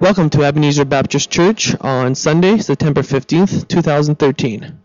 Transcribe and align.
Welcome 0.00 0.30
to 0.30 0.44
Ebenezer 0.44 0.86
Baptist 0.86 1.30
Church 1.30 1.74
on 1.78 2.14
Sunday, 2.14 2.56
September 2.56 3.02
15th, 3.02 3.68
2013. 3.68 4.80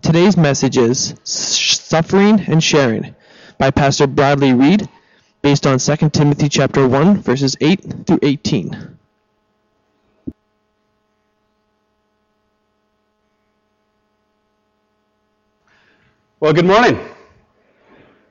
Today's 0.00 0.36
message 0.36 0.78
is 0.78 1.16
Suffering 1.24 2.38
and 2.46 2.62
Sharing 2.62 3.16
by 3.58 3.72
Pastor 3.72 4.06
Bradley 4.06 4.52
Reed, 4.52 4.88
based 5.42 5.66
on 5.66 5.80
2 5.80 6.10
Timothy 6.10 6.48
chapter 6.48 6.86
1, 6.86 7.22
verses 7.22 7.56
8 7.60 8.06
through 8.06 8.20
18. 8.22 8.96
Well, 16.38 16.52
good 16.52 16.64
morning. 16.64 17.00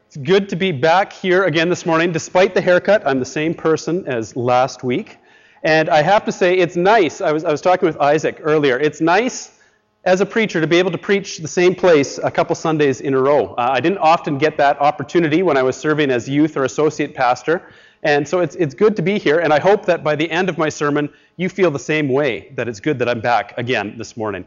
It's 0.07 0.15
good 0.15 0.47
to 0.47 0.55
be 0.55 0.71
back 0.71 1.11
here 1.11 1.43
again 1.43 1.67
this 1.67 1.85
morning. 1.85 2.13
Despite 2.13 2.53
the 2.53 2.61
haircut, 2.61 3.05
I'm 3.05 3.19
the 3.19 3.25
same 3.25 3.53
person 3.53 4.07
as 4.07 4.37
last 4.37 4.85
week. 4.85 5.17
And 5.63 5.89
I 5.89 6.01
have 6.01 6.25
to 6.25 6.31
say, 6.31 6.57
it's 6.57 6.75
nice. 6.75 7.21
I 7.21 7.31
was, 7.31 7.45
I 7.45 7.51
was 7.51 7.61
talking 7.61 7.87
with 7.87 7.97
Isaac 7.99 8.39
earlier. 8.41 8.77
It's 8.77 8.99
nice 8.99 9.59
as 10.03 10.19
a 10.19 10.25
preacher 10.25 10.59
to 10.59 10.67
be 10.67 10.77
able 10.77 10.91
to 10.91 10.97
preach 10.97 11.37
the 11.37 11.47
same 11.47 11.73
place 11.73 12.17
a 12.21 12.29
couple 12.29 12.53
Sundays 12.55 12.99
in 12.99 13.13
a 13.13 13.19
row. 13.19 13.53
Uh, 13.53 13.69
I 13.71 13.79
didn't 13.79 13.99
often 13.99 14.37
get 14.37 14.57
that 14.57 14.79
opportunity 14.81 15.41
when 15.43 15.55
I 15.55 15.63
was 15.63 15.77
serving 15.77 16.11
as 16.11 16.27
youth 16.27 16.57
or 16.57 16.65
associate 16.65 17.15
pastor. 17.15 17.69
And 18.03 18.27
so 18.27 18.41
it's, 18.41 18.55
it's 18.55 18.75
good 18.75 18.97
to 18.97 19.01
be 19.01 19.17
here. 19.17 19.39
And 19.39 19.53
I 19.53 19.59
hope 19.59 19.85
that 19.85 20.03
by 20.03 20.15
the 20.17 20.29
end 20.29 20.49
of 20.49 20.57
my 20.57 20.67
sermon, 20.67 21.09
you 21.37 21.47
feel 21.47 21.71
the 21.71 21.79
same 21.79 22.09
way, 22.09 22.51
that 22.55 22.67
it's 22.67 22.81
good 22.81 22.99
that 22.99 23.07
I'm 23.07 23.21
back 23.21 23.57
again 23.57 23.97
this 23.97 24.17
morning. 24.17 24.45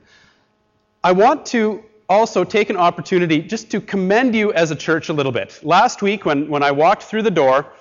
I 1.03 1.13
want 1.13 1.47
to 1.47 1.83
also 2.11 2.45
take 2.45 2.69
an 2.69 2.77
opportunity 2.77 3.41
just 3.41 3.71
to 3.71 3.81
commend 3.81 4.35
you 4.35 4.53
as 4.53 4.71
a 4.71 4.77
church 4.77 5.09
a 5.09 5.15
little 5.15 5.33
bit. 5.33 5.59
Last 5.63 6.03
week, 6.03 6.27
when, 6.27 6.49
when 6.51 6.63
I 6.63 6.71
walked 6.71 7.05
through 7.05 7.23
the 7.23 7.31
door, 7.31 7.73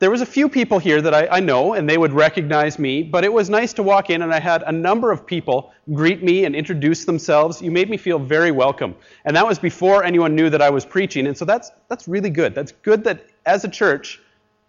there 0.00 0.10
was 0.10 0.22
a 0.22 0.26
few 0.26 0.48
people 0.48 0.78
here 0.78 1.02
that 1.02 1.12
I, 1.12 1.26
I, 1.26 1.40
know 1.40 1.74
and 1.74 1.88
they 1.88 1.98
would 1.98 2.14
recognize 2.14 2.78
me, 2.78 3.02
but 3.02 3.22
it 3.22 3.30
was 3.30 3.50
nice 3.50 3.74
to 3.74 3.82
walk 3.82 4.08
in 4.08 4.22
and 4.22 4.32
I 4.32 4.40
had 4.40 4.62
a 4.62 4.72
number 4.72 5.12
of 5.12 5.26
people 5.26 5.74
greet 5.92 6.22
me 6.22 6.46
and 6.46 6.56
introduce 6.56 7.04
themselves. 7.04 7.60
You 7.60 7.70
made 7.70 7.90
me 7.90 7.98
feel 7.98 8.18
very 8.18 8.50
welcome. 8.50 8.96
And 9.26 9.36
that 9.36 9.46
was 9.46 9.58
before 9.58 10.02
anyone 10.02 10.34
knew 10.34 10.48
that 10.48 10.62
I 10.62 10.70
was 10.70 10.86
preaching. 10.86 11.26
And 11.26 11.36
so 11.36 11.44
that's, 11.44 11.70
that's 11.88 12.08
really 12.08 12.30
good. 12.30 12.54
That's 12.54 12.72
good 12.72 13.04
that 13.04 13.26
as 13.44 13.64
a 13.64 13.68
church, 13.68 14.22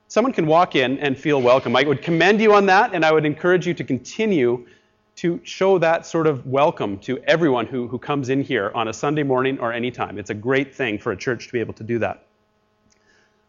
someone 0.09 0.33
can 0.33 0.47
walk 0.47 0.75
in 0.75 0.99
and 0.99 1.17
feel 1.17 1.41
welcome. 1.41 1.77
I 1.77 1.83
would 1.83 2.01
commend 2.01 2.41
you 2.41 2.53
on 2.53 2.65
that 2.65 2.93
and 2.93 3.05
I 3.05 3.13
would 3.13 3.25
encourage 3.25 3.65
you 3.65 3.73
to 3.75 3.85
continue 3.85 4.67
to 5.15 5.39
show 5.43 5.77
that 5.77 6.05
sort 6.05 6.27
of 6.27 6.45
welcome 6.45 6.99
to 6.99 7.19
everyone 7.19 7.67
who, 7.67 7.87
who 7.87 7.97
comes 7.97 8.27
in 8.27 8.41
here 8.41 8.69
on 8.75 8.89
a 8.89 8.93
Sunday 8.93 9.23
morning 9.23 9.59
or 9.59 9.71
any 9.71 9.91
time. 9.91 10.19
It's 10.19 10.29
a 10.29 10.33
great 10.33 10.75
thing 10.75 10.99
for 10.99 11.13
a 11.13 11.17
church 11.17 11.47
to 11.47 11.53
be 11.53 11.61
able 11.61 11.73
to 11.75 11.85
do 11.85 11.99
that. 11.99 12.25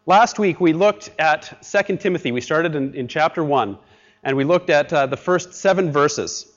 Last 0.07 0.41
week 0.41 0.61
we 0.61 0.73
looked 0.73 1.11
at 1.21 1.63
2 1.63 1.97
Timothy. 1.99 2.33
We 2.33 2.41
started 2.41 2.75
in, 2.75 2.93
in 2.93 3.07
chapter 3.07 3.45
1, 3.45 3.79
and 4.25 4.37
we 4.37 4.43
looked 4.43 4.69
at 4.69 4.93
uh, 4.93 5.07
the 5.07 5.17
first 5.17 5.55
seven 5.55 5.93
verses. 5.93 6.53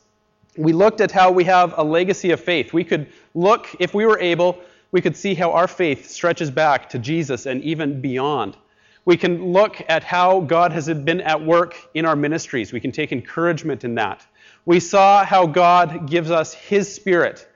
We 0.58 0.74
looked 0.74 1.00
at 1.00 1.12
how 1.12 1.32
we 1.32 1.44
have 1.44 1.76
a 1.78 1.84
legacy 1.84 2.32
of 2.32 2.40
faith. 2.40 2.74
We 2.74 2.84
could 2.84 3.08
look, 3.36 3.68
if 3.80 3.94
we 3.94 4.08
were 4.08 4.20
able, 4.20 4.60
we 4.92 5.00
could 5.00 5.16
see 5.16 5.36
how 5.36 5.52
our 5.52 5.68
faith 5.68 6.10
stretches 6.10 6.50
back 6.50 6.90
to 6.90 6.98
Jesus 6.98 7.46
and 7.46 7.62
even 7.62 8.02
beyond. 8.02 8.58
We 9.06 9.16
can 9.16 9.54
look 9.54 9.80
at 9.88 10.04
how 10.04 10.40
God 10.40 10.72
has 10.72 10.88
been 10.88 11.22
at 11.22 11.40
work 11.40 11.76
in 11.94 12.04
our 12.04 12.16
ministries. 12.16 12.74
We 12.74 12.80
can 12.80 12.92
take 12.92 13.12
encouragement 13.12 13.84
in 13.84 13.94
that. 13.96 14.26
We 14.66 14.80
saw 14.80 15.24
how 15.24 15.46
God 15.46 16.10
gives 16.10 16.32
us 16.32 16.56
His 16.56 16.92
Spirit 16.92 17.48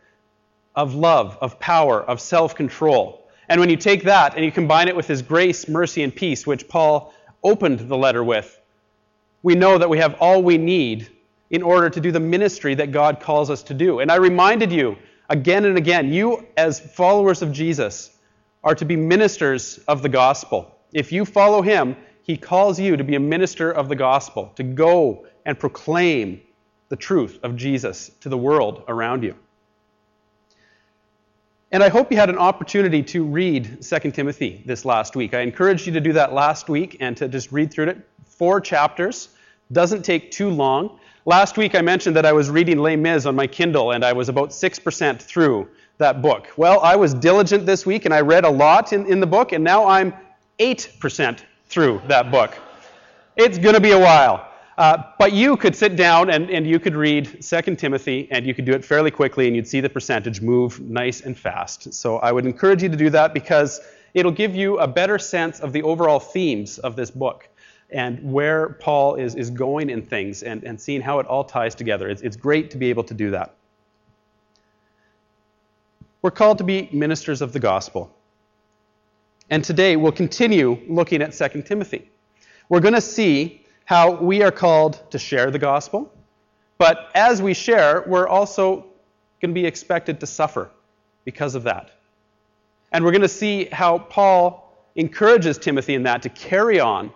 of 0.76 0.94
love, 0.94 1.36
of 1.42 1.60
power, 1.60 2.04
of 2.04 2.22
self 2.22 2.54
control. 2.54 3.29
And 3.50 3.60
when 3.60 3.70
you 3.70 3.78
take 3.78 4.04
that 4.04 4.36
and 4.36 4.46
you 4.46 4.52
combine 4.52 4.88
it 4.88 4.96
with 4.96 5.08
his 5.08 5.22
grace, 5.24 5.68
mercy, 5.68 6.04
and 6.04 6.16
peace, 6.16 6.46
which 6.46 6.68
Paul 6.68 7.14
opened 7.44 7.80
the 7.80 7.98
letter 7.98 8.24
with, 8.24 8.60
we 9.42 9.56
know 9.56 9.78
that 9.78 9.90
we 9.90 9.98
have 9.98 10.16
all 10.20 10.44
we 10.44 10.58
need 10.58 11.10
in 11.50 11.64
order 11.64 11.90
to 11.90 12.00
do 12.00 12.12
the 12.12 12.20
ministry 12.20 12.76
that 12.76 12.92
God 12.92 13.20
calls 13.20 13.50
us 13.50 13.64
to 13.64 13.74
do. 13.74 14.00
And 14.00 14.12
I 14.12 14.16
reminded 14.18 14.72
you 14.72 14.98
again 15.30 15.66
and 15.66 15.78
again, 15.78 16.14
you 16.14 16.46
as 16.58 16.80
followers 16.80 17.42
of 17.42 17.52
Jesus 17.52 18.12
are 18.64 18.76
to 18.76 18.86
be 18.86 18.96
ministers 18.96 19.80
of 19.88 20.02
the 20.04 20.10
gospel. 20.10 20.76
If 20.94 21.12
you 21.12 21.26
follow 21.26 21.62
him, 21.62 21.96
he 22.22 22.38
calls 22.38 22.80
you 22.80 22.98
to 22.98 23.04
be 23.04 23.16
a 23.16 23.20
minister 23.20 23.72
of 23.72 23.90
the 23.90 23.96
gospel, 23.96 24.52
to 24.56 24.64
go 24.64 25.26
and 25.46 25.58
proclaim 25.58 26.42
the 26.90 26.96
truth 26.96 27.40
of 27.42 27.56
Jesus 27.56 28.12
to 28.22 28.30
the 28.30 28.38
world 28.38 28.84
around 28.88 29.24
you. 29.24 29.36
And 31.72 31.84
I 31.84 31.90
hope 31.90 32.12
you 32.12 32.18
had 32.18 32.30
an 32.30 32.38
opportunity 32.40 33.04
to 33.04 33.24
read 33.24 33.84
2 33.84 34.12
Timothy 34.12 34.64
this 34.66 34.86
last 34.86 35.16
week. 35.16 35.36
I 35.36 35.42
encouraged 35.42 35.86
you 35.86 35.94
to 35.94 36.02
do 36.02 36.14
that 36.14 36.34
last 36.34 36.68
week 36.68 36.98
and 37.00 37.16
to 37.18 37.28
just 37.28 37.52
read 37.52 37.72
through 37.72 37.90
it. 37.90 38.08
Four 38.26 38.60
chapters. 38.60 39.30
Doesn't 39.72 40.02
take 40.02 40.32
too 40.32 40.50
long. 40.50 41.00
Last 41.26 41.58
week 41.58 41.76
I 41.76 41.82
mentioned 41.82 42.16
that 42.16 42.26
I 42.26 42.34
was 42.34 42.50
reading 42.50 42.80
Les 42.80 42.96
Mis 42.96 43.28
on 43.28 43.36
my 43.36 43.46
Kindle 43.46 43.92
and 43.92 44.04
I 44.04 44.14
was 44.14 44.30
about 44.30 44.50
6% 44.50 45.22
through 45.22 45.68
that 46.00 46.24
book. 46.24 46.48
Well, 46.58 46.80
I 46.80 46.96
was 46.96 47.14
diligent 47.14 47.68
this 47.68 47.86
week 47.86 48.06
and 48.06 48.16
I 48.16 48.22
read 48.22 48.46
a 48.46 48.50
lot 48.50 48.92
in, 48.92 49.06
in 49.06 49.20
the 49.20 49.28
book 49.28 49.52
and 49.52 49.64
now 49.64 49.86
I'm 49.86 50.12
8% 50.58 51.40
through 51.68 52.02
that 52.08 52.32
book. 52.32 52.58
It's 53.36 53.60
going 53.60 53.76
to 53.76 53.82
be 53.82 53.92
a 53.92 54.00
while. 54.00 54.49
Uh, 54.80 55.04
but 55.18 55.34
you 55.34 55.58
could 55.58 55.76
sit 55.76 55.98
down 55.98 56.30
and, 56.30 56.50
and 56.50 56.66
you 56.66 56.80
could 56.80 56.96
read 56.96 57.44
2 57.44 57.76
Timothy, 57.76 58.30
and 58.32 58.46
you 58.46 58.54
could 58.54 58.64
do 58.64 58.72
it 58.72 58.86
fairly 58.86 59.12
quickly, 59.12 59.46
and 59.46 59.54
you'd 59.54 59.68
see 59.68 59.82
the 59.82 59.90
percentage 59.90 60.40
move 60.40 60.80
nice 60.80 61.20
and 61.20 61.38
fast. 61.38 61.94
So 61.94 62.20
I 62.20 62.32
would 62.32 62.46
encourage 62.46 62.82
you 62.82 62.88
to 62.88 62.96
do 62.96 63.10
that 63.10 63.34
because 63.34 63.82
it'll 64.14 64.32
give 64.32 64.56
you 64.56 64.80
a 64.80 64.88
better 64.88 65.20
sense 65.20 65.60
of 65.60 65.74
the 65.74 65.84
overall 65.84 66.22
themes 66.22 66.80
of 66.80 66.96
this 66.96 67.12
book 67.12 67.50
and 67.90 68.32
where 68.32 68.70
Paul 68.70 69.16
is, 69.16 69.36
is 69.36 69.50
going 69.50 69.90
in 69.90 70.02
things 70.02 70.44
and, 70.44 70.64
and 70.64 70.80
seeing 70.80 71.02
how 71.02 71.20
it 71.20 71.26
all 71.26 71.44
ties 71.44 71.76
together. 71.76 72.08
It's, 72.08 72.22
it's 72.22 72.38
great 72.38 72.72
to 72.72 72.78
be 72.78 72.90
able 72.90 73.04
to 73.04 73.14
do 73.14 73.32
that. 73.32 73.56
We're 76.22 76.32
called 76.32 76.58
to 76.60 76.64
be 76.64 76.88
ministers 76.94 77.42
of 77.42 77.52
the 77.52 77.60
gospel. 77.60 78.16
And 79.50 79.62
today 79.62 79.98
we'll 79.98 80.14
continue 80.14 80.80
looking 80.88 81.22
at 81.22 81.34
2 81.34 81.64
Timothy. 81.64 82.10
We're 82.70 82.80
going 82.80 82.94
to 82.94 83.02
see 83.02 83.66
how 83.90 84.12
we 84.12 84.44
are 84.44 84.52
called 84.52 85.02
to 85.10 85.18
share 85.18 85.50
the 85.50 85.58
gospel. 85.58 86.14
But 86.78 87.10
as 87.16 87.42
we 87.42 87.56
share, 87.56 88.04
we're 88.06 88.28
also 88.28 88.86
going 89.42 89.50
to 89.50 89.54
be 89.60 89.66
expected 89.66 90.20
to 90.20 90.28
suffer 90.28 90.70
because 91.26 91.56
of 91.56 91.64
that. 91.64 91.90
And 92.92 93.04
we're 93.04 93.10
going 93.10 93.24
to 93.24 93.28
see 93.28 93.66
how 93.66 93.98
Paul 93.98 94.78
encourages 94.96 95.58
Timothy 95.58 95.96
in 95.96 96.04
that 96.04 96.22
to 96.22 96.30
carry 96.30 96.80
on. 96.80 97.12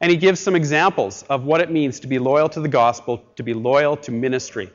And 0.00 0.10
he 0.10 0.16
gives 0.16 0.40
some 0.40 0.56
examples 0.56 1.22
of 1.30 1.44
what 1.44 1.60
it 1.60 1.70
means 1.70 2.00
to 2.00 2.08
be 2.08 2.18
loyal 2.18 2.48
to 2.48 2.60
the 2.60 2.66
gospel, 2.66 3.22
to 3.36 3.44
be 3.44 3.54
loyal 3.54 3.96
to 3.98 4.10
ministry. 4.10 4.68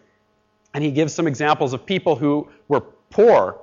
And 0.74 0.82
he 0.82 0.92
gives 0.92 1.14
some 1.14 1.28
examples 1.28 1.74
of 1.74 1.86
people 1.86 2.16
who 2.16 2.48
were 2.70 2.80
poor 3.10 3.60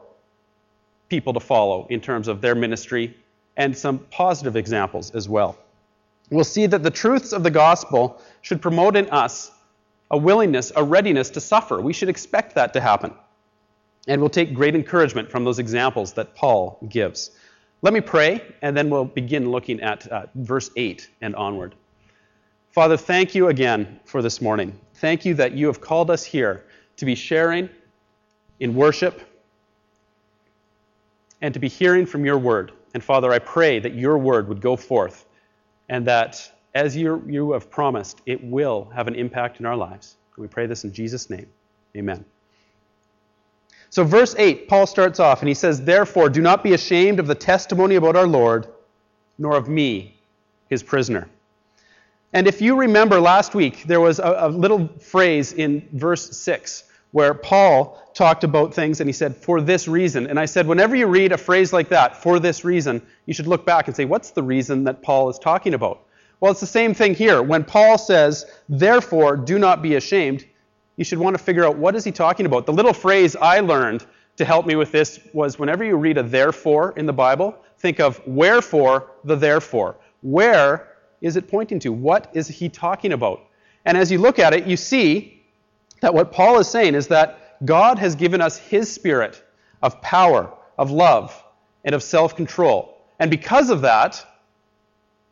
people 1.09 1.33
to 1.33 1.41
follow 1.41 1.87
in 1.89 2.03
terms 2.03 2.29
of 2.29 2.43
their 2.43 2.55
ministry, 2.55 3.17
and 3.57 3.75
some 3.75 4.01
positive 4.11 4.57
examples 4.57 5.11
as 5.13 5.27
well 5.27 5.57
we'll 6.31 6.45
see 6.45 6.67
that 6.67 6.83
the 6.83 6.91
truths 6.91 7.33
of 7.33 7.43
the 7.43 7.51
gospel 7.51 8.21
should 8.43 8.61
promote 8.63 8.97
in 8.97 9.09
us 9.11 9.51
a 10.11 10.17
willingness, 10.17 10.73
a 10.77 10.85
readiness 10.85 11.31
to 11.31 11.41
suffer. 11.41 11.81
We 11.81 11.93
should 11.93 12.09
expect 12.09 12.55
that 12.55 12.73
to 12.75 12.81
happen. 12.81 13.13
And 14.07 14.21
we'll 14.21 14.31
take 14.31 14.55
great 14.55 14.75
encouragement 14.75 15.31
from 15.31 15.45
those 15.45 15.59
examples 15.59 16.13
that 16.13 16.35
Paul 16.35 16.79
gives. 16.89 17.31
Let 17.83 17.93
me 17.93 18.01
pray, 18.01 18.43
and 18.63 18.77
then 18.77 18.91
we'll 18.91 19.07
begin 19.07 19.51
looking 19.51 19.81
at 19.81 20.07
uh, 20.09 20.27
verse 20.35 20.71
8 20.77 21.09
and 21.21 21.35
onward. 21.37 21.75
Father, 22.71 22.97
thank 22.97 23.35
you 23.35 23.49
again 23.49 24.01
for 24.05 24.21
this 24.21 24.41
morning. 24.41 24.79
Thank 24.95 25.25
you 25.25 25.35
that 25.35 25.53
you 25.53 25.67
have 25.67 25.81
called 25.81 26.11
us 26.11 26.25
here 26.25 26.65
to 26.97 27.05
be 27.05 27.15
sharing 27.15 27.69
in 28.61 28.75
worship 28.75 29.21
and 31.41 31.53
to 31.53 31.61
be 31.61 31.69
hearing 31.69 32.07
from 32.07 32.25
your 32.25 32.39
word. 32.39 32.73
And 32.95 33.03
Father, 33.03 33.33
I 33.33 33.39
pray 33.39 33.79
that 33.81 33.95
your 33.95 34.19
word 34.19 34.49
would 34.49 34.61
go 34.61 34.77
forth 34.77 35.27
and 35.95 36.05
that 36.09 36.51
as 36.75 36.97
you, 36.97 37.23
you 37.25 37.53
have 37.53 37.71
promised, 37.71 38.21
it 38.27 38.43
will 38.43 38.91
have 38.93 39.07
an 39.07 39.15
impact 39.15 39.61
in 39.61 39.67
our 39.67 39.77
lives. 39.77 40.17
We 40.37 40.49
pray 40.49 40.67
this 40.67 40.83
in 40.83 40.93
Jesus' 40.93 41.31
name. 41.31 41.47
Amen. 41.97 42.25
So, 43.91 44.03
verse 44.03 44.35
8, 44.37 44.67
Paul 44.67 44.89
starts 44.89 45.21
off 45.21 45.41
and 45.41 45.49
he 45.49 45.55
says, 45.55 45.81
Therefore, 45.81 46.29
do 46.29 46.43
not 46.43 46.65
be 46.65 46.73
ashamed 46.73 47.21
of 47.21 47.29
the 47.29 47.35
testimony 47.37 47.95
about 47.95 48.17
our 48.17 48.27
Lord, 48.27 48.67
nor 49.39 49.55
of 49.55 49.69
me, 49.69 50.21
his 50.69 50.83
prisoner. 50.83 51.29
And 52.33 52.49
if 52.49 52.61
you 52.61 52.75
remember 52.75 53.21
last 53.21 53.55
week, 53.55 53.85
there 53.85 54.01
was 54.01 54.19
a, 54.19 54.35
a 54.41 54.49
little 54.49 54.89
phrase 54.99 55.53
in 55.53 55.89
verse 55.93 56.37
6 56.37 56.91
where 57.15 57.33
Paul 57.33 58.03
talked 58.13 58.43
about 58.43 58.75
things 58.75 58.99
and 58.99 59.09
he 59.09 59.13
said, 59.13 59.37
for 59.37 59.61
this 59.61 59.87
reason. 59.87 60.27
And 60.27 60.37
I 60.37 60.47
said, 60.47 60.67
whenever 60.67 60.97
you 60.97 61.07
read 61.07 61.31
a 61.31 61.39
phrase 61.39 61.73
like 61.73 61.89
that, 61.91 62.21
for 62.21 62.41
this 62.41 62.65
reason, 62.65 63.01
you 63.27 63.33
should 63.33 63.47
look 63.47 63.65
back 63.65 63.87
and 63.87 63.95
say, 63.95 64.05
what's 64.05 64.33
the 64.33 64.43
reason 64.43 64.83
that 64.83 65.01
Paul 65.01 65.31
is 65.31 65.39
talking 65.39 65.75
about? 65.75 66.05
Well, 66.41 66.51
it's 66.51 66.61
the 66.61 66.67
same 66.67 66.93
thing 66.93 67.15
here. 67.15 67.41
When 67.41 67.63
Paul 67.63 67.99
says, 67.99 68.47
therefore, 68.69 69.37
do 69.37 69.61
not 69.61 69.81
be 69.81 69.95
ashamed, 69.95 70.45
you 70.97 71.05
should 71.05 71.21
want 71.21 71.39
to 71.39 71.43
figure 71.43 71.65
out 71.65 71.79
what 71.79 71.95
is 71.95 72.03
he 72.03 72.11
talking 72.11 72.47
about. 72.47 72.67
The 72.67 72.73
little 72.73 72.93
phrase 72.93 73.37
I 73.37 73.61
learned 73.61 74.05
to 74.35 74.45
help 74.45 74.67
me 74.67 74.75
with 74.75 74.91
this 74.91 75.21
was 75.33 75.57
whenever 75.57 75.85
you 75.85 75.95
read 75.95 76.19
a 76.19 76.23
therefore 76.25 76.95
in 76.97 77.07
the 77.07 77.13
Bible, 77.13 77.57
think 77.79 78.01
of 78.01 78.21
wherefore 78.27 79.13
the 79.23 79.37
therefore. 79.37 79.99
Where 80.23 80.97
is 81.21 81.37
it 81.37 81.47
pointing 81.47 81.79
to? 81.79 81.93
What 81.93 82.29
is 82.35 82.49
he 82.49 82.69
talking 82.69 83.13
about? 83.13 83.47
And 83.85 83.97
as 83.97 84.11
you 84.11 84.19
look 84.19 84.41
at 84.41 84.53
it, 84.53 84.67
you 84.67 84.77
see 84.77 85.44
that 86.05 86.13
what 86.13 86.31
Paul 86.33 86.59
is 86.59 86.69
saying 86.69 86.95
is 86.95 87.09
that 87.09 87.65
God 87.65 87.99
has 87.99 88.15
given 88.15 88.43
us 88.43 88.59
his 88.59 88.93
spirit 88.93 89.43
of 89.83 90.03
power, 90.03 90.53
of 90.77 90.91
love, 90.91 91.43
and 91.83 91.95
of 91.95 92.03
self 92.03 92.37
control. 92.37 93.01
And 93.19 93.31
because 93.31 93.71
of 93.71 93.81
that, 93.81 94.23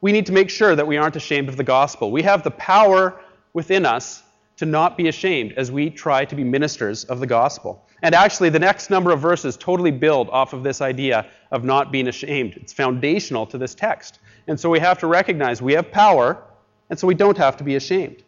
we 0.01 0.13
need 0.13 0.25
to 0.27 0.33
make 0.33 0.49
sure 0.49 0.75
that 0.75 0.87
we 0.87 0.97
aren't 0.97 1.15
ashamed 1.15 1.51
of 1.51 1.59
the 1.59 1.65
gospel. 1.65 2.11
We 2.11 2.23
have 2.23 2.43
the 2.43 2.53
power 2.53 3.21
within 3.53 3.85
us 3.85 4.23
to 4.57 4.65
not 4.65 4.97
be 4.97 5.09
ashamed 5.09 5.53
as 5.59 5.71
we 5.71 5.91
try 5.91 6.25
to 6.25 6.35
be 6.35 6.43
ministers 6.43 7.05
of 7.05 7.21
the 7.21 7.27
gospel. 7.27 7.87
And 8.03 8.15
actually, 8.15 8.49
the 8.49 8.59
next 8.59 8.89
number 8.89 9.13
of 9.13 9.21
verses 9.21 9.59
totally 9.59 9.91
build 9.91 10.31
off 10.31 10.55
of 10.55 10.63
this 10.63 10.81
idea 10.81 11.27
of 11.51 11.65
not 11.65 11.93
being 11.93 12.09
ashamed. 12.09 12.55
It's 12.55 12.73
foundational 12.73 13.45
to 13.47 13.59
this 13.59 13.75
text. 13.75 14.21
And 14.47 14.59
so 14.59 14.71
we 14.71 14.81
have 14.81 14.99
to 15.01 15.07
recognize 15.07 15.61
we 15.61 15.75
have 15.75 15.93
power, 15.93 16.43
and 16.89 16.99
so 16.99 17.07
we 17.07 17.15
don't 17.15 17.37
have 17.37 17.59
to 17.59 17.65
be 17.65 17.77
ashamed. 17.77 18.25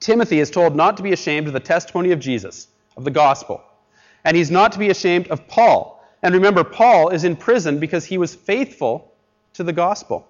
Timothy 0.00 0.40
is 0.40 0.50
told 0.50 0.76
not 0.76 0.96
to 0.96 1.02
be 1.02 1.12
ashamed 1.12 1.46
of 1.46 1.52
the 1.52 1.60
testimony 1.60 2.12
of 2.12 2.20
Jesus, 2.20 2.68
of 2.96 3.04
the 3.04 3.10
gospel. 3.10 3.62
And 4.24 4.36
he's 4.36 4.50
not 4.50 4.72
to 4.72 4.78
be 4.78 4.90
ashamed 4.90 5.28
of 5.28 5.46
Paul. 5.48 6.04
And 6.22 6.34
remember, 6.34 6.64
Paul 6.64 7.10
is 7.10 7.24
in 7.24 7.36
prison 7.36 7.78
because 7.78 8.04
he 8.04 8.18
was 8.18 8.34
faithful 8.34 9.14
to 9.54 9.62
the 9.62 9.72
gospel. 9.72 10.26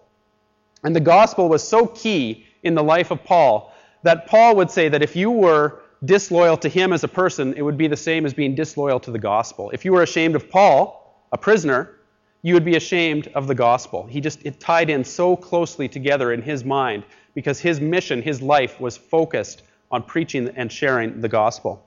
And 0.84 0.94
the 0.94 1.00
gospel 1.00 1.48
was 1.48 1.66
so 1.66 1.86
key 1.86 2.46
in 2.62 2.74
the 2.74 2.82
life 2.82 3.10
of 3.10 3.24
Paul 3.24 3.72
that 4.02 4.26
Paul 4.26 4.56
would 4.56 4.70
say 4.70 4.88
that 4.88 5.02
if 5.02 5.16
you 5.16 5.30
were 5.30 5.82
disloyal 6.04 6.56
to 6.58 6.68
him 6.68 6.92
as 6.92 7.02
a 7.02 7.08
person, 7.08 7.54
it 7.56 7.62
would 7.62 7.78
be 7.78 7.88
the 7.88 7.96
same 7.96 8.26
as 8.26 8.34
being 8.34 8.54
disloyal 8.54 9.00
to 9.00 9.10
the 9.10 9.18
gospel. 9.18 9.70
If 9.70 9.84
you 9.84 9.92
were 9.92 10.02
ashamed 10.02 10.36
of 10.36 10.48
Paul, 10.50 11.24
a 11.32 11.38
prisoner, 11.38 11.95
you 12.46 12.54
would 12.54 12.64
be 12.64 12.76
ashamed 12.76 13.26
of 13.34 13.48
the 13.48 13.54
gospel. 13.56 14.06
He 14.06 14.20
just 14.20 14.38
it 14.46 14.60
tied 14.60 14.88
in 14.88 15.02
so 15.02 15.34
closely 15.34 15.88
together 15.88 16.32
in 16.32 16.40
his 16.40 16.64
mind 16.64 17.02
because 17.34 17.58
his 17.58 17.80
mission, 17.80 18.22
his 18.22 18.40
life 18.40 18.80
was 18.80 18.96
focused 18.96 19.64
on 19.90 20.04
preaching 20.04 20.50
and 20.54 20.70
sharing 20.70 21.20
the 21.20 21.28
gospel. 21.28 21.84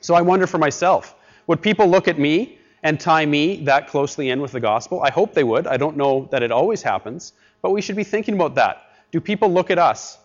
So 0.00 0.14
I 0.14 0.22
wonder 0.22 0.46
for 0.46 0.56
myself, 0.56 1.14
would 1.46 1.60
people 1.60 1.86
look 1.88 2.08
at 2.08 2.18
me 2.18 2.56
and 2.84 2.98
tie 2.98 3.26
me 3.26 3.62
that 3.64 3.86
closely 3.86 4.30
in 4.30 4.40
with 4.40 4.52
the 4.52 4.60
gospel? 4.60 5.02
I 5.02 5.10
hope 5.10 5.34
they 5.34 5.44
would. 5.44 5.66
I 5.66 5.76
don't 5.76 5.98
know 5.98 6.26
that 6.30 6.42
it 6.42 6.50
always 6.50 6.80
happens, 6.80 7.34
but 7.60 7.72
we 7.72 7.82
should 7.82 7.96
be 7.96 8.04
thinking 8.04 8.32
about 8.32 8.54
that. 8.54 8.92
Do 9.12 9.20
people 9.20 9.52
look 9.52 9.70
at 9.70 9.78
us 9.78 10.16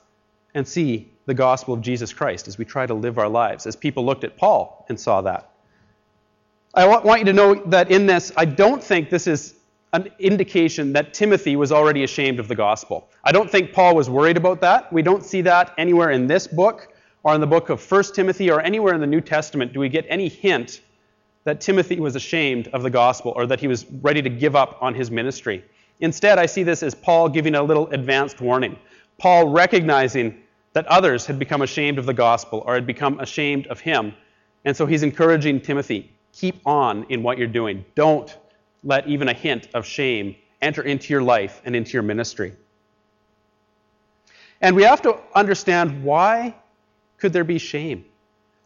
and 0.53 0.65
see 0.65 1.11
the 1.25 1.33
gospel 1.33 1.73
of 1.73 1.81
Jesus 1.81 2.13
Christ 2.13 2.47
as 2.47 2.57
we 2.57 2.63
try 2.63 2.85
to 2.85 2.93
live 2.93 3.17
our 3.17 3.27
lives, 3.27 3.67
as 3.67 3.75
people 3.75 4.05
looked 4.05 4.23
at 4.23 4.37
Paul 4.37 4.85
and 4.87 4.97
saw 4.97 5.19
that? 5.23 5.50
I 6.73 6.85
want 6.85 7.19
you 7.19 7.25
to 7.25 7.33
know 7.33 7.55
that 7.65 7.91
in 7.91 8.05
this, 8.05 8.31
I 8.37 8.45
don't 8.45 8.81
think 8.81 9.09
this 9.09 9.27
is 9.27 9.55
an 9.91 10.09
indication 10.19 10.93
that 10.93 11.13
Timothy 11.13 11.57
was 11.57 11.73
already 11.73 12.05
ashamed 12.05 12.39
of 12.39 12.47
the 12.47 12.55
gospel. 12.55 13.09
I 13.25 13.33
don't 13.33 13.51
think 13.51 13.73
Paul 13.73 13.93
was 13.93 14.09
worried 14.09 14.37
about 14.37 14.61
that. 14.61 14.91
We 14.93 15.01
don't 15.01 15.25
see 15.25 15.41
that 15.41 15.73
anywhere 15.77 16.11
in 16.11 16.27
this 16.27 16.47
book 16.47 16.87
or 17.23 17.35
in 17.35 17.41
the 17.41 17.47
book 17.47 17.69
of 17.69 17.91
1 17.91 18.03
Timothy 18.15 18.49
or 18.49 18.61
anywhere 18.61 18.93
in 18.93 19.01
the 19.01 19.07
New 19.07 19.19
Testament 19.19 19.73
do 19.73 19.81
we 19.81 19.89
get 19.89 20.05
any 20.07 20.29
hint 20.29 20.79
that 21.43 21.59
Timothy 21.59 21.99
was 21.99 22.15
ashamed 22.15 22.69
of 22.69 22.83
the 22.83 22.89
gospel 22.89 23.33
or 23.35 23.45
that 23.47 23.59
he 23.59 23.67
was 23.67 23.85
ready 24.01 24.21
to 24.21 24.29
give 24.29 24.55
up 24.55 24.77
on 24.79 24.93
his 24.93 25.11
ministry. 25.11 25.65
Instead, 25.99 26.39
I 26.39 26.45
see 26.45 26.63
this 26.63 26.83
as 26.83 26.95
Paul 26.95 27.27
giving 27.27 27.55
a 27.55 27.61
little 27.61 27.87
advanced 27.89 28.39
warning. 28.39 28.79
Paul 29.17 29.49
recognizing 29.49 30.41
that 30.71 30.85
others 30.87 31.25
had 31.25 31.37
become 31.37 31.63
ashamed 31.63 31.99
of 31.99 32.05
the 32.05 32.13
gospel 32.13 32.63
or 32.65 32.75
had 32.75 32.87
become 32.87 33.19
ashamed 33.19 33.67
of 33.67 33.81
him. 33.81 34.13
And 34.63 34.77
so 34.77 34.85
he's 34.85 35.03
encouraging 35.03 35.59
Timothy 35.59 36.15
keep 36.33 36.65
on 36.65 37.05
in 37.09 37.23
what 37.23 37.37
you're 37.37 37.47
doing. 37.47 37.85
Don't 37.95 38.35
let 38.83 39.07
even 39.07 39.27
a 39.29 39.33
hint 39.33 39.67
of 39.73 39.85
shame 39.85 40.35
enter 40.61 40.81
into 40.81 41.13
your 41.13 41.21
life 41.21 41.61
and 41.65 41.75
into 41.75 41.93
your 41.93 42.03
ministry. 42.03 42.53
And 44.61 44.75
we 44.75 44.83
have 44.83 45.01
to 45.03 45.17
understand 45.33 46.03
why 46.03 46.55
could 47.17 47.33
there 47.33 47.43
be 47.43 47.57
shame? 47.57 48.05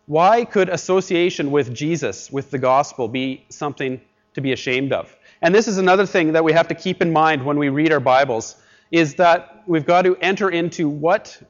Why 0.07 0.45
could 0.45 0.69
association 0.69 1.51
with 1.51 1.73
Jesus, 1.73 2.31
with 2.31 2.51
the 2.51 2.57
gospel, 2.57 3.07
be 3.07 3.45
something 3.50 4.00
to 4.33 4.41
be 4.41 4.51
ashamed 4.51 4.94
of? 4.94 5.15
And 5.41 5.53
this 5.53 5.68
is 5.68 5.77
another 5.77 6.06
thing 6.06 6.33
that 6.33 6.44
we 6.44 6.53
have 6.53 6.68
to 6.68 6.75
keep 6.75 7.01
in 7.01 7.11
mind 7.11 7.44
when 7.45 7.57
we 7.57 7.69
read 7.69 7.91
our 7.91 8.00
Bibles 8.00 8.56
is 8.91 9.15
that 9.15 9.63
we've 9.65 9.85
got 9.85 10.03
to 10.03 10.15
enter 10.18 10.50
into 10.50 10.88
what 10.88 11.41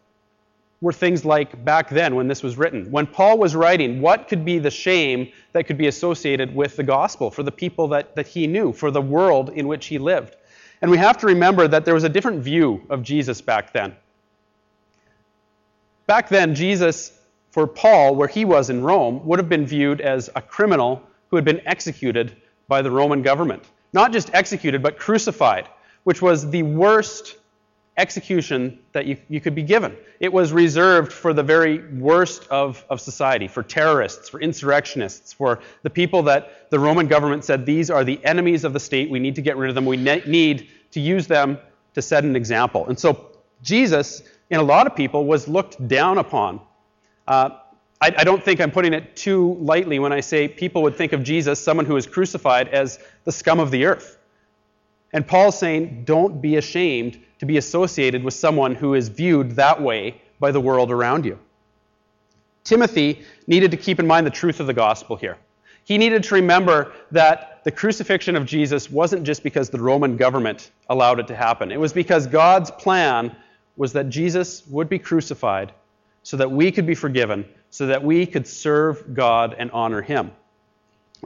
were 0.81 0.93
things 0.93 1.25
like 1.25 1.63
back 1.63 1.89
then 1.89 2.15
when 2.15 2.27
this 2.27 2.43
was 2.43 2.57
written. 2.57 2.91
When 2.91 3.07
Paul 3.07 3.37
was 3.37 3.55
writing, 3.55 4.01
what 4.01 4.27
could 4.27 4.43
be 4.43 4.59
the 4.59 4.71
shame 4.71 5.31
that 5.53 5.65
could 5.65 5.77
be 5.77 5.87
associated 5.87 6.53
with 6.53 6.75
the 6.75 6.83
gospel 6.83 7.31
for 7.31 7.43
the 7.43 7.51
people 7.51 7.87
that, 7.89 8.15
that 8.15 8.27
he 8.27 8.45
knew, 8.45 8.73
for 8.73 8.91
the 8.91 9.01
world 9.01 9.49
in 9.49 9.67
which 9.67 9.87
he 9.87 9.97
lived? 9.97 10.35
And 10.81 10.91
we 10.91 10.97
have 10.97 11.17
to 11.19 11.27
remember 11.27 11.67
that 11.67 11.85
there 11.85 11.93
was 11.93 12.03
a 12.03 12.09
different 12.09 12.43
view 12.43 12.85
of 12.89 13.01
Jesus 13.01 13.41
back 13.41 13.73
then. 13.73 13.95
Back 16.07 16.29
then, 16.29 16.53
Jesus, 16.53 17.17
for 17.49 17.65
Paul, 17.65 18.15
where 18.15 18.27
he 18.27 18.45
was 18.45 18.69
in 18.69 18.83
Rome, 18.83 19.25
would 19.25 19.39
have 19.39 19.49
been 19.49 19.65
viewed 19.65 20.01
as 20.01 20.29
a 20.35 20.41
criminal 20.41 21.01
who 21.29 21.37
had 21.37 21.45
been 21.45 21.61
executed 21.65 22.35
by 22.67 22.81
the 22.81 22.91
Roman 22.91 23.21
government. 23.21 23.63
Not 23.93 24.11
just 24.11 24.29
executed, 24.33 24.83
but 24.83 24.99
crucified, 24.99 25.67
which 26.03 26.21
was 26.21 26.49
the 26.49 26.63
worst 26.63 27.37
execution 27.97 28.79
that 28.91 29.05
you, 29.05 29.17
you 29.29 29.39
could 29.39 29.55
be 29.55 29.63
given. 29.63 29.95
It 30.19 30.31
was 30.31 30.51
reserved 30.51 31.13
for 31.13 31.33
the 31.33 31.43
very 31.43 31.87
worst 31.93 32.45
of, 32.49 32.83
of 32.89 32.99
society, 32.99 33.47
for 33.47 33.63
terrorists, 33.63 34.27
for 34.27 34.41
insurrectionists, 34.41 35.31
for 35.31 35.61
the 35.83 35.89
people 35.89 36.23
that 36.23 36.69
the 36.71 36.79
Roman 36.79 37.07
government 37.07 37.45
said 37.45 37.65
these 37.65 37.89
are 37.89 38.03
the 38.03 38.23
enemies 38.25 38.63
of 38.63 38.73
the 38.73 38.79
state. 38.79 39.09
We 39.09 39.19
need 39.19 39.35
to 39.35 39.41
get 39.41 39.55
rid 39.55 39.69
of 39.69 39.75
them. 39.75 39.85
We 39.85 39.97
ne- 39.97 40.23
need 40.25 40.69
to 40.91 40.99
use 40.99 41.27
them 41.27 41.57
to 41.93 42.01
set 42.01 42.25
an 42.25 42.35
example. 42.35 42.85
And 42.87 42.99
so 42.99 43.31
Jesus, 43.61 44.23
in 44.49 44.59
a 44.59 44.63
lot 44.63 44.87
of 44.87 44.95
people, 44.95 45.25
was 45.25 45.47
looked 45.47 45.87
down 45.87 46.17
upon. 46.17 46.59
Uh, 47.27 47.51
I, 48.01 48.13
I 48.17 48.23
don't 48.25 48.43
think 48.43 48.59
I'm 48.59 48.71
putting 48.71 48.93
it 48.93 49.15
too 49.15 49.53
lightly 49.61 49.99
when 49.99 50.11
I 50.11 50.19
say 50.19 50.47
people 50.49 50.83
would 50.83 50.95
think 50.95 51.13
of 51.13 51.23
Jesus, 51.23 51.63
someone 51.63 51.85
who 51.85 51.93
was 51.93 52.05
crucified, 52.05 52.67
as 52.67 52.99
the 53.23 53.31
scum 53.31 53.59
of 53.59 53.71
the 53.71 53.85
earth. 53.85 54.17
And 55.15 55.25
Paul's 55.25 55.57
saying, 55.57 56.03
don't 56.03 56.41
be 56.41 56.57
ashamed 56.57 57.17
to 57.39 57.45
be 57.45 57.55
associated 57.55 58.21
with 58.21 58.33
someone 58.33 58.75
who 58.75 58.95
is 58.95 59.07
viewed 59.07 59.51
that 59.51 59.81
way 59.81 60.21
by 60.41 60.51
the 60.51 60.59
world 60.59 60.91
around 60.91 61.23
you. 61.23 61.39
Timothy 62.65 63.21
needed 63.47 63.71
to 63.71 63.77
keep 63.77 64.01
in 64.01 64.07
mind 64.07 64.27
the 64.27 64.31
truth 64.31 64.59
of 64.59 64.67
the 64.67 64.73
gospel 64.73 65.15
here. 65.15 65.37
He 65.85 65.97
needed 65.97 66.21
to 66.23 66.35
remember 66.35 66.91
that 67.11 67.63
the 67.63 67.71
crucifixion 67.71 68.35
of 68.35 68.45
Jesus 68.45 68.91
wasn't 68.91 69.23
just 69.23 69.41
because 69.41 69.69
the 69.69 69.79
Roman 69.79 70.17
government 70.17 70.71
allowed 70.89 71.21
it 71.21 71.27
to 71.27 71.35
happen. 71.35 71.71
It 71.71 71.79
was 71.79 71.93
because 71.93 72.27
God's 72.27 72.69
plan 72.71 73.33
was 73.77 73.93
that 73.93 74.09
Jesus 74.09 74.67
would 74.67 74.89
be 74.89 74.99
crucified 74.99 75.71
so 76.23 76.35
that 76.35 76.51
we 76.51 76.73
could 76.73 76.85
be 76.85 76.95
forgiven, 76.95 77.45
so 77.69 77.87
that 77.87 78.03
we 78.03 78.25
could 78.25 78.45
serve 78.45 79.13
God 79.13 79.55
and 79.57 79.71
honor 79.71 80.01
him. 80.01 80.31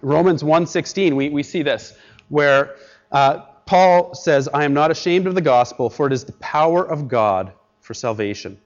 Romans 0.04 0.44
1:16, 0.44 1.16
we, 1.16 1.30
we 1.30 1.42
see 1.42 1.64
this, 1.64 1.96
where 2.28 2.76
uh, 3.12 3.46
Paul 3.70 4.16
says, 4.16 4.50
I 4.52 4.66
am 4.66 4.74
not 4.74 4.90
ashamed 4.90 5.28
of 5.28 5.36
the 5.36 5.42
gospel, 5.42 5.92
for 5.92 6.08
it 6.08 6.12
is 6.12 6.24
the 6.24 6.32
power 6.32 6.84
of 6.84 7.08
God 7.08 7.54
for 7.82 7.94
salvation 7.94 8.60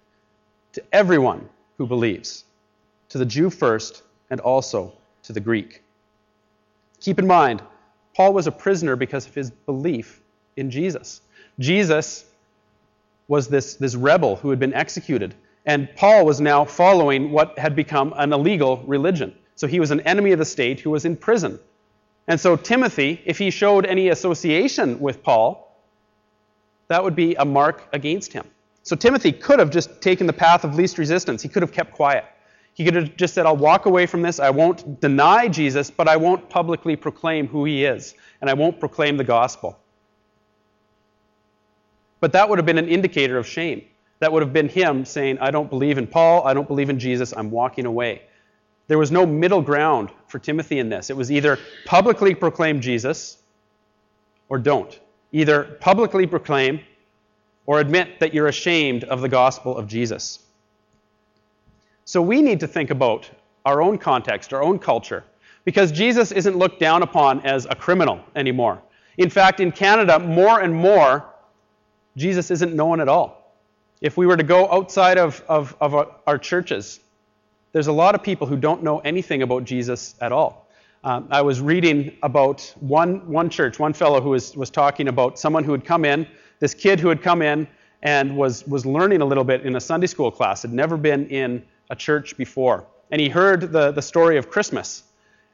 to 0.72 0.83
everyone 0.93 1.50
who 1.77 1.86
believes, 1.86 2.45
to 3.10 3.17
the 3.17 3.25
Jew 3.25 3.50
first, 3.50 4.03
and 4.29 4.39
also 4.39 4.93
to 5.24 5.33
the 5.33 5.41
Greek. 5.41 5.83
Keep 7.01 7.19
in 7.19 7.27
mind, 7.27 7.62
Paul 8.15 8.31
was 8.33 8.48
a 8.48 8.51
prisoner 8.53 8.95
because 8.95 9.27
of 9.27 9.36
his 9.36 9.51
belief 9.51 10.22
in 10.55 10.72
Jesus. 10.72 11.19
Jesus 11.60 12.24
was 13.27 13.50
this, 13.50 13.75
this 13.75 13.95
rebel 13.95 14.38
who 14.38 14.51
had 14.51 14.60
been 14.60 14.74
executed, 14.74 15.36
and 15.65 15.93
Paul 15.98 16.25
was 16.25 16.39
now 16.39 16.63
following 16.63 17.29
what 17.29 17.60
had 17.60 17.75
become 17.75 18.13
an 18.15 18.31
illegal 18.31 18.81
religion. 18.88 19.36
So 19.57 19.67
he 19.67 19.81
was 19.81 19.91
an 19.91 20.00
enemy 20.00 20.31
of 20.31 20.39
the 20.39 20.45
state 20.45 20.79
who 20.79 20.91
was 20.91 21.03
in 21.03 21.17
prison. 21.17 21.60
And 22.27 22.39
so, 22.39 22.56
Timothy, 22.56 23.22
if 23.25 23.38
he 23.38 23.50
showed 23.50 23.86
any 23.86 24.10
association 24.10 25.00
with 25.00 25.24
Paul, 25.24 25.77
that 26.88 27.03
would 27.03 27.15
be 27.15 27.36
a 27.36 27.46
mark 27.46 27.88
against 27.92 28.32
him. 28.32 28.46
So, 28.84 28.96
Timothy 28.96 29.32
could 29.32 29.60
have 29.60 29.70
just 29.70 30.01
taken 30.01 30.27
the 30.27 30.34
path 30.34 30.63
of 30.63 30.75
least 30.75 30.98
resistance. 30.98 31.42
He 31.42 31.50
could 31.50 31.62
have 31.62 31.72
kept 31.72 31.94
quiet. 31.94 32.25
He 32.75 32.86
could 32.86 32.96
have 32.96 33.15
just 33.18 33.34
said, 33.34 33.46
I'll 33.46 33.58
walk 33.58 33.86
away 33.86 34.06
from 34.06 34.22
this. 34.22 34.39
I 34.39 34.50
won't 34.50 35.00
deny 35.00 35.48
Jesus, 35.48 35.92
but 35.92 36.08
I 36.08 36.18
won't 36.18 36.50
publicly 36.50 36.96
proclaim 36.96 37.48
who 37.48 37.65
he 37.65 37.86
is, 37.86 38.15
and 38.42 38.50
I 38.50 38.53
won't 38.53 38.80
proclaim 38.80 39.18
the 39.18 39.24
gospel. 39.24 39.77
But 42.20 42.32
that 42.32 42.48
would 42.50 42.58
have 42.58 42.65
been 42.65 42.77
an 42.77 42.88
indicator 42.88 43.38
of 43.38 43.46
shame. 43.46 43.84
That 44.20 44.32
would 44.32 44.42
have 44.42 44.53
been 44.53 44.70
him 44.70 45.06
saying, 45.06 45.39
I 45.39 45.51
don't 45.51 45.70
believe 45.70 45.98
in 45.98 46.08
Paul, 46.08 46.48
I 46.48 46.53
don't 46.53 46.68
believe 46.68 46.89
in 46.89 46.98
Jesus, 46.98 47.34
I'm 47.36 47.51
walking 47.51 47.86
away. 47.86 48.24
There 48.93 49.00
was 49.00 49.12
no 49.12 49.25
middle 49.25 49.63
ground 49.63 50.12
for 50.27 50.38
Timothy 50.38 50.77
in 50.77 50.88
this. 50.88 51.09
It 51.09 51.17
was 51.17 51.31
either 51.31 51.57
publicly 51.83 52.35
proclaim 52.35 52.79
Jesus 52.79 53.39
or 54.50 54.59
don't. 54.59 55.00
Either 55.31 55.63
publicly 55.81 56.27
proclaim 56.27 56.79
or 57.65 57.79
admit 57.79 58.19
that 58.19 58.35
you're 58.35 58.45
ashamed 58.45 59.03
of 59.05 59.21
the 59.21 59.29
gospel 59.29 59.75
of 59.75 59.88
Jesus. 59.88 60.38
So 62.05 62.21
we 62.21 62.43
need 62.43 62.59
to 62.59 62.67
think 62.67 62.91
about 62.91 63.27
our 63.65 63.81
own 63.81 63.97
context, 63.97 64.53
our 64.53 64.62
own 64.62 64.77
culture, 64.77 65.23
because 65.65 65.91
Jesus 65.91 66.31
isn't 66.31 66.55
looked 66.55 66.79
down 66.79 67.01
upon 67.01 67.43
as 67.47 67.65
a 67.67 67.73
criminal 67.73 68.19
anymore. 68.35 68.79
In 69.17 69.31
fact, 69.31 69.59
in 69.59 69.71
Canada, 69.71 70.19
more 70.19 70.62
and 70.62 70.71
more, 70.71 71.25
Jesus 72.15 72.51
isn't 72.51 72.75
known 72.75 73.01
at 73.01 73.09
all. 73.09 73.57
if 74.01 74.17
we 74.17 74.27
were 74.27 74.38
to 74.38 74.43
go 74.43 74.71
outside 74.71 75.17
of, 75.17 75.43
of, 75.47 75.75
of 75.81 75.95
our, 75.95 76.15
our 76.27 76.38
churches, 76.38 77.00
there's 77.74 77.88
a 77.88 77.92
lot 77.92 78.15
of 78.15 78.24
people 78.24 78.48
who 78.48 78.56
don't 78.56 78.84
know 78.84 79.00
anything 79.00 79.42
about 79.42 79.65
Jesus 79.65 80.15
at 80.22 80.32
all. 80.32 80.70
Um, 81.03 81.27
I 81.32 81.42
was 81.42 81.60
reading 81.60 82.15
about 82.24 82.74
one, 82.80 83.27
one 83.27 83.50
church, 83.50 83.77
one 83.77 83.94
fellow 83.94 84.22
who 84.22 84.30
was, 84.30 84.56
was 84.56 84.70
talking 84.70 85.10
about 85.10 85.38
someone 85.38 85.63
who 85.63 85.74
had 85.74 85.84
come 85.84 86.06
in, 86.06 86.25
this 86.60 86.74
kid 86.74 87.00
who 87.00 87.10
had 87.10 87.22
come 87.22 87.42
in 87.42 87.68
and 88.03 88.38
was, 88.38 88.65
was 88.68 88.86
learning 88.86 89.22
a 89.22 89.25
little 89.25 89.44
bit 89.44 89.65
in 89.65 89.75
a 89.75 89.82
Sunday 89.82 90.08
school 90.08 90.32
class, 90.32 90.62
had 90.62 90.72
never 90.72 90.96
been 90.96 91.27
in 91.27 91.65
a 91.89 91.96
church 91.96 92.38
before. 92.38 92.86
And 93.12 93.20
he 93.20 93.27
heard 93.27 93.74
the, 93.74 93.92
the 93.92 94.01
story 94.01 94.38
of 94.38 94.50
Christmas. 94.50 95.03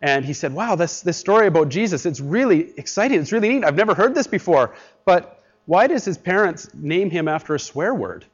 And 0.01 0.23
he 0.23 0.33
said, 0.33 0.53
Wow, 0.53 0.75
this, 0.75 1.01
this 1.01 1.17
story 1.17 1.47
about 1.47 1.69
Jesus, 1.69 2.05
it's 2.05 2.19
really 2.19 2.73
exciting. 2.77 3.19
It's 3.19 3.31
really 3.31 3.49
neat. 3.49 3.63
I've 3.63 3.75
never 3.75 3.93
heard 3.93 4.13
this 4.13 4.27
before. 4.27 4.75
But 5.05 5.43
why 5.65 5.87
does 5.87 6.05
his 6.05 6.17
parents 6.17 6.69
name 6.73 7.09
him 7.09 7.27
after 7.27 7.55
a 7.55 7.59
swear 7.59 7.93
word? 7.93 8.25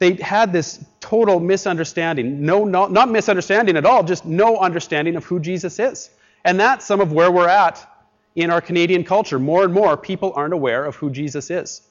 They 0.00 0.14
had 0.14 0.50
this 0.50 0.82
total 1.00 1.40
misunderstanding. 1.40 2.44
No, 2.44 2.64
not, 2.64 2.90
not 2.90 3.10
misunderstanding 3.10 3.76
at 3.76 3.84
all, 3.84 4.02
just 4.02 4.24
no 4.24 4.56
understanding 4.56 5.14
of 5.14 5.24
who 5.24 5.38
Jesus 5.38 5.78
is. 5.78 6.10
And 6.44 6.58
that's 6.58 6.86
some 6.86 7.00
of 7.00 7.12
where 7.12 7.30
we're 7.30 7.48
at 7.48 7.86
in 8.34 8.50
our 8.50 8.62
Canadian 8.62 9.04
culture. 9.04 9.38
More 9.38 9.62
and 9.62 9.74
more 9.74 9.98
people 9.98 10.32
aren't 10.34 10.54
aware 10.54 10.86
of 10.86 10.96
who 10.96 11.10
Jesus 11.10 11.50
is. 11.50 11.82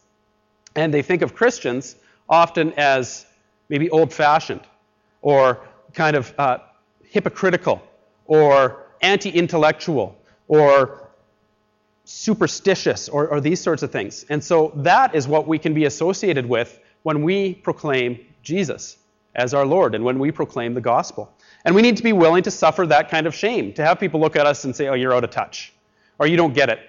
And 0.76 0.92
they 0.92 1.04
think 1.04 1.22
of 1.22 1.36
Christians 1.36 1.96
often 2.28 2.74
as 2.78 3.28
maybe 3.70 3.92
old 3.92 4.12
fashioned 4.12 4.62
or 5.22 5.60
kind 5.94 6.16
of 6.16 6.34
uh, 6.40 6.58
hypocritical 7.04 7.80
or 8.26 8.88
anti 9.02 9.30
intellectual 9.30 10.18
or 10.48 11.10
superstitious 12.06 13.08
or, 13.08 13.28
or 13.28 13.40
these 13.40 13.62
sorts 13.62 13.84
of 13.84 13.92
things. 13.92 14.26
And 14.30 14.44
so 14.44 14.72
that 14.78 15.14
is 15.14 15.28
what 15.28 15.48
we 15.48 15.60
can 15.60 15.76
be 15.76 15.86
associated 15.86 16.48
with 16.48 16.80
when 17.04 17.24
we 17.24 17.56
proclaim 17.56 18.20
Jesus 18.44 18.98
as 19.36 19.54
our 19.54 19.66
Lord 19.66 19.96
and 19.96 20.04
when 20.04 20.20
we 20.20 20.32
proclaim 20.32 20.74
the 20.74 20.82
gospel. 20.82 21.32
And 21.66 21.76
we 21.76 21.82
need 21.82 21.98
to 21.98 22.04
be 22.04 22.14
willing 22.14 22.44
to 22.44 22.52
suffer 22.52 22.86
that 22.88 23.10
kind 23.10 23.28
of 23.28 23.36
shame, 23.36 23.74
to 23.74 23.86
have 23.86 24.00
people 24.00 24.20
look 24.20 24.36
at 24.36 24.46
us 24.46 24.64
and 24.64 24.76
say, 24.76 24.88
oh, 24.88 24.94
you're 24.94 25.14
out 25.14 25.24
of 25.24 25.30
touch, 25.30 25.74
or 26.18 26.28
you 26.28 26.38
don't 26.38 26.54
get 26.54 26.70
it, 26.70 26.80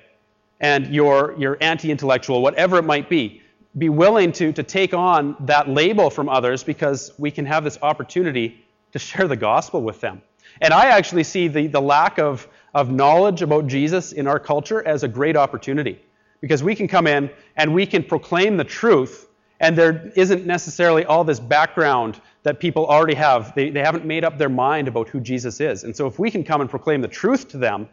and 0.60 0.86
you're, 0.88 1.34
you're 1.38 1.58
anti 1.60 1.90
intellectual, 1.90 2.42
whatever 2.42 2.78
it 2.78 2.84
might 2.84 3.08
be 3.08 3.42
be 3.78 3.88
willing 3.88 4.32
to, 4.32 4.52
to 4.52 4.62
take 4.62 4.94
on 4.94 5.36
that 5.40 5.68
label 5.68 6.10
from 6.10 6.28
others 6.28 6.64
because 6.64 7.12
we 7.18 7.30
can 7.30 7.46
have 7.46 7.62
this 7.62 7.78
opportunity 7.82 8.64
to 8.92 8.98
share 8.98 9.28
the 9.28 9.36
gospel 9.36 9.82
with 9.82 10.00
them. 10.00 10.20
And 10.60 10.74
I 10.74 10.86
actually 10.86 11.24
see 11.24 11.46
the, 11.46 11.68
the 11.68 11.80
lack 11.80 12.18
of, 12.18 12.48
of 12.74 12.90
knowledge 12.90 13.42
about 13.42 13.68
Jesus 13.68 14.12
in 14.12 14.26
our 14.26 14.40
culture 14.40 14.86
as 14.86 15.04
a 15.04 15.08
great 15.08 15.36
opportunity 15.36 16.02
because 16.40 16.62
we 16.62 16.74
can 16.74 16.88
come 16.88 17.06
in 17.06 17.30
and 17.56 17.72
we 17.72 17.86
can 17.86 18.02
proclaim 18.02 18.56
the 18.56 18.64
truth, 18.64 19.28
and 19.60 19.76
there 19.76 20.10
isn't 20.16 20.46
necessarily 20.46 21.04
all 21.04 21.22
this 21.22 21.38
background 21.38 22.20
that 22.42 22.58
people 22.58 22.86
already 22.86 23.14
have. 23.14 23.54
They, 23.54 23.68
they 23.68 23.80
haven't 23.80 24.06
made 24.06 24.24
up 24.24 24.38
their 24.38 24.48
mind 24.48 24.88
about 24.88 25.08
who 25.08 25.20
Jesus 25.20 25.60
is. 25.60 25.84
And 25.84 25.94
so 25.94 26.06
if 26.06 26.18
we 26.18 26.30
can 26.30 26.42
come 26.42 26.62
and 26.62 26.70
proclaim 26.70 27.02
the 27.02 27.08
truth 27.08 27.48
to 27.48 27.58
them 27.58 27.88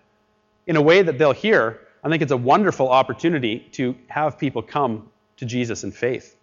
in 0.66 0.78
a 0.78 0.82
way 0.82 1.02
that 1.02 1.18
they'll 1.18 1.34
hear, 1.34 1.82
I 2.04 2.10
think 2.10 2.22
it's 2.22 2.32
a 2.32 2.38
wonderful 2.38 2.88
opportunity 2.88 3.60
to 3.74 3.96
have 4.08 4.38
people 4.38 4.62
come 4.62 5.10
to 5.36 5.46
Jesus 5.46 5.84
in 5.84 5.92
faith. 5.92 6.38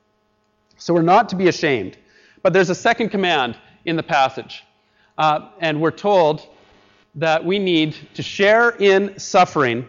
So 0.77 0.93
we're 0.93 1.03
not 1.03 1.31
to 1.31 1.37
be 1.37 1.49
ashamed. 1.49 1.97
But 2.43 2.53
there's 2.53 2.69
a 2.69 2.75
second 2.75 3.09
command 3.09 3.57
in 3.87 3.97
the 3.97 4.03
passage. 4.03 4.63
Uh, 5.17 5.49
and 5.61 5.81
we're 5.81 5.91
told 5.91 6.47
that 7.15 7.43
we 7.43 7.59
need 7.59 7.97
to 8.15 8.23
share 8.23 8.71
in 8.71 9.19
suffering 9.19 9.89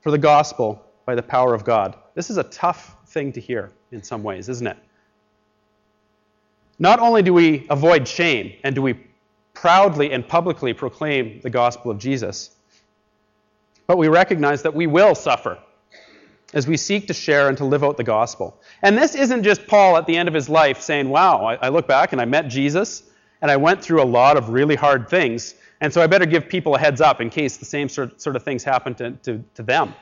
for 0.00 0.10
the 0.10 0.18
gospel 0.18 0.84
by 1.06 1.14
the 1.14 1.22
power 1.22 1.54
of 1.54 1.64
God. 1.64 1.94
This 2.14 2.30
is 2.30 2.38
a 2.38 2.42
tough 2.44 2.96
thing 3.06 3.32
to 3.32 3.40
hear 3.40 3.70
in 3.94 4.02
some 4.02 4.22
ways, 4.22 4.48
isn't 4.48 4.66
it? 4.66 4.76
Not 6.78 6.98
only 6.98 7.22
do 7.22 7.32
we 7.32 7.66
avoid 7.70 8.06
shame 8.06 8.52
and 8.64 8.74
do 8.74 8.82
we 8.82 8.98
proudly 9.54 10.12
and 10.12 10.26
publicly 10.26 10.74
proclaim 10.74 11.40
the 11.40 11.50
gospel 11.50 11.90
of 11.90 11.98
Jesus, 11.98 12.50
but 13.86 13.96
we 13.96 14.08
recognize 14.08 14.62
that 14.62 14.74
we 14.74 14.86
will 14.86 15.14
suffer 15.14 15.58
as 16.52 16.66
we 16.66 16.76
seek 16.76 17.06
to 17.06 17.14
share 17.14 17.48
and 17.48 17.58
to 17.58 17.64
live 17.64 17.82
out 17.82 17.96
the 17.96 18.04
gospel. 18.04 18.60
And 18.82 18.96
this 18.98 19.14
isn't 19.14 19.42
just 19.42 19.66
Paul 19.66 19.96
at 19.96 20.06
the 20.06 20.16
end 20.16 20.28
of 20.28 20.34
his 20.34 20.48
life 20.48 20.80
saying, 20.80 21.08
Wow, 21.08 21.44
I, 21.44 21.68
look 21.68 21.86
back 21.86 22.12
and 22.12 22.20
I 22.20 22.24
met 22.24 22.48
Jesus 22.48 23.04
and 23.40 23.50
I 23.50 23.56
went 23.56 23.82
through 23.82 24.02
a 24.02 24.04
lot 24.04 24.36
of 24.36 24.48
really 24.48 24.74
hard 24.74 25.08
things, 25.08 25.54
and 25.80 25.92
so 25.92 26.00
I 26.00 26.06
better 26.06 26.24
give 26.24 26.48
people 26.48 26.76
a 26.76 26.78
heads 26.78 27.00
up 27.00 27.20
in 27.20 27.28
case 27.28 27.58
the 27.58 27.64
same 27.66 27.88
sort, 27.88 28.20
sort 28.20 28.36
of 28.36 28.42
things 28.42 28.64
happen 28.64 28.94
to, 28.94 29.10
to, 29.10 29.44
to 29.54 29.62
them. 29.62 29.94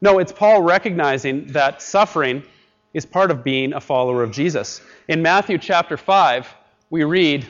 No, 0.00 0.18
it's 0.18 0.30
Paul 0.30 0.62
recognizing 0.62 1.48
that 1.48 1.82
suffering 1.82 2.44
is 2.92 3.06
part 3.06 3.30
of 3.30 3.44
being 3.44 3.72
a 3.72 3.80
follower 3.80 4.22
of 4.22 4.32
Jesus. 4.32 4.80
In 5.08 5.22
Matthew 5.22 5.58
chapter 5.58 5.96
5, 5.96 6.52
we 6.90 7.04
read 7.04 7.46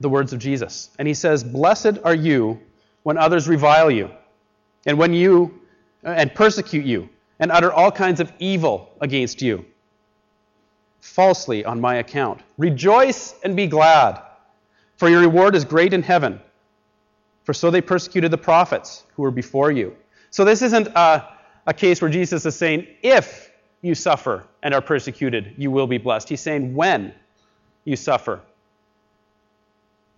the 0.00 0.08
words 0.08 0.32
of 0.32 0.38
Jesus. 0.38 0.90
And 0.98 1.08
he 1.08 1.14
says, 1.14 1.42
Blessed 1.42 1.98
are 2.04 2.14
you 2.14 2.60
when 3.02 3.18
others 3.18 3.48
revile 3.48 3.90
you, 3.90 4.10
and 4.86 4.98
when 4.98 5.12
you 5.12 5.60
uh, 6.04 6.10
and 6.10 6.32
persecute 6.34 6.84
you 6.84 7.08
and 7.40 7.50
utter 7.50 7.72
all 7.72 7.90
kinds 7.90 8.20
of 8.20 8.32
evil 8.38 8.90
against 9.00 9.42
you 9.42 9.64
falsely 11.00 11.64
on 11.64 11.80
my 11.80 11.96
account. 11.96 12.40
Rejoice 12.58 13.34
and 13.42 13.56
be 13.56 13.66
glad, 13.66 14.20
for 14.96 15.08
your 15.08 15.20
reward 15.20 15.54
is 15.54 15.64
great 15.64 15.92
in 15.92 16.02
heaven. 16.02 16.40
For 17.44 17.54
so 17.54 17.70
they 17.70 17.80
persecuted 17.80 18.30
the 18.30 18.38
prophets 18.38 19.04
who 19.14 19.22
were 19.22 19.30
before 19.30 19.72
you. 19.72 19.96
So 20.30 20.44
this 20.44 20.62
isn't 20.62 20.88
a, 20.88 21.28
a 21.66 21.74
case 21.74 22.02
where 22.02 22.10
Jesus 22.10 22.44
is 22.44 22.54
saying, 22.54 22.86
if 23.02 23.47
you 23.82 23.94
suffer 23.94 24.44
and 24.62 24.74
are 24.74 24.80
persecuted, 24.80 25.54
you 25.56 25.70
will 25.70 25.86
be 25.86 25.98
blessed. 25.98 26.28
He's 26.28 26.40
saying, 26.40 26.74
when 26.74 27.14
you 27.84 27.96
suffer, 27.96 28.40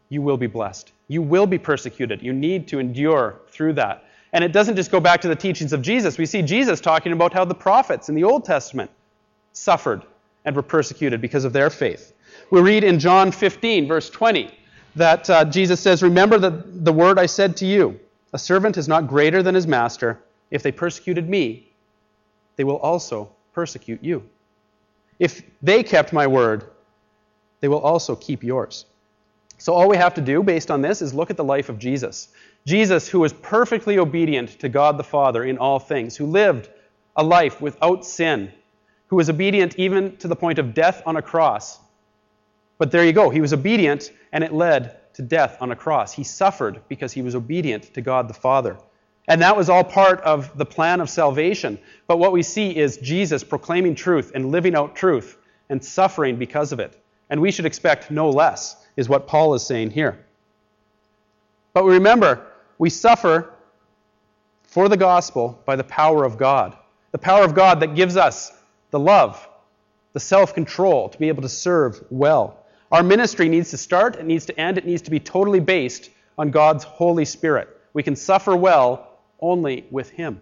you 0.08 0.22
will 0.22 0.36
be 0.36 0.46
blessed. 0.46 0.92
You 1.08 1.22
will 1.22 1.46
be 1.46 1.58
persecuted. 1.58 2.22
You 2.22 2.32
need 2.32 2.68
to 2.68 2.78
endure 2.78 3.40
through 3.48 3.74
that. 3.74 4.04
And 4.32 4.44
it 4.44 4.52
doesn't 4.52 4.76
just 4.76 4.90
go 4.90 5.00
back 5.00 5.20
to 5.22 5.28
the 5.28 5.36
teachings 5.36 5.72
of 5.72 5.82
Jesus. 5.82 6.16
We 6.16 6.26
see 6.26 6.42
Jesus 6.42 6.80
talking 6.80 7.12
about 7.12 7.32
how 7.32 7.44
the 7.44 7.54
prophets 7.54 8.08
in 8.08 8.14
the 8.14 8.24
Old 8.24 8.44
Testament 8.44 8.90
suffered 9.52 10.02
and 10.44 10.54
were 10.54 10.62
persecuted 10.62 11.20
because 11.20 11.44
of 11.44 11.52
their 11.52 11.70
faith. 11.70 12.12
We 12.50 12.60
read 12.60 12.84
in 12.84 12.98
John 12.98 13.32
15, 13.32 13.88
verse 13.88 14.08
20, 14.08 14.50
that 14.96 15.28
uh, 15.28 15.44
Jesus 15.44 15.80
says, 15.80 16.02
Remember 16.02 16.38
the, 16.38 16.50
the 16.50 16.92
word 16.92 17.18
I 17.18 17.26
said 17.26 17.56
to 17.58 17.66
you 17.66 17.98
a 18.32 18.38
servant 18.38 18.76
is 18.76 18.88
not 18.88 19.08
greater 19.08 19.42
than 19.42 19.54
his 19.54 19.66
master. 19.66 20.20
If 20.50 20.62
they 20.62 20.72
persecuted 20.72 21.28
me, 21.28 21.68
they 22.56 22.64
will 22.64 22.76
also 22.76 23.30
persecute 23.52 24.02
you. 24.02 24.28
If 25.18 25.42
they 25.62 25.82
kept 25.82 26.12
my 26.12 26.26
word, 26.26 26.70
they 27.60 27.68
will 27.68 27.80
also 27.80 28.16
keep 28.16 28.42
yours. 28.42 28.86
So 29.58 29.74
all 29.74 29.88
we 29.88 29.98
have 29.98 30.14
to 30.14 30.22
do 30.22 30.42
based 30.42 30.70
on 30.70 30.80
this 30.80 31.02
is 31.02 31.12
look 31.12 31.30
at 31.30 31.36
the 31.36 31.44
life 31.44 31.68
of 31.68 31.78
Jesus. 31.78 32.28
Jesus, 32.66 33.08
who 33.08 33.20
was 33.20 33.32
perfectly 33.32 33.98
obedient 33.98 34.58
to 34.60 34.68
God 34.68 34.98
the 34.98 35.04
Father 35.04 35.44
in 35.44 35.58
all 35.58 35.78
things, 35.78 36.16
who 36.16 36.26
lived 36.26 36.70
a 37.16 37.22
life 37.22 37.60
without 37.60 38.04
sin, 38.04 38.50
who 39.08 39.16
was 39.16 39.28
obedient 39.28 39.78
even 39.78 40.16
to 40.18 40.28
the 40.28 40.36
point 40.36 40.58
of 40.58 40.72
death 40.72 41.02
on 41.04 41.16
a 41.16 41.22
cross. 41.22 41.78
But 42.78 42.90
there 42.90 43.04
you 43.04 43.12
go. 43.12 43.28
He 43.28 43.42
was 43.42 43.52
obedient, 43.52 44.12
and 44.32 44.42
it 44.42 44.54
led 44.54 44.96
to 45.14 45.22
death 45.22 45.58
on 45.60 45.70
a 45.70 45.76
cross. 45.76 46.12
He 46.12 46.24
suffered 46.24 46.80
because 46.88 47.12
he 47.12 47.20
was 47.20 47.34
obedient 47.34 47.92
to 47.94 48.00
God 48.00 48.28
the 48.28 48.34
Father. 48.34 48.78
And 49.28 49.42
that 49.42 49.56
was 49.56 49.68
all 49.68 49.84
part 49.84 50.20
of 50.22 50.56
the 50.56 50.64
plan 50.66 51.00
of 51.00 51.08
salvation. 51.08 51.78
But 52.06 52.18
what 52.18 52.32
we 52.32 52.42
see 52.42 52.76
is 52.76 52.96
Jesus 52.96 53.44
proclaiming 53.44 53.94
truth 53.94 54.32
and 54.34 54.50
living 54.50 54.74
out 54.74 54.96
truth 54.96 55.38
and 55.68 55.84
suffering 55.84 56.36
because 56.36 56.72
of 56.72 56.80
it. 56.80 57.00
And 57.28 57.40
we 57.40 57.52
should 57.52 57.66
expect 57.66 58.10
no 58.10 58.28
less, 58.28 58.76
is 58.96 59.08
what 59.08 59.28
Paul 59.28 59.54
is 59.54 59.64
saying 59.64 59.90
here. 59.90 60.24
But 61.72 61.84
remember, 61.84 62.46
we 62.78 62.90
suffer 62.90 63.54
for 64.64 64.88
the 64.88 64.96
gospel 64.96 65.60
by 65.64 65.76
the 65.76 65.84
power 65.84 66.24
of 66.24 66.36
God. 66.36 66.76
The 67.12 67.18
power 67.18 67.44
of 67.44 67.54
God 67.54 67.80
that 67.80 67.94
gives 67.94 68.16
us 68.16 68.52
the 68.90 68.98
love, 68.98 69.48
the 70.12 70.20
self 70.20 70.54
control 70.54 71.08
to 71.08 71.18
be 71.18 71.28
able 71.28 71.42
to 71.42 71.48
serve 71.48 72.02
well. 72.10 72.64
Our 72.90 73.02
ministry 73.02 73.48
needs 73.48 73.70
to 73.70 73.76
start, 73.76 74.16
it 74.16 74.26
needs 74.26 74.46
to 74.46 74.60
end, 74.60 74.78
it 74.78 74.86
needs 74.86 75.02
to 75.02 75.10
be 75.10 75.20
totally 75.20 75.60
based 75.60 76.10
on 76.36 76.50
God's 76.50 76.82
Holy 76.82 77.24
Spirit. 77.24 77.68
We 77.92 78.02
can 78.02 78.16
suffer 78.16 78.56
well 78.56 79.09
only 79.40 79.86
with 79.90 80.10
Him. 80.10 80.40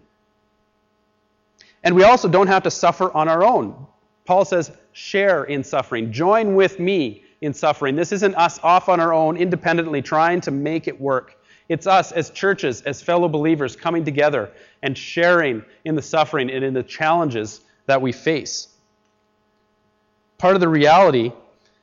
And 1.84 1.94
we 1.94 2.04
also 2.04 2.28
don't 2.28 2.48
have 2.48 2.64
to 2.64 2.70
suffer 2.70 3.12
on 3.12 3.28
our 3.28 3.44
own. 3.44 3.86
Paul 4.24 4.44
says, 4.44 4.72
share 4.92 5.44
in 5.44 5.64
suffering. 5.64 6.12
Join 6.12 6.54
with 6.54 6.78
me 6.78 7.24
in 7.40 7.54
suffering. 7.54 7.96
This 7.96 8.12
isn't 8.12 8.34
us 8.34 8.58
off 8.62 8.88
on 8.88 9.00
our 9.00 9.14
own, 9.14 9.36
independently, 9.36 10.02
trying 10.02 10.40
to 10.42 10.50
make 10.50 10.88
it 10.88 11.00
work. 11.00 11.36
It's 11.68 11.86
us 11.86 12.12
as 12.12 12.30
churches, 12.30 12.82
as 12.82 13.02
fellow 13.02 13.28
believers, 13.28 13.76
coming 13.76 14.04
together 14.04 14.50
and 14.82 14.96
sharing 14.96 15.64
in 15.84 15.94
the 15.94 16.02
suffering 16.02 16.50
and 16.50 16.64
in 16.64 16.74
the 16.74 16.82
challenges 16.82 17.60
that 17.86 18.00
we 18.00 18.12
face. 18.12 18.68
Part 20.38 20.54
of 20.54 20.60
the 20.60 20.68
reality 20.68 21.32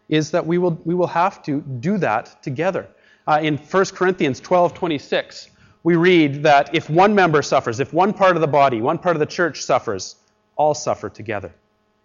is 0.09 0.31
that 0.31 0.45
we 0.45 0.57
will, 0.57 0.79
we 0.85 0.95
will 0.95 1.07
have 1.07 1.43
to 1.43 1.61
do 1.61 1.97
that 1.99 2.41
together. 2.43 2.87
Uh, 3.27 3.39
in 3.41 3.57
1 3.57 3.85
Corinthians 3.87 4.39
12 4.39 4.73
26, 4.73 5.49
we 5.85 5.95
read 5.95 6.41
that 6.41 6.73
if 6.73 6.89
one 6.89 7.13
member 7.13 7.43
suffers, 7.43 7.79
if 7.79 7.93
one 7.93 8.11
part 8.11 8.35
of 8.35 8.41
the 8.41 8.47
body, 8.47 8.81
one 8.81 8.97
part 8.97 9.15
of 9.15 9.19
the 9.19 9.25
church 9.27 9.61
suffers, 9.61 10.15
all 10.55 10.73
suffer 10.73 11.09
together. 11.09 11.53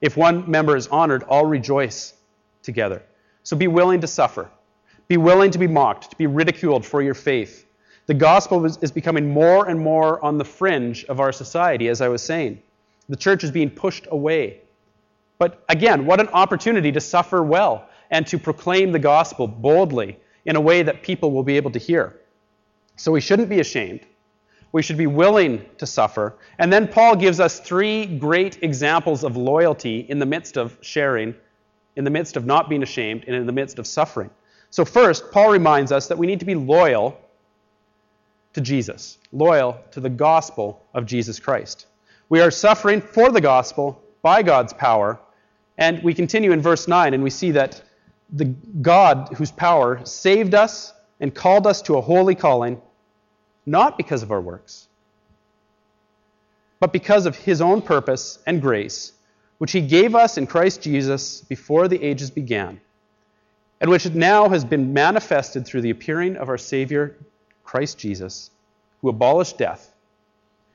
If 0.03 0.19
one 0.19 0.49
member 0.51 0.77
is 0.77 0.87
honored, 0.89 1.23
all 1.23 1.47
rejoice 1.47 2.13
together. 2.63 3.03
So 3.43 3.57
be 3.57 3.69
willing 3.69 4.03
to 4.03 4.07
suffer. 4.07 4.51
Be 5.09 5.17
willing 5.17 5.51
to 5.53 5.59
be 5.59 5.67
mocked, 5.67 6.11
to 6.11 6.17
be 6.17 6.27
ridiculed 6.27 6.85
for 6.85 7.01
your 7.01 7.15
faith. 7.15 7.65
The 8.05 8.13
gospel 8.13 8.67
is 8.67 8.93
becoming 8.93 9.31
more 9.31 9.67
and 9.67 9.81
more 9.81 10.23
on 10.23 10.37
the 10.37 10.45
fringe 10.45 11.07
of 11.07 11.19
our 11.19 11.33
society, 11.33 11.89
as 11.89 12.03
I 12.03 12.09
was 12.09 12.23
saying. 12.23 12.63
The 13.09 13.17
church 13.17 13.45
is 13.45 13.51
being 13.51 13.71
pushed 13.71 14.07
away. 14.11 14.61
But 15.39 15.65
again, 15.71 16.05
what 16.05 16.21
an 16.21 16.29
opportunity 16.29 16.93
to 16.93 17.01
suffer 17.01 17.43
well 17.43 17.89
and 18.11 18.27
to 18.27 18.39
proclaim 18.39 18.93
the 18.93 18.99
gospel 18.99 19.47
boldly 19.47 20.19
in 20.45 20.57
a 20.57 20.61
way 20.61 20.83
that 20.83 21.03
people 21.03 21.31
will 21.31 21.45
be 21.45 21.57
able 21.57 21.71
to 21.71 21.79
hear. 21.79 22.20
So 23.01 23.11
we 23.13 23.23
shouldn't 23.23 23.49
be 23.49 23.61
ashamed. 23.61 24.01
We 24.73 24.83
should 24.83 24.99
be 24.99 25.07
willing 25.07 25.65
to 25.79 25.87
suffer. 25.87 26.35
And 26.59 26.71
then 26.71 26.87
Paul 26.87 27.17
gives 27.17 27.41
us 27.41 27.59
three 27.59 28.05
great 28.05 28.63
examples 28.63 29.25
of 29.25 29.39
loyalty 29.39 30.01
in 30.01 30.19
the 30.19 30.27
midst 30.27 30.59
of 30.59 30.77
sharing, 30.83 31.35
in 31.97 32.05
the 32.05 32.11
midst 32.11 32.37
of 32.37 32.45
not 32.45 32.69
being 32.69 32.83
ashamed, 32.83 33.25
and 33.27 33.35
in 33.35 33.47
the 33.47 33.53
midst 33.53 33.79
of 33.79 33.87
suffering. 33.87 34.29
So, 34.69 34.85
first, 34.85 35.33
Paul 35.33 35.51
reminds 35.51 35.93
us 35.93 36.09
that 36.09 36.19
we 36.19 36.27
need 36.27 36.41
to 36.41 36.45
be 36.45 36.55
loyal 36.55 37.19
to 38.53 38.61
Jesus, 38.61 39.17
loyal 39.33 39.81
to 39.93 40.01
the 40.01 40.11
gospel 40.11 40.85
of 40.93 41.07
Jesus 41.07 41.41
Christ. 41.41 41.87
We 42.29 42.43
are 42.43 42.51
suffering 42.51 43.01
for 43.01 43.33
the 43.33 43.41
gospel 43.41 43.99
by 44.21 44.43
God's 44.43 44.75
power. 44.75 45.19
And 45.79 46.03
we 46.03 46.13
continue 46.13 46.53
in 46.53 46.61
verse 46.61 46.87
9, 46.87 47.15
and 47.15 47.23
we 47.23 47.31
see 47.31 47.53
that 47.53 47.81
the 48.31 48.45
God 48.83 49.31
whose 49.39 49.51
power 49.51 50.05
saved 50.05 50.55
us 50.55 50.93
and 51.19 51.35
called 51.35 51.67
us 51.67 51.81
to 51.83 51.97
a 51.97 52.01
holy 52.03 52.35
calling 52.35 52.79
not 53.71 53.97
because 53.97 54.23
of 54.23 54.33
our 54.33 54.41
works, 54.41 54.89
but 56.81 56.93
because 56.93 57.27
of 57.27 57.37
his 57.37 57.61
own 57.61 57.81
purpose 57.81 58.39
and 58.47 58.61
grace, 58.61 59.13
which 59.59 59.73
he 59.73 59.81
gave 59.81 60.15
us 60.15 60.39
in 60.39 60.47
Christ 60.47 60.83
Jesus 60.83 61.43
before 61.43 61.87
the 61.87 62.03
ages 62.03 62.31
began, 62.31 62.81
and 63.81 63.91
which 63.91 64.09
now 64.11 64.49
has 64.49 64.65
been 64.65 64.93
manifested 64.93 65.65
through 65.65 65.83
the 65.83 65.91
appearing 65.91 66.37
of 66.37 66.49
our 66.49 66.59
Savior, 66.59 67.17
Christ 67.63 67.99
Jesus, 67.99 68.51
who 69.01 69.09
abolished 69.09 69.59
death 69.59 69.95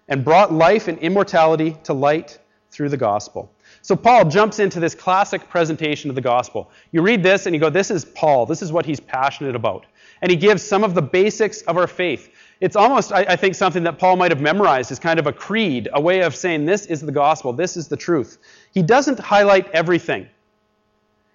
and 0.08 0.24
brought 0.24 0.54
life 0.54 0.88
and 0.88 0.98
immortality 1.00 1.78
to 1.84 1.94
light 1.94 2.40
through 2.72 2.90
the 2.90 2.98
gospel. 2.98 3.52
So 3.82 3.96
Paul 3.96 4.30
jumps 4.30 4.60
into 4.60 4.80
this 4.80 4.96
classic 4.96 5.50
presentation 5.50 6.10
of 6.10 6.16
the 6.16 6.22
gospel. 6.22 6.72
You 6.92 7.02
read 7.02 7.24
this 7.24 7.46
and 7.46 7.54
you 7.54 7.60
go, 7.60 7.70
This 7.70 7.92
is 7.92 8.06
Paul. 8.06 8.46
This 8.46 8.62
is 8.62 8.72
what 8.72 8.86
he's 8.86 9.00
passionate 9.00 9.56
about. 9.56 9.86
And 10.22 10.32
he 10.32 10.38
gives 10.38 10.64
some 10.64 10.84
of 10.84 10.96
the 10.96 11.02
basics 11.02 11.62
of 11.64 11.78
our 11.78 11.88
faith. 11.88 12.30
It's 12.62 12.76
almost, 12.76 13.12
I, 13.12 13.26
I, 13.30 13.36
think, 13.36 13.56
something 13.56 13.84
that 13.84 14.00
Paul 14.00 14.16
might 14.16 14.32
have 14.32 14.40
memorized 14.40 14.92
as 14.92 15.00
kind 15.00 15.20
of 15.20 15.28
a 15.28 15.34
creed, 15.34 15.90
a 15.94 16.00
way 16.00 16.22
of 16.22 16.36
saying 16.36 16.66
this 16.66 16.86
is 16.86 17.02
the 17.02 17.12
gospel, 17.12 17.52
this 17.52 17.76
is 17.76 17.88
the 17.88 17.98
truth. 17.98 18.38
He 18.74 18.82
doesn't 18.82 19.20
highlight 19.20 19.70
everything. 19.72 20.28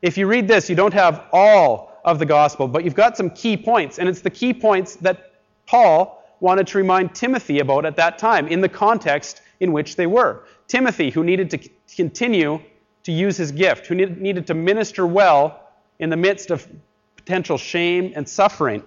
If 0.03 0.17
you 0.17 0.27
read 0.27 0.49
this, 0.49 0.71
you 0.71 0.77
don't 0.77 0.95
have 0.95 1.27
all 1.33 2.01
of 2.05 2.19
the 2.19 2.27
gospel, 2.27 2.67
but 2.67 2.85
you've 2.85 2.95
got 2.95 3.17
some 3.17 3.31
key 3.31 3.57
points, 3.57 3.99
and 3.99 4.09
it's 4.09 4.23
the 4.23 4.31
key 4.31 4.55
points 4.55 4.97
that 4.97 5.33
Paul 5.67 6.25
wanted 6.41 6.67
to 6.69 6.79
remind 6.79 7.15
Timothy 7.15 7.59
about 7.59 7.85
at 7.85 7.97
that 7.97 8.19
time 8.19 8.49
in 8.49 8.63
the 8.63 8.69
context 8.69 9.43
in 9.61 9.73
which 9.73 9.97
they 9.97 10.07
were. 10.07 10.45
Timothy, 10.69 11.11
who 11.11 11.23
needed 11.23 11.51
to 11.51 11.59
continue 11.95 12.61
to 13.03 13.13
use 13.13 13.37
his 13.37 13.53
gift, 13.53 13.87
who 13.87 13.95
needed 13.95 14.47
to 14.47 14.55
minister 14.55 15.07
well 15.07 15.69
in 15.99 16.09
the 16.09 16.17
midst 16.17 16.51
of 16.51 16.67
potential 17.17 17.59
shame 17.59 18.13
and 18.17 18.27
suffering. 18.27 18.83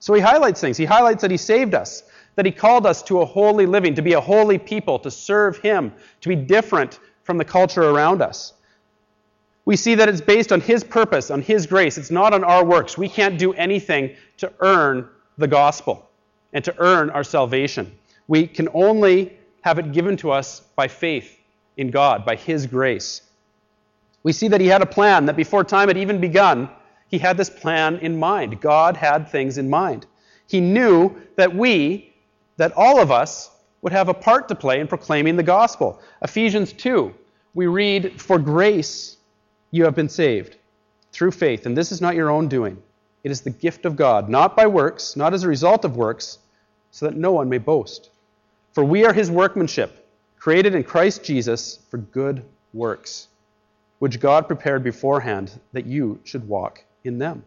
So 0.00 0.14
he 0.14 0.20
highlights 0.20 0.60
things. 0.60 0.76
He 0.76 0.86
highlights 0.86 1.22
that 1.22 1.30
he 1.30 1.36
saved 1.36 1.74
us, 1.74 2.02
that 2.34 2.46
he 2.46 2.52
called 2.52 2.86
us 2.86 3.02
to 3.04 3.20
a 3.20 3.24
holy 3.24 3.66
living, 3.66 3.94
to 3.94 4.02
be 4.02 4.14
a 4.14 4.20
holy 4.20 4.58
people, 4.58 4.98
to 4.98 5.10
serve 5.10 5.58
him, 5.58 5.92
to 6.22 6.28
be 6.28 6.36
different 6.36 6.98
from 7.22 7.38
the 7.38 7.44
culture 7.44 7.82
around 7.82 8.22
us. 8.22 8.54
We 9.66 9.76
see 9.76 9.94
that 9.94 10.08
it's 10.08 10.22
based 10.22 10.52
on 10.52 10.60
his 10.62 10.82
purpose, 10.82 11.30
on 11.30 11.42
his 11.42 11.66
grace. 11.66 11.98
It's 11.98 12.10
not 12.10 12.32
on 12.32 12.42
our 12.42 12.64
works. 12.64 12.98
We 12.98 13.08
can't 13.08 13.38
do 13.38 13.52
anything 13.52 14.16
to 14.38 14.52
earn 14.60 15.08
the 15.36 15.46
gospel 15.46 16.08
and 16.52 16.64
to 16.64 16.74
earn 16.78 17.10
our 17.10 17.22
salvation. 17.22 17.96
We 18.26 18.46
can 18.46 18.68
only 18.72 19.36
have 19.60 19.78
it 19.78 19.92
given 19.92 20.16
to 20.18 20.30
us 20.30 20.60
by 20.76 20.88
faith 20.88 21.38
in 21.76 21.90
God, 21.90 22.24
by 22.24 22.36
his 22.36 22.66
grace. 22.66 23.22
We 24.22 24.32
see 24.32 24.48
that 24.48 24.60
he 24.60 24.66
had 24.66 24.82
a 24.82 24.86
plan 24.86 25.26
that 25.26 25.36
before 25.36 25.62
time 25.62 25.88
had 25.88 25.98
even 25.98 26.20
begun, 26.20 26.70
he 27.10 27.18
had 27.18 27.36
this 27.36 27.50
plan 27.50 27.96
in 27.96 28.18
mind. 28.18 28.60
God 28.60 28.96
had 28.96 29.28
things 29.28 29.58
in 29.58 29.68
mind. 29.68 30.06
He 30.46 30.60
knew 30.60 31.16
that 31.36 31.54
we, 31.54 32.14
that 32.56 32.72
all 32.76 33.00
of 33.00 33.10
us, 33.10 33.50
would 33.82 33.92
have 33.92 34.08
a 34.08 34.14
part 34.14 34.46
to 34.48 34.54
play 34.54 34.78
in 34.78 34.86
proclaiming 34.86 35.36
the 35.36 35.42
gospel. 35.42 36.00
Ephesians 36.22 36.72
2, 36.72 37.12
we 37.54 37.66
read, 37.66 38.20
For 38.20 38.38
grace 38.38 39.16
you 39.70 39.84
have 39.84 39.94
been 39.94 40.08
saved 40.08 40.56
through 41.10 41.32
faith, 41.32 41.66
and 41.66 41.76
this 41.76 41.90
is 41.90 42.00
not 42.00 42.14
your 42.14 42.30
own 42.30 42.46
doing. 42.46 42.80
It 43.24 43.30
is 43.30 43.40
the 43.40 43.50
gift 43.50 43.86
of 43.86 43.96
God, 43.96 44.28
not 44.28 44.54
by 44.54 44.66
works, 44.66 45.16
not 45.16 45.34
as 45.34 45.42
a 45.42 45.48
result 45.48 45.84
of 45.84 45.96
works, 45.96 46.38
so 46.90 47.06
that 47.06 47.16
no 47.16 47.32
one 47.32 47.48
may 47.48 47.58
boast. 47.58 48.10
For 48.72 48.84
we 48.84 49.04
are 49.04 49.12
his 49.12 49.30
workmanship, 49.30 50.06
created 50.38 50.74
in 50.74 50.84
Christ 50.84 51.24
Jesus 51.24 51.80
for 51.90 51.98
good 51.98 52.44
works, 52.72 53.28
which 53.98 54.20
God 54.20 54.46
prepared 54.46 54.84
beforehand 54.84 55.58
that 55.72 55.86
you 55.86 56.20
should 56.24 56.46
walk 56.46 56.84
in 57.04 57.18
them. 57.18 57.44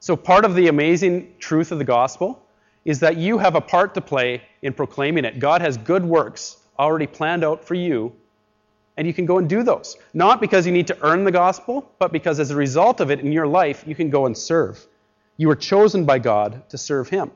So, 0.00 0.16
part 0.16 0.44
of 0.44 0.54
the 0.54 0.68
amazing 0.68 1.34
truth 1.38 1.72
of 1.72 1.78
the 1.78 1.84
gospel 1.84 2.42
is 2.84 3.00
that 3.00 3.16
you 3.16 3.38
have 3.38 3.54
a 3.54 3.60
part 3.60 3.94
to 3.94 4.00
play 4.00 4.42
in 4.62 4.72
proclaiming 4.72 5.24
it. 5.24 5.38
God 5.38 5.62
has 5.62 5.76
good 5.78 6.04
works 6.04 6.58
already 6.78 7.06
planned 7.06 7.44
out 7.44 7.64
for 7.64 7.74
you, 7.74 8.12
and 8.96 9.06
you 9.06 9.14
can 9.14 9.26
go 9.26 9.38
and 9.38 9.48
do 9.48 9.62
those. 9.62 9.96
Not 10.12 10.40
because 10.40 10.66
you 10.66 10.72
need 10.72 10.86
to 10.88 10.98
earn 11.02 11.24
the 11.24 11.32
gospel, 11.32 11.90
but 11.98 12.12
because 12.12 12.38
as 12.38 12.50
a 12.50 12.56
result 12.56 13.00
of 13.00 13.10
it 13.10 13.20
in 13.20 13.32
your 13.32 13.46
life, 13.46 13.84
you 13.86 13.94
can 13.94 14.10
go 14.10 14.26
and 14.26 14.36
serve. 14.36 14.86
You 15.36 15.48
were 15.48 15.56
chosen 15.56 16.04
by 16.04 16.18
God 16.18 16.68
to 16.68 16.78
serve 16.78 17.08
Him. 17.08 17.30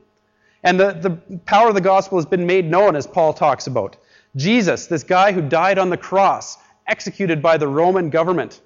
And 0.63 0.79
the, 0.79 0.93
the 0.93 1.39
power 1.47 1.69
of 1.69 1.75
the 1.75 1.81
gospel 1.81 2.19
has 2.19 2.27
been 2.27 2.47
made 2.47 2.69
known, 2.69 2.97
as 2.97 3.07
Paul 3.07 3.33
talks 3.33 3.67
about. 3.67 3.97
Jesus, 4.37 4.87
this 4.87 5.05
guy 5.05 5.33
who 5.33 5.41
died 5.41 5.79
on 5.79 5.91
the 5.91 5.97
cross, 5.97 6.59
executed 6.87 7.41
by 7.41 7.57
the 7.57 7.69
Roman 7.69 8.11
government, 8.11 8.61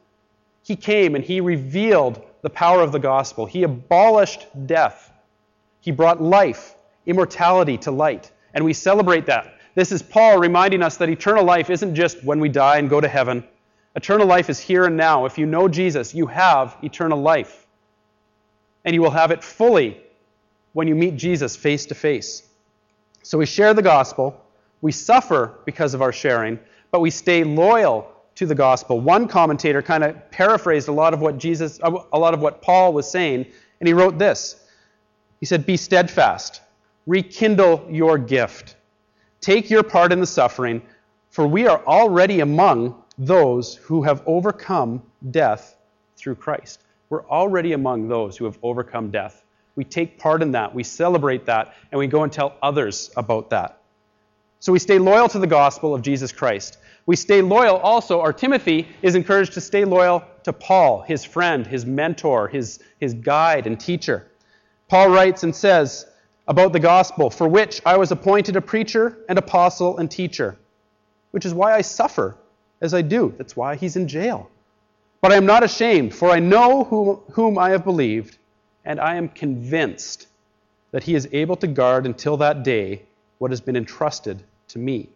he 0.63 0.77
came 0.77 1.15
and 1.15 1.25
he 1.25 1.41
revealed 1.41 2.23
the 2.43 2.51
power 2.51 2.81
of 2.81 2.93
the 2.93 2.99
gospel. 2.99 3.47
He 3.47 3.63
abolished 3.63 4.47
death. 4.67 5.13
He 5.81 5.91
brought 5.91 6.23
life, 6.23 6.75
immortality 7.07 7.79
to 7.79 7.91
light. 7.91 8.31
And 8.55 8.65
we 8.65 8.73
celebrate 8.73 9.27
that. 9.27 9.55
This 9.75 9.91
is 9.91 10.03
Paul 10.03 10.39
reminding 10.39 10.83
us 10.83 10.99
that 10.99 11.09
eternal 11.09 11.45
life 11.45 11.71
isn't 11.71 11.95
just 11.95 12.23
when 12.23 12.41
we 12.41 12.49
die 12.49 12.79
and 12.79 12.91
go 12.91 13.01
to 13.01 13.09
heaven. 13.09 13.45
Eternal 13.97 14.27
life 14.27 14.51
is 14.51 14.59
here 14.59 14.85
and 14.85 14.97
now. 14.97 15.25
If 15.25 15.39
you 15.39 15.47
know 15.47 15.69
Jesus, 15.69 16.15
you 16.15 16.27
have 16.27 16.77
eternal 16.83 17.21
life. 17.21 17.67
And 18.85 18.95
you 18.95 19.03
will 19.03 19.11
have 19.11 19.31
it 19.31 19.43
fully 19.43 20.01
when 20.73 20.89
you 20.89 20.95
meet 20.95 21.17
Jesus 21.17 21.57
face 21.57 21.87
to 21.87 21.95
face. 21.95 22.43
So 23.23 23.39
we 23.39 23.47
share 23.47 23.73
the 23.73 23.83
gospel, 23.83 24.41
we 24.81 24.93
suffer 24.93 25.59
because 25.65 25.95
of 25.95 26.03
our 26.03 26.13
sharing, 26.13 26.59
but 26.91 27.01
we 27.01 27.11
stay 27.11 27.45
loyal 27.45 28.12
to 28.35 28.47
the 28.47 28.55
gospel. 28.55 29.01
One 29.01 29.29
commentator 29.29 29.83
kind 29.83 30.05
of 30.05 30.31
paraphrased 30.31 30.89
a 30.89 30.93
lot 30.93 31.15
of 31.15 31.21
what 31.21 31.39
Jesus 31.39 31.79
uh, 31.83 31.93
a 32.13 32.19
lot 32.19 32.35
of 32.35 32.41
what 32.41 32.63
Paul 32.63 32.93
was 32.93 33.11
saying, 33.11 33.47
and 33.81 33.87
he 33.87 33.93
wrote 33.93 34.19
this. 34.19 34.65
He 35.41 35.47
said, 35.47 35.67
"Be 35.67 35.77
steadfast, 35.77 36.61
rekindle 37.07 37.87
your 37.91 38.19
gift. 38.19 38.77
Take 39.41 39.71
your 39.71 39.83
part 39.83 40.13
in 40.13 40.21
the 40.21 40.27
suffering, 40.27 40.83
for 41.31 41.47
we 41.47 41.67
are 41.67 41.85
already 41.87 42.41
among 42.41 43.03
those 43.19 43.75
who 43.75 44.03
have 44.03 44.23
overcome 44.27 45.03
death 45.31 45.77
through 46.17 46.37
Christ. 46.37 46.83
We're 47.11 47.27
already 47.27 47.73
among 47.73 48.09
those 48.09 48.37
who 48.37 48.45
have 48.47 48.59
overcome 48.63 49.11
death. 49.11 49.45
We 49.75 49.85
take 49.85 50.19
part 50.19 50.43
in 50.43 50.53
that, 50.53 50.75
we 50.75 50.85
celebrate 50.85 51.47
that, 51.47 51.75
and 51.91 51.99
we 51.99 52.07
go 52.07 52.23
and 52.23 52.33
tell 52.33 52.57
others 52.63 53.11
about 53.17 53.51
that. 53.51 53.81
So 54.61 54.73
we 54.73 54.79
stay 54.79 54.99
loyal 54.99 55.29
to 55.29 55.39
the 55.39 55.47
gospel 55.47 55.95
of 55.95 56.03
Jesus 56.03 56.31
Christ. 56.31 56.79
We 57.07 57.17
stay 57.17 57.43
loyal 57.43 57.77
also, 57.79 58.21
or 58.21 58.33
Timothy 58.33 58.87
is 59.03 59.15
encouraged 59.15 59.55
to 59.55 59.61
stay 59.61 59.85
loyal 59.85 60.25
to 60.45 60.53
Paul, 60.53 61.03
his 61.03 61.25
friend, 61.25 61.67
his 61.67 61.85
mentor, 61.85 62.49
his, 62.49 62.79
his 63.01 63.15
guide 63.15 63.67
and 63.67 63.79
teacher. 63.79 64.29
Paul 64.89 65.09
writes 65.11 65.43
and 65.43 65.55
says 65.55 66.07
about 66.47 66.73
the 66.73 66.81
gospel, 66.81 67.31
for 67.31 67.49
which 67.49 67.81
I 67.85 67.97
was 67.97 68.13
appointed 68.13 68.57
a 68.57 68.61
preacher 68.61 69.19
and 69.29 69.39
apostle 69.39 69.99
and 69.99 70.11
teacher, 70.11 70.57
which 71.31 71.47
is 71.47 71.55
why 71.55 71.75
I 71.75 71.81
suffer 71.81 72.37
as 72.81 72.95
I 72.95 73.03
do. 73.03 73.35
That's 73.37 73.57
why 73.57 73.77
he's 73.77 73.97
in 73.97 74.07
jail. 74.09 74.51
But 75.21 75.33
I 75.33 75.37
am 75.37 75.47
not 75.47 75.63
ashamed, 75.63 76.15
for 76.15 76.31
I 76.31 76.41
know 76.41 76.85
whom, 76.85 77.21
whom 77.33 77.59
I 77.59 77.71
have 77.71 77.85
believed, 77.85 78.39
and 78.85 79.01
I 79.01 79.15
am 79.15 79.29
convinced 79.29 80.27
that 80.91 81.05
he 81.05 81.15
is 81.15 81.29
able 81.33 81.57
to 81.57 81.67
guard 81.67 82.07
until 82.07 82.37
that 82.39 82.65
day 82.65 83.03
what 83.39 83.51
has 83.51 83.61
been 83.61 83.77
entrusted 83.77 84.43
to 84.69 84.79
me. 84.79 85.09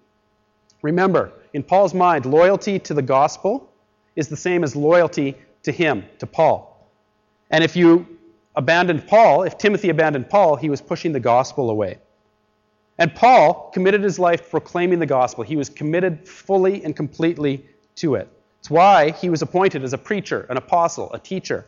Remember, 0.82 1.32
in 1.56 1.62
Paul's 1.62 1.94
mind, 1.94 2.26
loyalty 2.26 2.78
to 2.80 2.92
the 2.92 3.00
gospel 3.00 3.72
is 4.14 4.28
the 4.28 4.36
same 4.36 4.62
as 4.62 4.76
loyalty 4.76 5.34
to 5.62 5.72
him, 5.72 6.04
to 6.18 6.26
Paul. 6.26 6.86
And 7.50 7.64
if 7.64 7.74
you 7.74 8.06
abandoned 8.54 9.08
Paul, 9.08 9.44
if 9.44 9.56
Timothy 9.56 9.88
abandoned 9.88 10.28
Paul, 10.28 10.56
he 10.56 10.68
was 10.68 10.82
pushing 10.82 11.12
the 11.12 11.20
gospel 11.20 11.70
away. 11.70 11.96
And 12.98 13.14
Paul 13.14 13.70
committed 13.72 14.02
his 14.02 14.18
life 14.18 14.50
proclaiming 14.50 14.98
the 14.98 15.06
gospel. 15.06 15.44
He 15.44 15.56
was 15.56 15.70
committed 15.70 16.28
fully 16.28 16.84
and 16.84 16.94
completely 16.94 17.64
to 17.94 18.16
it. 18.16 18.28
It's 18.58 18.68
why 18.68 19.12
he 19.12 19.30
was 19.30 19.40
appointed 19.40 19.82
as 19.82 19.94
a 19.94 19.98
preacher, 19.98 20.46
an 20.50 20.58
apostle, 20.58 21.10
a 21.14 21.18
teacher, 21.18 21.64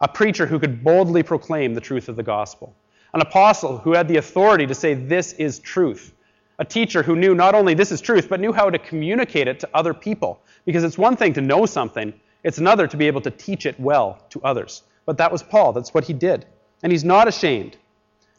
a 0.00 0.06
preacher 0.06 0.46
who 0.46 0.60
could 0.60 0.84
boldly 0.84 1.24
proclaim 1.24 1.74
the 1.74 1.80
truth 1.80 2.08
of 2.08 2.14
the 2.14 2.22
gospel, 2.22 2.72
an 3.12 3.20
apostle 3.20 3.78
who 3.78 3.94
had 3.94 4.06
the 4.06 4.18
authority 4.18 4.64
to 4.68 4.76
say, 4.76 4.94
This 4.94 5.32
is 5.32 5.58
truth, 5.58 6.13
a 6.58 6.64
teacher 6.64 7.02
who 7.02 7.16
knew 7.16 7.34
not 7.34 7.54
only 7.54 7.74
this 7.74 7.90
is 7.90 8.00
truth, 8.00 8.28
but 8.28 8.40
knew 8.40 8.52
how 8.52 8.70
to 8.70 8.78
communicate 8.78 9.48
it 9.48 9.60
to 9.60 9.68
other 9.74 9.92
people. 9.92 10.40
Because 10.64 10.84
it's 10.84 10.98
one 10.98 11.16
thing 11.16 11.32
to 11.34 11.40
know 11.40 11.66
something, 11.66 12.12
it's 12.42 12.58
another 12.58 12.86
to 12.86 12.96
be 12.96 13.06
able 13.06 13.20
to 13.22 13.30
teach 13.30 13.66
it 13.66 13.78
well 13.80 14.22
to 14.30 14.40
others. 14.42 14.82
But 15.06 15.18
that 15.18 15.32
was 15.32 15.42
Paul. 15.42 15.72
That's 15.72 15.92
what 15.92 16.04
he 16.04 16.12
did. 16.12 16.46
And 16.82 16.92
he's 16.92 17.04
not 17.04 17.28
ashamed. 17.28 17.76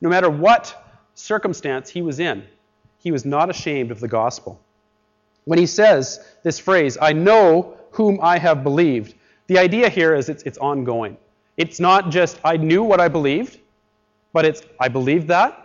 No 0.01 0.09
matter 0.09 0.29
what 0.29 0.99
circumstance 1.13 1.89
he 1.89 2.01
was 2.01 2.19
in, 2.19 2.43
he 2.99 3.11
was 3.11 3.25
not 3.25 3.49
ashamed 3.49 3.91
of 3.91 3.99
the 3.99 4.07
gospel. 4.07 4.61
When 5.45 5.59
he 5.59 5.65
says 5.65 6.19
this 6.43 6.59
phrase, 6.59 6.97
I 7.01 7.13
know 7.13 7.77
whom 7.91 8.19
I 8.21 8.39
have 8.39 8.63
believed, 8.63 9.13
the 9.47 9.59
idea 9.59 9.89
here 9.89 10.15
is 10.15 10.27
it's, 10.29 10.43
it's 10.43 10.57
ongoing. 10.57 11.17
It's 11.57 11.79
not 11.79 12.09
just, 12.09 12.39
I 12.43 12.57
knew 12.57 12.83
what 12.83 12.99
I 12.99 13.07
believed, 13.07 13.59
but 14.33 14.43
it's, 14.43 14.61
I 14.79 14.87
believed 14.89 15.27
that, 15.27 15.61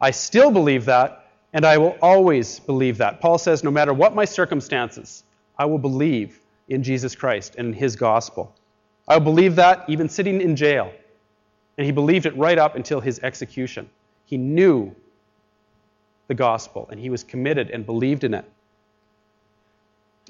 I 0.00 0.10
still 0.10 0.50
believe 0.50 0.86
that, 0.86 1.17
and 1.52 1.64
I 1.64 1.78
will 1.78 1.96
always 2.02 2.60
believe 2.60 2.98
that. 2.98 3.20
Paul 3.20 3.38
says, 3.38 3.64
no 3.64 3.70
matter 3.70 3.94
what 3.94 4.14
my 4.14 4.24
circumstances, 4.24 5.24
I 5.58 5.64
will 5.64 5.78
believe 5.78 6.40
in 6.68 6.82
Jesus 6.82 7.14
Christ 7.14 7.56
and 7.56 7.68
in 7.68 7.72
his 7.72 7.96
gospel. 7.96 8.54
I 9.06 9.16
will 9.16 9.24
believe 9.24 9.56
that 9.56 9.84
even 9.88 10.08
sitting 10.08 10.40
in 10.40 10.56
jail. 10.56 10.92
And 11.78 11.86
he 11.86 11.92
believed 11.92 12.26
it 12.26 12.36
right 12.36 12.58
up 12.58 12.76
until 12.76 13.00
his 13.00 13.20
execution. 13.20 13.88
He 14.26 14.36
knew 14.36 14.94
the 16.26 16.34
gospel 16.34 16.88
and 16.90 17.00
he 17.00 17.08
was 17.08 17.24
committed 17.24 17.70
and 17.70 17.86
believed 17.86 18.24
in 18.24 18.34
it. 18.34 18.44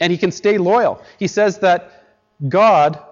And 0.01 0.13
he 0.13 0.19
can 0.19 0.31
stay 0.31 0.59
loyal. 0.59 1.03
He 1.19 1.27
says 1.27 1.59
that 1.59 2.05
God 2.49 3.03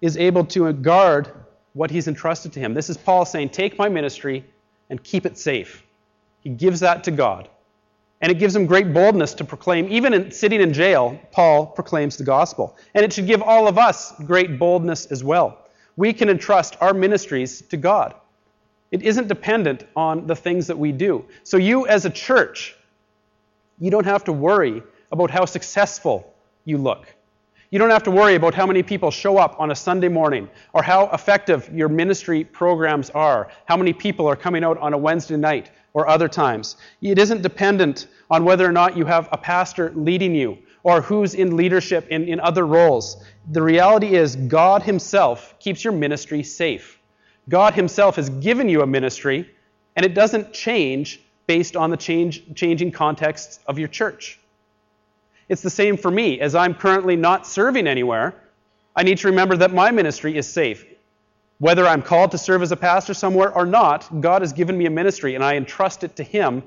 is 0.00 0.16
able 0.16 0.44
to 0.44 0.72
guard 0.72 1.28
what 1.72 1.90
he's 1.90 2.06
entrusted 2.06 2.52
to 2.52 2.60
him. 2.60 2.74
This 2.74 2.88
is 2.88 2.96
Paul 2.96 3.24
saying, 3.24 3.48
Take 3.48 3.78
my 3.78 3.88
ministry 3.88 4.44
and 4.90 5.02
keep 5.02 5.26
it 5.26 5.36
safe. 5.36 5.83
He 6.44 6.50
gives 6.50 6.80
that 6.80 7.02
to 7.04 7.10
God. 7.10 7.48
And 8.20 8.30
it 8.30 8.38
gives 8.38 8.54
him 8.54 8.66
great 8.66 8.94
boldness 8.94 9.34
to 9.34 9.44
proclaim, 9.44 9.88
even 9.90 10.14
in, 10.14 10.30
sitting 10.30 10.60
in 10.60 10.72
jail, 10.72 11.18
Paul 11.32 11.66
proclaims 11.66 12.16
the 12.16 12.24
gospel. 12.24 12.76
And 12.94 13.04
it 13.04 13.12
should 13.12 13.26
give 13.26 13.42
all 13.42 13.66
of 13.66 13.76
us 13.76 14.12
great 14.24 14.58
boldness 14.58 15.06
as 15.06 15.24
well. 15.24 15.58
We 15.96 16.12
can 16.12 16.28
entrust 16.28 16.76
our 16.80 16.94
ministries 16.94 17.62
to 17.62 17.76
God. 17.76 18.14
It 18.90 19.02
isn't 19.02 19.28
dependent 19.28 19.86
on 19.96 20.26
the 20.26 20.36
things 20.36 20.66
that 20.68 20.78
we 20.78 20.92
do. 20.92 21.24
So, 21.42 21.56
you 21.56 21.86
as 21.86 22.04
a 22.04 22.10
church, 22.10 22.76
you 23.80 23.90
don't 23.90 24.06
have 24.06 24.24
to 24.24 24.32
worry 24.32 24.82
about 25.10 25.30
how 25.30 25.44
successful 25.44 26.32
you 26.64 26.78
look. 26.78 27.12
You 27.70 27.78
don't 27.78 27.90
have 27.90 28.04
to 28.04 28.10
worry 28.10 28.36
about 28.36 28.54
how 28.54 28.66
many 28.66 28.84
people 28.84 29.10
show 29.10 29.36
up 29.36 29.58
on 29.58 29.72
a 29.72 29.74
Sunday 29.74 30.08
morning 30.08 30.48
or 30.72 30.82
how 30.82 31.08
effective 31.10 31.68
your 31.74 31.88
ministry 31.88 32.44
programs 32.44 33.10
are, 33.10 33.50
how 33.64 33.76
many 33.76 33.92
people 33.92 34.28
are 34.28 34.36
coming 34.36 34.62
out 34.62 34.78
on 34.78 34.92
a 34.92 34.98
Wednesday 34.98 35.36
night 35.36 35.70
or 35.94 36.08
other 36.08 36.28
times. 36.28 36.76
It 37.00 37.18
isn't 37.18 37.42
dependent 37.42 38.08
on 38.30 38.44
whether 38.44 38.68
or 38.68 38.72
not 38.72 38.96
you 38.96 39.06
have 39.06 39.28
a 39.32 39.38
pastor 39.38 39.92
leading 39.94 40.34
you 40.34 40.58
or 40.82 41.00
who's 41.00 41.34
in 41.34 41.56
leadership 41.56 42.06
in, 42.08 42.28
in 42.28 42.38
other 42.40 42.66
roles. 42.66 43.24
The 43.50 43.62
reality 43.62 44.14
is, 44.14 44.36
God 44.36 44.82
Himself 44.82 45.54
keeps 45.58 45.82
your 45.82 45.94
ministry 45.94 46.42
safe. 46.42 47.00
God 47.48 47.74
Himself 47.74 48.16
has 48.16 48.28
given 48.28 48.68
you 48.68 48.82
a 48.82 48.86
ministry, 48.86 49.48
and 49.96 50.04
it 50.04 50.14
doesn't 50.14 50.52
change 50.52 51.20
based 51.46 51.76
on 51.76 51.90
the 51.90 51.96
change, 51.96 52.54
changing 52.54 52.92
contexts 52.92 53.60
of 53.66 53.78
your 53.78 53.88
church. 53.88 54.38
It's 55.48 55.62
the 55.62 55.70
same 55.70 55.96
for 55.96 56.10
me. 56.10 56.40
As 56.40 56.54
I'm 56.54 56.74
currently 56.74 57.16
not 57.16 57.46
serving 57.46 57.86
anywhere, 57.86 58.34
I 58.96 59.02
need 59.02 59.18
to 59.18 59.28
remember 59.28 59.56
that 59.58 59.72
my 59.72 59.90
ministry 59.90 60.36
is 60.36 60.46
safe. 60.48 60.84
Whether 61.58 61.86
I'm 61.86 62.02
called 62.02 62.32
to 62.32 62.38
serve 62.38 62.62
as 62.62 62.72
a 62.72 62.76
pastor 62.76 63.14
somewhere 63.14 63.52
or 63.52 63.64
not, 63.64 64.20
God 64.20 64.42
has 64.42 64.52
given 64.52 64.76
me 64.76 64.86
a 64.86 64.90
ministry, 64.90 65.34
and 65.34 65.44
I 65.44 65.54
entrust 65.54 66.04
it 66.04 66.16
to 66.16 66.22
Him 66.22 66.62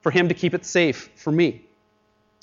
for 0.00 0.10
Him 0.10 0.28
to 0.28 0.34
keep 0.34 0.54
it 0.54 0.64
safe 0.64 1.10
for 1.16 1.32
me. 1.32 1.62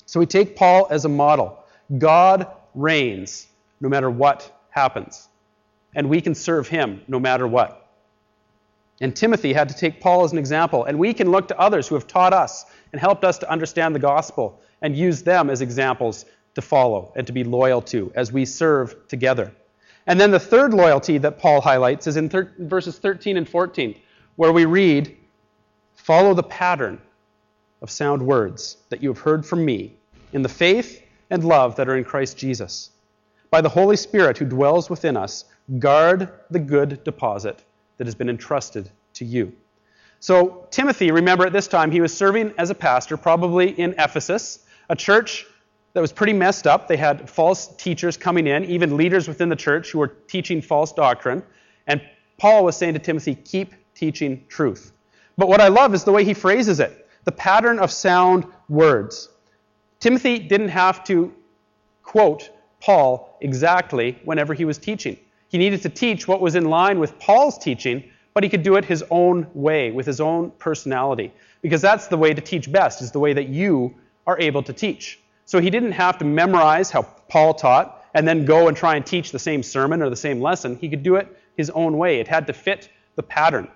So 0.04 0.20
we 0.20 0.26
take 0.26 0.56
Paul 0.56 0.86
as 0.90 1.04
a 1.04 1.08
model. 1.08 1.64
God 1.98 2.46
reigns 2.74 3.46
no 3.80 3.88
matter 3.88 4.10
what 4.10 4.52
happens 4.70 5.28
and 5.96 6.10
we 6.10 6.20
can 6.20 6.34
serve 6.34 6.68
him 6.68 7.02
no 7.08 7.18
matter 7.18 7.48
what. 7.48 7.88
And 9.00 9.16
Timothy 9.16 9.52
had 9.52 9.68
to 9.70 9.74
take 9.74 10.00
Paul 10.00 10.24
as 10.24 10.32
an 10.32 10.38
example, 10.38 10.84
and 10.84 10.98
we 10.98 11.12
can 11.12 11.30
look 11.30 11.48
to 11.48 11.58
others 11.58 11.88
who 11.88 11.96
have 11.96 12.06
taught 12.06 12.32
us 12.32 12.66
and 12.92 13.00
helped 13.00 13.24
us 13.24 13.38
to 13.38 13.50
understand 13.50 13.94
the 13.94 13.98
gospel 13.98 14.60
and 14.82 14.96
use 14.96 15.22
them 15.22 15.50
as 15.50 15.60
examples 15.62 16.26
to 16.54 16.62
follow 16.62 17.12
and 17.16 17.26
to 17.26 17.32
be 17.32 17.44
loyal 17.44 17.82
to 17.82 18.12
as 18.14 18.30
we 18.30 18.44
serve 18.44 19.08
together. 19.08 19.52
And 20.06 20.20
then 20.20 20.30
the 20.30 20.40
third 20.40 20.72
loyalty 20.72 21.18
that 21.18 21.38
Paul 21.38 21.60
highlights 21.60 22.06
is 22.06 22.16
in 22.16 22.28
thir- 22.28 22.52
verses 22.58 22.98
13 22.98 23.36
and 23.36 23.48
14, 23.48 23.94
where 24.36 24.52
we 24.52 24.64
read, 24.64 25.16
Follow 25.94 26.34
the 26.34 26.42
pattern 26.42 27.00
of 27.82 27.90
sound 27.90 28.24
words 28.24 28.76
that 28.90 29.02
you 29.02 29.08
have 29.08 29.18
heard 29.18 29.44
from 29.44 29.64
me 29.64 29.96
in 30.32 30.42
the 30.42 30.48
faith 30.48 31.02
and 31.30 31.42
love 31.42 31.76
that 31.76 31.88
are 31.88 31.96
in 31.96 32.04
Christ 32.04 32.36
Jesus. 32.38 32.90
By 33.50 33.60
the 33.60 33.68
Holy 33.68 33.96
Spirit 33.96 34.38
who 34.38 34.44
dwells 34.44 34.88
within 34.88 35.16
us, 35.16 35.44
Guard 35.80 36.30
the 36.48 36.60
good 36.60 37.02
deposit 37.02 37.64
that 37.96 38.06
has 38.06 38.14
been 38.14 38.30
entrusted 38.30 38.88
to 39.14 39.24
you. 39.24 39.52
So, 40.20 40.66
Timothy, 40.70 41.10
remember 41.10 41.44
at 41.44 41.52
this 41.52 41.66
time, 41.66 41.90
he 41.90 42.00
was 42.00 42.16
serving 42.16 42.54
as 42.56 42.70
a 42.70 42.74
pastor, 42.74 43.16
probably 43.16 43.70
in 43.70 43.94
Ephesus, 43.98 44.60
a 44.88 44.94
church 44.94 45.44
that 45.96 46.02
was 46.02 46.12
pretty 46.12 46.34
messed 46.34 46.66
up. 46.66 46.88
They 46.88 46.98
had 46.98 47.30
false 47.30 47.68
teachers 47.68 48.18
coming 48.18 48.46
in, 48.46 48.66
even 48.66 48.98
leaders 48.98 49.26
within 49.28 49.48
the 49.48 49.56
church 49.56 49.92
who 49.92 49.98
were 49.98 50.08
teaching 50.08 50.60
false 50.60 50.92
doctrine. 50.92 51.42
And 51.86 52.02
Paul 52.36 52.64
was 52.64 52.76
saying 52.76 52.92
to 52.92 52.98
Timothy, 52.98 53.34
keep 53.34 53.72
teaching 53.94 54.44
truth. 54.46 54.92
But 55.38 55.48
what 55.48 55.62
I 55.62 55.68
love 55.68 55.94
is 55.94 56.04
the 56.04 56.12
way 56.12 56.22
he 56.22 56.34
phrases 56.34 56.80
it 56.80 57.08
the 57.24 57.32
pattern 57.32 57.78
of 57.78 57.90
sound 57.90 58.44
words. 58.68 59.30
Timothy 59.98 60.38
didn't 60.38 60.68
have 60.68 61.02
to 61.04 61.32
quote 62.02 62.50
Paul 62.82 63.38
exactly 63.40 64.18
whenever 64.22 64.52
he 64.52 64.66
was 64.66 64.76
teaching. 64.76 65.16
He 65.48 65.56
needed 65.56 65.80
to 65.80 65.88
teach 65.88 66.28
what 66.28 66.42
was 66.42 66.56
in 66.56 66.66
line 66.66 66.98
with 66.98 67.18
Paul's 67.18 67.56
teaching, 67.56 68.04
but 68.34 68.42
he 68.42 68.50
could 68.50 68.62
do 68.62 68.76
it 68.76 68.84
his 68.84 69.02
own 69.08 69.46
way, 69.54 69.92
with 69.92 70.04
his 70.04 70.20
own 70.20 70.50
personality. 70.58 71.32
Because 71.62 71.80
that's 71.80 72.06
the 72.08 72.18
way 72.18 72.34
to 72.34 72.42
teach 72.42 72.70
best, 72.70 73.00
is 73.00 73.12
the 73.12 73.18
way 73.18 73.32
that 73.32 73.48
you 73.48 73.94
are 74.26 74.38
able 74.38 74.62
to 74.62 74.74
teach. 74.74 75.20
So 75.46 75.60
he 75.60 75.70
didn't 75.70 75.92
have 75.92 76.18
to 76.18 76.24
memorize 76.24 76.90
how 76.90 77.02
Paul 77.02 77.54
taught 77.54 78.04
and 78.14 78.28
then 78.28 78.44
go 78.44 78.68
and 78.68 78.76
try 78.76 78.96
and 78.96 79.06
teach 79.06 79.32
the 79.32 79.38
same 79.38 79.62
sermon 79.62 80.02
or 80.02 80.10
the 80.10 80.16
same 80.16 80.40
lesson. 80.40 80.76
He 80.76 80.88
could 80.88 81.02
do 81.02 81.16
it 81.16 81.34
his 81.56 81.70
own 81.70 81.96
way. 81.96 82.20
It 82.20 82.28
had 82.28 82.46
to 82.48 82.52
fit 82.52 82.90
the 83.14 83.22
pattern. 83.22 83.68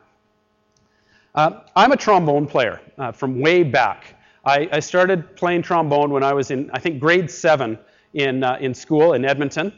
Uh, 1.35 1.61
I'm 1.75 1.93
a 1.93 1.97
trombone 1.97 2.47
player 2.47 2.81
uh, 2.99 3.13
from 3.13 3.41
way 3.41 3.63
back. 3.63 4.17
I, 4.45 4.69
I, 4.73 4.81
started 4.81 5.37
playing 5.37 5.63
trombone 5.63 6.11
when 6.11 6.25
I 6.25 6.33
was 6.33 6.51
in, 6.51 6.71
I 6.73 6.81
think, 6.81 6.99
grade 6.99 7.31
seven 7.31 7.79
in, 8.15 8.43
uh, 8.43 8.59
in 8.61 8.75
school 8.75 9.13
in 9.13 9.25
Edmonton 9.25 9.73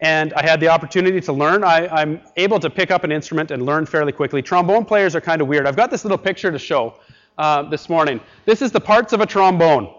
and 0.00 0.34
I 0.34 0.42
had 0.42 0.60
the 0.60 0.68
opportunity 0.68 1.20
to 1.22 1.32
learn. 1.32 1.64
I, 1.64 2.02
am 2.02 2.20
able 2.36 2.60
to 2.60 2.68
pick 2.68 2.90
up 2.90 3.04
an 3.04 3.12
instrument 3.12 3.50
and 3.50 3.64
learn 3.64 3.86
fairly 3.86 4.12
quickly. 4.12 4.42
Trombone 4.42 4.84
players 4.84 5.14
are 5.14 5.20
kind 5.20 5.40
of 5.40 5.48
weird. 5.48 5.66
I've 5.66 5.76
got 5.76 5.90
this 5.90 6.04
little 6.04 6.18
picture 6.18 6.50
to 6.50 6.58
show 6.58 6.94
uh, 7.38 7.62
this 7.62 7.88
morning. 7.88 8.20
This 8.44 8.60
is 8.60 8.70
the 8.70 8.80
parts 8.80 9.12
of 9.12 9.20
a 9.20 9.26
trombone. 9.26 9.94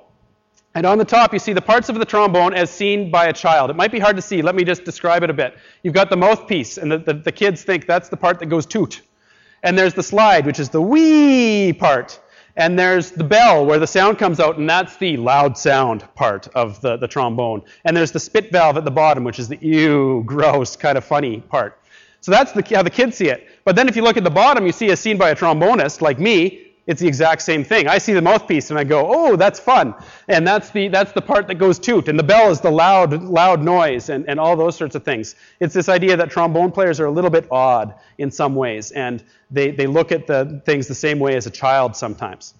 And 0.78 0.86
on 0.86 1.00
the 1.00 1.06
top, 1.06 1.34
you 1.34 1.40
see 1.40 1.54
the 1.54 1.62
parts 1.62 1.90
of 1.90 1.98
the 1.98 2.06
trombone 2.06 2.54
as 2.54 2.70
seen 2.70 3.10
by 3.10 3.30
a 3.30 3.34
child. 3.34 3.72
It 3.72 3.76
might 3.76 3.92
be 3.92 3.98
hard 3.98 4.16
to 4.16 4.22
see. 4.22 4.44
Let 4.44 4.54
me 4.54 4.64
just 4.64 4.84
describe 4.84 5.24
it 5.24 5.32
a 5.32 5.34
bit. 5.34 5.58
You've 5.82 5.96
got 5.96 6.12
the 6.12 6.18
mouthpiece, 6.18 6.78
and 6.78 6.92
the, 6.92 7.00
the, 7.00 7.14
the 7.16 7.32
kids 7.32 7.64
think 7.64 7.88
that's 7.88 8.10
the 8.10 8.16
part 8.16 8.38
that 8.38 8.46
goes 8.46 8.68
toot. 8.68 9.02
And 9.64 9.76
there's 9.76 9.96
the 9.96 10.04
slide, 10.04 10.46
which 10.46 10.60
is 10.60 10.70
the 10.70 10.80
wee 10.80 11.74
part. 11.74 12.20
And 12.58 12.78
there's 12.78 13.10
the 13.10 13.24
bell 13.24 13.66
where 13.66 13.80
the 13.80 13.88
sound 13.88 14.20
comes 14.20 14.40
out, 14.40 14.60
and 14.60 14.70
that's 14.70 14.98
the 14.98 15.18
loud 15.18 15.58
sound 15.58 16.08
part 16.14 16.48
of 16.54 16.80
the, 16.82 16.96
the 16.96 17.08
trombone. 17.08 17.64
And 17.84 17.98
there's 17.98 18.12
the 18.12 18.20
spit 18.20 18.52
valve 18.52 18.78
at 18.78 18.86
the 18.86 18.92
bottom, 18.92 19.24
which 19.24 19.40
is 19.40 19.48
the 19.48 19.58
ew, 19.58 20.22
gross, 20.28 20.76
kind 20.76 20.96
of 20.96 21.04
funny 21.04 21.40
part. 21.40 21.82
So 22.22 22.30
that's 22.30 22.52
the, 22.52 22.62
how 22.76 22.84
the 22.84 22.92
kids 22.92 23.18
see 23.18 23.30
it. 23.30 23.48
But 23.66 23.76
then 23.76 23.88
if 23.88 23.96
you 23.96 24.04
look 24.04 24.16
at 24.16 24.24
the 24.24 24.30
bottom, 24.30 24.68
you 24.68 24.72
see 24.72 24.92
a 24.92 24.96
scene 24.96 25.18
by 25.18 25.32
a 25.32 25.36
trombonist 25.36 26.02
like 26.02 26.20
me, 26.20 26.67
it's 26.88 27.02
the 27.02 27.08
exact 27.08 27.42
same 27.42 27.66
thing. 27.66 27.90
I 27.90 27.98
see 27.98 28.14
the 28.14 28.22
mouthpiece 28.22 28.70
and 28.70 28.80
I 28.80 28.86
go, 28.86 29.06
oh, 29.08 29.36
that's 29.36 29.60
fun. 29.60 29.94
And 30.30 30.48
that's 30.48 30.70
the, 30.70 30.88
that's 30.88 31.12
the 31.12 31.22
part 31.22 31.48
that 31.48 31.56
goes 31.56 31.78
toot. 31.78 32.08
And 32.08 32.18
the 32.18 32.24
bell 32.24 32.50
is 32.50 32.62
the 32.62 32.72
loud, 32.72 33.22
loud 33.24 33.62
noise 33.62 34.08
and, 34.10 34.28
and 34.30 34.40
all 34.40 34.56
those 34.56 34.78
sorts 34.78 34.96
of 34.96 35.04
things. 35.04 35.36
It's 35.60 35.74
this 35.74 35.90
idea 35.90 36.16
that 36.16 36.32
trombone 36.32 36.72
players 36.72 37.02
are 37.02 37.06
a 37.06 37.12
little 37.12 37.30
bit 37.30 37.46
odd 37.52 37.94
in 38.18 38.32
some 38.32 38.56
ways. 38.56 38.92
And 38.92 39.22
they, 39.52 39.72
they 39.72 39.86
look 39.86 40.14
at 40.14 40.28
the 40.28 40.62
things 40.66 40.88
the 40.88 40.96
same 40.96 41.20
way 41.20 41.36
as 41.36 41.46
a 41.46 41.52
child 41.52 41.94
sometimes. 41.94 42.54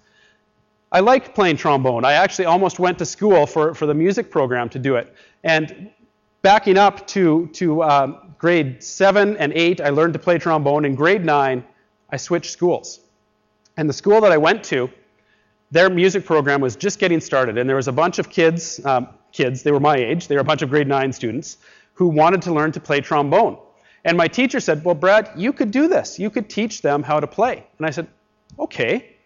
I 0.92 1.00
liked 1.00 1.34
playing 1.34 1.56
trombone. 1.56 2.04
I 2.04 2.12
actually 2.12 2.44
almost 2.44 2.78
went 2.78 2.98
to 2.98 3.06
school 3.06 3.46
for, 3.46 3.74
for 3.74 3.86
the 3.86 3.94
music 3.94 4.30
program 4.30 4.68
to 4.70 4.78
do 4.78 4.96
it. 4.96 5.14
And 5.42 5.90
backing 6.42 6.76
up 6.76 7.06
to, 7.08 7.48
to 7.54 7.82
um, 7.82 8.34
grade 8.36 8.82
7 8.82 9.38
and 9.38 9.54
8, 9.54 9.80
I 9.80 9.88
learned 9.88 10.12
to 10.12 10.18
play 10.18 10.38
trombone. 10.38 10.84
In 10.84 10.94
grade 10.94 11.24
9, 11.24 11.64
I 12.10 12.16
switched 12.18 12.50
schools. 12.50 13.00
And 13.78 13.88
the 13.88 13.94
school 13.94 14.20
that 14.22 14.32
I 14.32 14.36
went 14.36 14.64
to 14.64 14.90
their 15.70 15.88
music 15.88 16.26
program 16.26 16.60
was 16.60 16.74
just 16.74 16.98
getting 16.98 17.20
started, 17.20 17.56
and 17.56 17.68
there 17.68 17.76
was 17.76 17.86
a 17.86 17.92
bunch 17.92 18.18
of 18.18 18.28
kids, 18.28 18.84
um, 18.84 19.08
kids, 19.30 19.62
they 19.62 19.70
were 19.70 19.78
my 19.78 19.96
age, 19.96 20.26
they 20.26 20.34
were 20.34 20.40
a 20.40 20.50
bunch 20.52 20.62
of 20.62 20.68
grade 20.68 20.88
9 20.88 21.12
students, 21.12 21.58
who 21.94 22.08
wanted 22.08 22.42
to 22.42 22.52
learn 22.52 22.72
to 22.72 22.80
play 22.80 23.00
trombone. 23.00 23.56
And 24.04 24.16
my 24.16 24.26
teacher 24.26 24.58
said, 24.58 24.84
Well, 24.84 24.96
Brad, 24.96 25.30
you 25.36 25.52
could 25.52 25.70
do 25.70 25.86
this. 25.86 26.18
You 26.18 26.28
could 26.28 26.50
teach 26.50 26.82
them 26.82 27.04
how 27.04 27.20
to 27.20 27.26
play. 27.26 27.64
And 27.78 27.86
I 27.86 27.90
said, 27.90 28.08
Okay. 28.58 29.16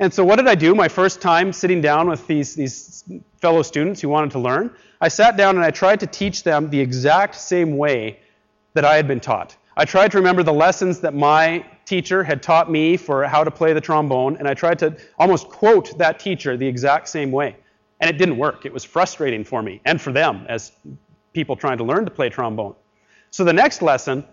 And 0.00 0.12
so 0.12 0.24
what 0.24 0.36
did 0.36 0.48
I 0.48 0.56
do 0.56 0.74
my 0.74 0.88
first 0.88 1.20
time 1.20 1.52
sitting 1.52 1.80
down 1.80 2.08
with 2.08 2.26
these, 2.26 2.56
these 2.56 3.04
fellow 3.40 3.62
students 3.62 4.00
who 4.00 4.08
wanted 4.08 4.32
to 4.32 4.40
learn? 4.40 4.74
I 5.00 5.08
sat 5.08 5.36
down 5.36 5.54
and 5.54 5.64
I 5.64 5.70
tried 5.70 6.00
to 6.00 6.08
teach 6.08 6.42
them 6.42 6.70
the 6.70 6.80
exact 6.80 7.36
same 7.36 7.76
way 7.76 8.18
that 8.74 8.84
I 8.84 8.96
had 8.96 9.06
been 9.06 9.20
taught. 9.20 9.56
I 9.76 9.86
tried 9.86 10.10
to 10.12 10.18
remember 10.18 10.42
the 10.42 10.52
lessons 10.52 11.00
that 11.00 11.14
my 11.14 11.64
teacher 11.86 12.22
had 12.22 12.42
taught 12.42 12.70
me 12.70 12.96
for 12.96 13.24
how 13.24 13.42
to 13.42 13.50
play 13.50 13.72
the 13.72 13.80
trombone, 13.80 14.36
and 14.36 14.46
I 14.46 14.54
tried 14.54 14.78
to 14.80 14.96
almost 15.18 15.48
quote 15.48 15.96
that 15.98 16.18
teacher 16.18 16.56
the 16.56 16.66
exact 16.66 17.08
same 17.08 17.32
way. 17.32 17.56
And 18.00 18.10
it 18.10 18.18
didn't 18.18 18.36
work. 18.36 18.66
It 18.66 18.72
was 18.72 18.84
frustrating 18.84 19.44
for 19.44 19.62
me 19.62 19.80
and 19.84 20.00
for 20.00 20.12
them 20.12 20.44
as 20.48 20.72
people 21.32 21.56
trying 21.56 21.78
to 21.78 21.84
learn 21.84 22.04
to 22.04 22.10
play 22.10 22.28
trombone. 22.28 22.74
So 23.30 23.44
the 23.44 23.52
next 23.52 23.80
lesson, 23.80 24.24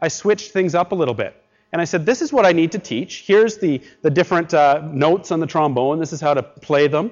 I 0.00 0.08
switched 0.08 0.52
things 0.52 0.74
up 0.74 0.92
a 0.92 0.94
little 0.94 1.14
bit. 1.14 1.42
And 1.72 1.82
I 1.82 1.84
said, 1.84 2.06
this 2.06 2.22
is 2.22 2.32
what 2.32 2.46
I 2.46 2.52
need 2.52 2.70
to 2.72 2.78
teach. 2.78 3.24
Here's 3.26 3.58
the, 3.58 3.82
the 4.02 4.10
different 4.10 4.54
uh, 4.54 4.82
notes 4.84 5.32
on 5.32 5.40
the 5.40 5.46
trombone. 5.46 5.98
This 5.98 6.12
is 6.12 6.20
how 6.20 6.34
to 6.34 6.42
play 6.42 6.86
them. 6.86 7.10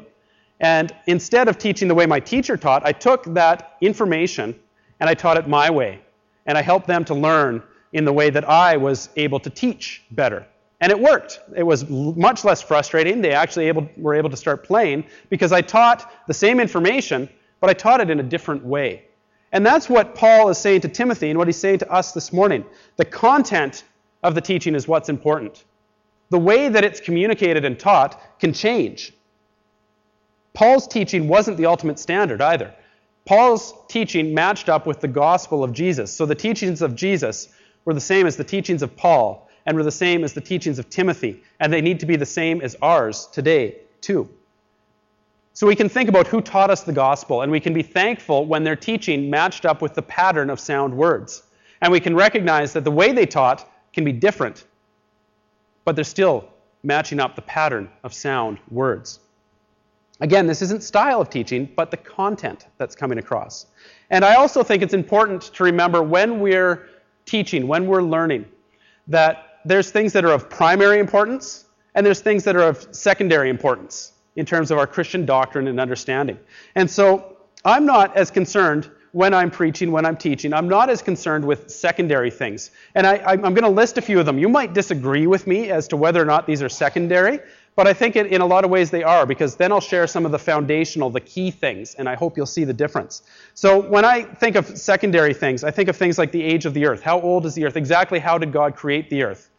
And 0.60 0.94
instead 1.06 1.48
of 1.48 1.58
teaching 1.58 1.88
the 1.88 1.94
way 1.94 2.06
my 2.06 2.20
teacher 2.20 2.56
taught, 2.56 2.86
I 2.86 2.92
took 2.92 3.24
that 3.34 3.76
information 3.80 4.54
and 5.00 5.10
I 5.10 5.14
taught 5.14 5.36
it 5.36 5.48
my 5.48 5.70
way. 5.70 6.00
And 6.46 6.58
I 6.58 6.62
helped 6.62 6.86
them 6.86 7.04
to 7.06 7.14
learn 7.14 7.62
in 7.92 8.04
the 8.04 8.12
way 8.12 8.30
that 8.30 8.48
I 8.48 8.76
was 8.76 9.08
able 9.16 9.40
to 9.40 9.50
teach 9.50 10.02
better. 10.10 10.46
And 10.80 10.90
it 10.90 10.98
worked. 10.98 11.40
It 11.56 11.62
was 11.62 11.88
much 11.88 12.44
less 12.44 12.60
frustrating. 12.60 13.22
They 13.22 13.32
actually 13.32 13.68
able, 13.68 13.88
were 13.96 14.14
able 14.14 14.30
to 14.30 14.36
start 14.36 14.64
playing 14.64 15.04
because 15.30 15.52
I 15.52 15.62
taught 15.62 16.12
the 16.26 16.34
same 16.34 16.60
information, 16.60 17.28
but 17.60 17.70
I 17.70 17.72
taught 17.72 18.00
it 18.00 18.10
in 18.10 18.20
a 18.20 18.22
different 18.22 18.64
way. 18.64 19.04
And 19.52 19.64
that's 19.64 19.88
what 19.88 20.16
Paul 20.16 20.48
is 20.48 20.58
saying 20.58 20.80
to 20.80 20.88
Timothy 20.88 21.30
and 21.30 21.38
what 21.38 21.46
he's 21.48 21.56
saying 21.56 21.78
to 21.78 21.90
us 21.90 22.12
this 22.12 22.32
morning. 22.32 22.64
The 22.96 23.04
content 23.04 23.84
of 24.24 24.34
the 24.34 24.40
teaching 24.40 24.74
is 24.74 24.88
what's 24.88 25.08
important. 25.08 25.64
The 26.30 26.38
way 26.38 26.68
that 26.68 26.82
it's 26.82 27.00
communicated 27.00 27.64
and 27.64 27.78
taught 27.78 28.20
can 28.40 28.52
change. 28.52 29.12
Paul's 30.54 30.88
teaching 30.88 31.28
wasn't 31.28 31.56
the 31.56 31.66
ultimate 31.66 31.98
standard 31.98 32.42
either. 32.42 32.74
Paul's 33.26 33.72
teaching 33.88 34.34
matched 34.34 34.68
up 34.68 34.86
with 34.86 35.00
the 35.00 35.08
gospel 35.08 35.64
of 35.64 35.72
Jesus. 35.72 36.14
So 36.14 36.26
the 36.26 36.34
teachings 36.34 36.82
of 36.82 36.94
Jesus 36.94 37.48
were 37.84 37.94
the 37.94 38.00
same 38.00 38.26
as 38.26 38.36
the 38.36 38.44
teachings 38.44 38.82
of 38.82 38.94
Paul 38.96 39.48
and 39.66 39.76
were 39.76 39.82
the 39.82 39.90
same 39.90 40.24
as 40.24 40.34
the 40.34 40.40
teachings 40.40 40.78
of 40.78 40.90
Timothy, 40.90 41.42
and 41.58 41.72
they 41.72 41.80
need 41.80 42.00
to 42.00 42.06
be 42.06 42.16
the 42.16 42.26
same 42.26 42.60
as 42.60 42.76
ours 42.82 43.28
today, 43.32 43.76
too. 44.02 44.28
So 45.54 45.66
we 45.66 45.76
can 45.76 45.88
think 45.88 46.08
about 46.08 46.26
who 46.26 46.42
taught 46.42 46.68
us 46.70 46.82
the 46.82 46.92
gospel, 46.92 47.42
and 47.42 47.50
we 47.50 47.60
can 47.60 47.72
be 47.72 47.82
thankful 47.82 48.44
when 48.44 48.64
their 48.64 48.76
teaching 48.76 49.30
matched 49.30 49.64
up 49.64 49.80
with 49.80 49.94
the 49.94 50.02
pattern 50.02 50.50
of 50.50 50.60
sound 50.60 50.94
words. 50.94 51.44
And 51.80 51.92
we 51.92 52.00
can 52.00 52.14
recognize 52.14 52.72
that 52.74 52.84
the 52.84 52.90
way 52.90 53.12
they 53.12 53.24
taught 53.24 53.70
can 53.92 54.04
be 54.04 54.12
different, 54.12 54.64
but 55.84 55.94
they're 55.94 56.04
still 56.04 56.48
matching 56.82 57.20
up 57.20 57.36
the 57.36 57.42
pattern 57.42 57.88
of 58.02 58.12
sound 58.12 58.58
words. 58.70 59.20
Again, 60.20 60.46
this 60.46 60.62
isn't 60.62 60.82
style 60.82 61.20
of 61.20 61.28
teaching, 61.28 61.68
but 61.76 61.90
the 61.90 61.96
content 61.96 62.66
that's 62.78 62.94
coming 62.94 63.18
across. 63.18 63.66
And 64.10 64.24
I 64.24 64.36
also 64.36 64.62
think 64.62 64.82
it's 64.82 64.94
important 64.94 65.42
to 65.54 65.64
remember 65.64 66.02
when 66.02 66.40
we're 66.40 66.88
teaching, 67.26 67.66
when 67.66 67.86
we're 67.86 68.02
learning, 68.02 68.46
that 69.08 69.60
there's 69.64 69.90
things 69.90 70.12
that 70.12 70.24
are 70.24 70.32
of 70.32 70.48
primary 70.48 70.98
importance 70.98 71.64
and 71.94 72.04
there's 72.04 72.20
things 72.20 72.44
that 72.44 72.54
are 72.56 72.62
of 72.68 72.94
secondary 72.94 73.50
importance 73.50 74.12
in 74.36 74.44
terms 74.46 74.70
of 74.70 74.78
our 74.78 74.86
Christian 74.86 75.24
doctrine 75.24 75.68
and 75.68 75.80
understanding. 75.80 76.38
And 76.74 76.90
so 76.90 77.36
I'm 77.64 77.86
not 77.86 78.16
as 78.16 78.30
concerned 78.30 78.90
when 79.12 79.32
I'm 79.32 79.48
preaching, 79.48 79.92
when 79.92 80.04
I'm 80.04 80.16
teaching. 80.16 80.52
I'm 80.52 80.68
not 80.68 80.90
as 80.90 81.00
concerned 81.00 81.44
with 81.44 81.70
secondary 81.70 82.32
things. 82.32 82.72
And 82.96 83.06
I, 83.06 83.32
am 83.32 83.40
going 83.40 83.62
to 83.62 83.68
list 83.68 83.96
a 83.96 84.02
few 84.02 84.18
of 84.18 84.26
them. 84.26 84.38
You 84.38 84.48
might 84.48 84.74
disagree 84.74 85.28
with 85.28 85.46
me 85.46 85.70
as 85.70 85.86
to 85.88 85.96
whether 85.96 86.20
or 86.20 86.24
not 86.24 86.48
these 86.48 86.62
are 86.62 86.68
secondary, 86.68 87.38
but 87.76 87.88
I 87.88 87.92
think 87.92 88.14
it, 88.16 88.26
in 88.28 88.40
a 88.40 88.46
lot 88.46 88.64
of 88.64 88.70
ways 88.70 88.90
they 88.90 89.02
are, 89.02 89.26
because 89.26 89.56
then 89.56 89.72
I'll 89.72 89.80
share 89.80 90.06
some 90.06 90.24
of 90.24 90.32
the 90.32 90.38
foundational, 90.38 91.10
the 91.10 91.20
key 91.20 91.50
things, 91.50 91.94
and 91.94 92.08
I 92.08 92.14
hope 92.14 92.36
you'll 92.36 92.46
see 92.46 92.64
the 92.64 92.72
difference. 92.72 93.22
So 93.54 93.80
when 93.80 94.04
I 94.04 94.22
think 94.22 94.56
of 94.56 94.66
secondary 94.78 95.34
things, 95.34 95.64
I 95.64 95.70
think 95.70 95.88
of 95.88 95.96
things 95.96 96.16
like 96.16 96.30
the 96.30 96.42
age 96.42 96.66
of 96.66 96.74
the 96.74 96.86
earth. 96.86 97.02
How 97.02 97.20
old 97.20 97.46
is 97.46 97.54
the 97.54 97.64
earth? 97.66 97.76
Exactly 97.76 98.18
how 98.20 98.38
did 98.38 98.52
God 98.52 98.76
create 98.76 99.10
the 99.10 99.24
earth? 99.24 99.50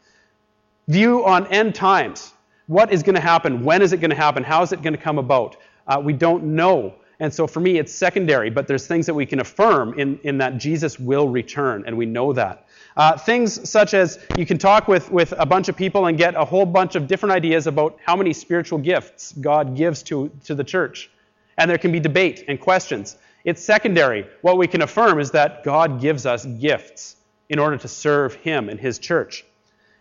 View 0.88 1.25
on 1.25 1.47
end 1.47 1.75
times. 1.75 2.34
What 2.67 2.91
is 2.91 3.04
going 3.04 3.15
to 3.15 3.21
happen? 3.21 3.63
When 3.63 3.82
is 3.82 3.91
it 3.91 3.97
going 3.97 4.12
to 4.12 4.15
happen? 4.15 4.43
How 4.43 4.63
is 4.63 4.71
it 4.71 4.82
going 4.82 4.93
to 4.95 5.01
come 5.01 5.17
about? 5.17 5.58
Uh, 5.88 6.01
we 6.04 6.13
don't 6.13 6.43
know. 6.43 6.95
And 7.19 7.34
so 7.34 7.47
for 7.47 7.60
me, 7.60 7.78
it's 7.78 7.93
secondary, 7.93 8.49
but 8.49 8.67
there's 8.67 8.88
things 8.88 9.06
that 9.06 9.13
we 9.13 9.25
can 9.25 9.39
affirm 9.39 9.97
in, 9.99 10.19
in 10.23 10.38
that 10.39 10.58
Jesus 10.58 10.99
will 10.99 11.30
return, 11.30 11.84
and 11.86 11.97
we 11.97 12.06
know 12.06 12.34
that. 12.34 12.64
Uh, 12.97 13.17
things 13.17 13.69
such 13.69 13.93
as 13.93 14.19
you 14.36 14.45
can 14.45 14.58
talk 14.58 14.88
with, 14.88 15.12
with 15.12 15.34
a 15.38 15.45
bunch 15.45 15.67
of 15.67 15.75
people 15.75 16.05
and 16.05 16.17
get 16.17 16.36
a 16.36 16.45
whole 16.45 16.65
bunch 16.65 16.95
of 16.95 17.08
different 17.08 17.34
ideas 17.34 17.67
about 17.67 17.97
how 18.05 18.15
many 18.15 18.31
spiritual 18.31 18.79
gifts 18.79 19.34
God 19.34 19.75
gives 19.75 20.01
to, 20.03 20.31
to 20.45 20.55
the 20.55 20.63
church. 20.63 21.10
And 21.58 21.69
there 21.69 21.77
can 21.77 21.91
be 21.91 21.99
debate 21.99 22.45
and 22.47 22.60
questions. 22.60 23.17
It's 23.43 23.62
secondary. 23.62 24.25
What 24.41 24.58
we 24.58 24.67
can 24.67 24.81
affirm 24.81 25.19
is 25.19 25.31
that 25.31 25.63
God 25.63 25.99
gives 25.99 26.25
us 26.25 26.45
gifts 26.45 27.17
in 27.49 27.60
order 27.60 27.77
to 27.77 27.88
serve 27.88 28.36
Him 28.36 28.69
and 28.69 28.79
His 28.79 28.97
church. 28.97 29.45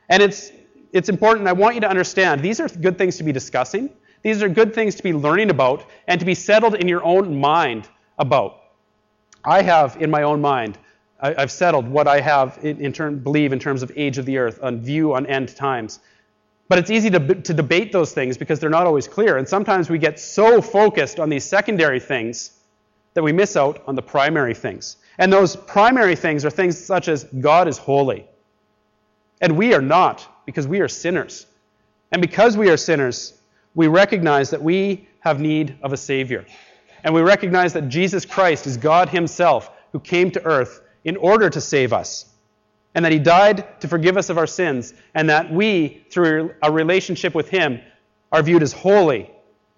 And 0.09 0.23
it's 0.23 0.51
it's 0.93 1.09
important. 1.09 1.49
I 1.49 1.53
want 1.53 1.75
you 1.75 1.81
to 1.81 1.89
understand 1.89 2.41
these 2.41 2.61
are 2.61 2.69
good 2.69 2.97
things 2.97 3.17
to 3.17 3.25
be 3.25 3.33
discussing. 3.33 3.91
These 4.23 4.43
are 4.45 4.49
good 4.49 4.73
things 4.73 4.95
to 4.95 5.03
be 5.03 5.13
learning 5.13 5.51
about 5.51 5.91
and 6.07 6.21
to 6.21 6.25
be 6.25 6.37
settled 6.37 6.77
in 6.77 6.87
your 6.87 7.05
own 7.05 7.41
mind 7.41 7.89
about. 8.17 8.63
I 9.45 9.63
have 9.63 10.01
in 10.01 10.11
my 10.11 10.23
own 10.23 10.41
mind, 10.41 10.79
I, 11.21 11.41
have 11.41 11.51
settled 11.51 11.89
what 11.89 12.07
I 12.07 12.21
have 12.21 12.59
in, 12.63 12.81
in 12.81 12.93
term, 12.93 13.19
believe 13.19 13.53
in 13.53 13.59
terms 13.59 13.83
of 13.83 13.93
age 13.97 14.19
of 14.19 14.27
the 14.27 14.39
earth, 14.39 14.59
on 14.63 14.81
view 14.81 15.15
on 15.15 15.27
end 15.27 15.55
times. 15.55 16.01
But 16.69 16.79
it's 16.79 16.91
easy 16.91 17.11
to, 17.11 17.35
to 17.35 17.55
debate 17.55 17.93
those 17.93 18.13
things 18.13 18.37
because 18.37 18.59
they're 18.59 18.71
not 18.71 18.87
always 18.87 19.07
clear. 19.07 19.37
And 19.37 19.49
sometimes 19.49 19.91
we 19.91 19.99
get 19.99 20.19
so 20.19 20.63
focused 20.63 21.21
on 21.21 21.29
these 21.29 21.45
secondary 21.45 22.01
things 22.01 22.59
that 23.15 23.23
we 23.23 23.33
miss 23.33 23.57
out 23.57 23.83
on 23.87 23.95
the 23.95 24.03
primary 24.03 24.55
things. 24.55 24.97
And 25.19 25.33
those 25.33 25.55
primary 25.55 26.17
things 26.17 26.45
are 26.45 26.51
things 26.51 26.83
such 26.83 27.09
as 27.09 27.25
God 27.25 27.69
is 27.69 27.79
holy. 27.79 28.27
And 29.41 29.57
we 29.57 29.75
are 29.75 29.83
not 29.83 30.27
because 30.47 30.67
we 30.67 30.81
are 30.81 30.89
sinners. 30.89 31.47
And 32.13 32.21
because 32.21 32.57
we 32.57 32.71
are 32.71 32.77
sinners, 32.77 33.35
we 33.75 33.87
recognize 33.87 34.51
that 34.51 34.63
we 34.63 35.09
have 35.21 35.41
need 35.41 35.77
of 35.83 35.93
a 35.93 35.97
Savior. 35.97 36.45
And 37.03 37.15
we 37.15 37.21
recognize 37.21 37.73
that 37.75 37.89
Jesus 37.89 38.25
Christ 38.25 38.67
is 38.67 38.77
God 38.77 39.09
Himself 39.09 39.71
who 39.93 40.01
came 40.01 40.31
to 40.33 40.45
earth 40.45 40.81
in 41.05 41.17
order 41.17 41.51
to 41.51 41.61
save 41.61 41.93
us. 41.93 42.27
And 42.95 43.05
that 43.05 43.13
He 43.13 43.19
died 43.19 43.81
to 43.81 43.89
forgive 43.89 44.17
us 44.17 44.31
of 44.31 44.39
our 44.39 44.47
sins. 44.47 44.95
And 45.15 45.29
that 45.29 45.53
we, 45.53 46.05
through 46.11 46.55
a 46.63 46.71
relationship 46.71 47.35
with 47.35 47.49
Him, 47.49 47.81
are 48.33 48.43
viewed 48.43 48.63
as 48.63 48.73
holy. 48.73 49.31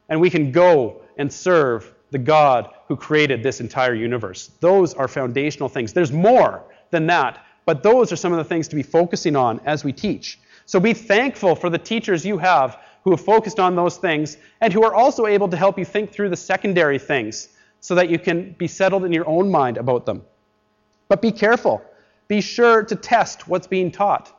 And 0.09 0.21
we 0.21 0.31
can 0.31 0.53
go 0.53 1.03
and 1.17 1.33
serve 1.33 1.95
the 2.11 2.19
God 2.19 2.71
who 2.89 2.97
created 2.97 3.43
this 3.43 3.61
entire 3.61 3.95
universe. 3.95 4.51
Those 4.61 4.95
are 4.95 5.09
foundational 5.09 5.69
things. 5.69 5.93
There's 5.93 6.13
more 6.13 6.65
than 6.91 7.07
that, 7.09 7.45
but 7.65 7.83
those 7.83 8.13
are 8.13 8.17
some 8.17 8.33
of 8.33 8.39
the 8.39 8.45
things 8.45 8.69
to 8.69 8.77
be 8.77 8.83
focusing 8.83 9.35
on 9.35 9.61
as 9.67 9.85
we 9.85 9.93
teach. 9.93 10.39
So 10.67 10.81
be 10.81 10.93
thankful 10.93 11.55
for 11.55 11.71
the 11.71 11.79
teachers 11.79 12.25
you 12.25 12.39
have 12.39 12.79
who 13.05 13.11
have 13.11 13.21
focused 13.21 13.61
on 13.61 13.77
those 13.77 13.97
things 13.97 14.37
and 14.61 14.73
who 14.73 14.83
are 14.83 14.95
also 14.95 15.27
able 15.27 15.49
to 15.49 15.57
help 15.57 15.79
you 15.79 15.85
think 15.85 16.13
through 16.13 16.29
the 16.29 16.37
secondary 16.37 16.99
things 16.99 17.51
so 17.81 17.95
that 17.95 18.11
you 18.11 18.19
can 18.19 18.53
be 18.59 18.67
settled 18.67 19.05
in 19.05 19.13
your 19.13 19.29
own 19.29 19.51
mind 19.51 19.79
about 19.79 20.07
them. 20.07 20.23
But 21.09 21.23
be 21.23 21.33
careful. 21.33 21.83
Be 22.29 22.41
sure 22.41 22.83
to 22.83 22.97
test 22.97 23.49
what's 23.49 23.67
being 23.67 23.91
taught. 23.91 24.33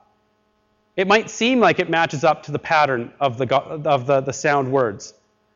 It 0.95 1.07
might 1.07 1.29
seem 1.29 1.59
like 1.59 1.79
it 1.79 1.89
matches 1.89 2.23
up 2.23 2.43
to 2.43 2.51
the 2.51 2.59
pattern 2.59 3.13
of 3.19 3.37
the, 3.37 3.55
of 3.55 4.07
the, 4.07 4.21
the 4.21 4.33
sound 4.33 4.71
words, 4.71 5.13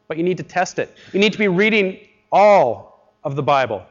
but 0.07 0.17
you 0.17 0.23
need 0.23 0.37
to 0.37 0.43
test 0.43 0.77
it. 0.79 0.95
You 1.13 1.19
need 1.19 1.33
to 1.33 1.39
be 1.39 1.47
reading 1.47 1.99
all 2.31 3.11
of 3.23 3.35
the 3.35 3.43
Bible 3.43 3.83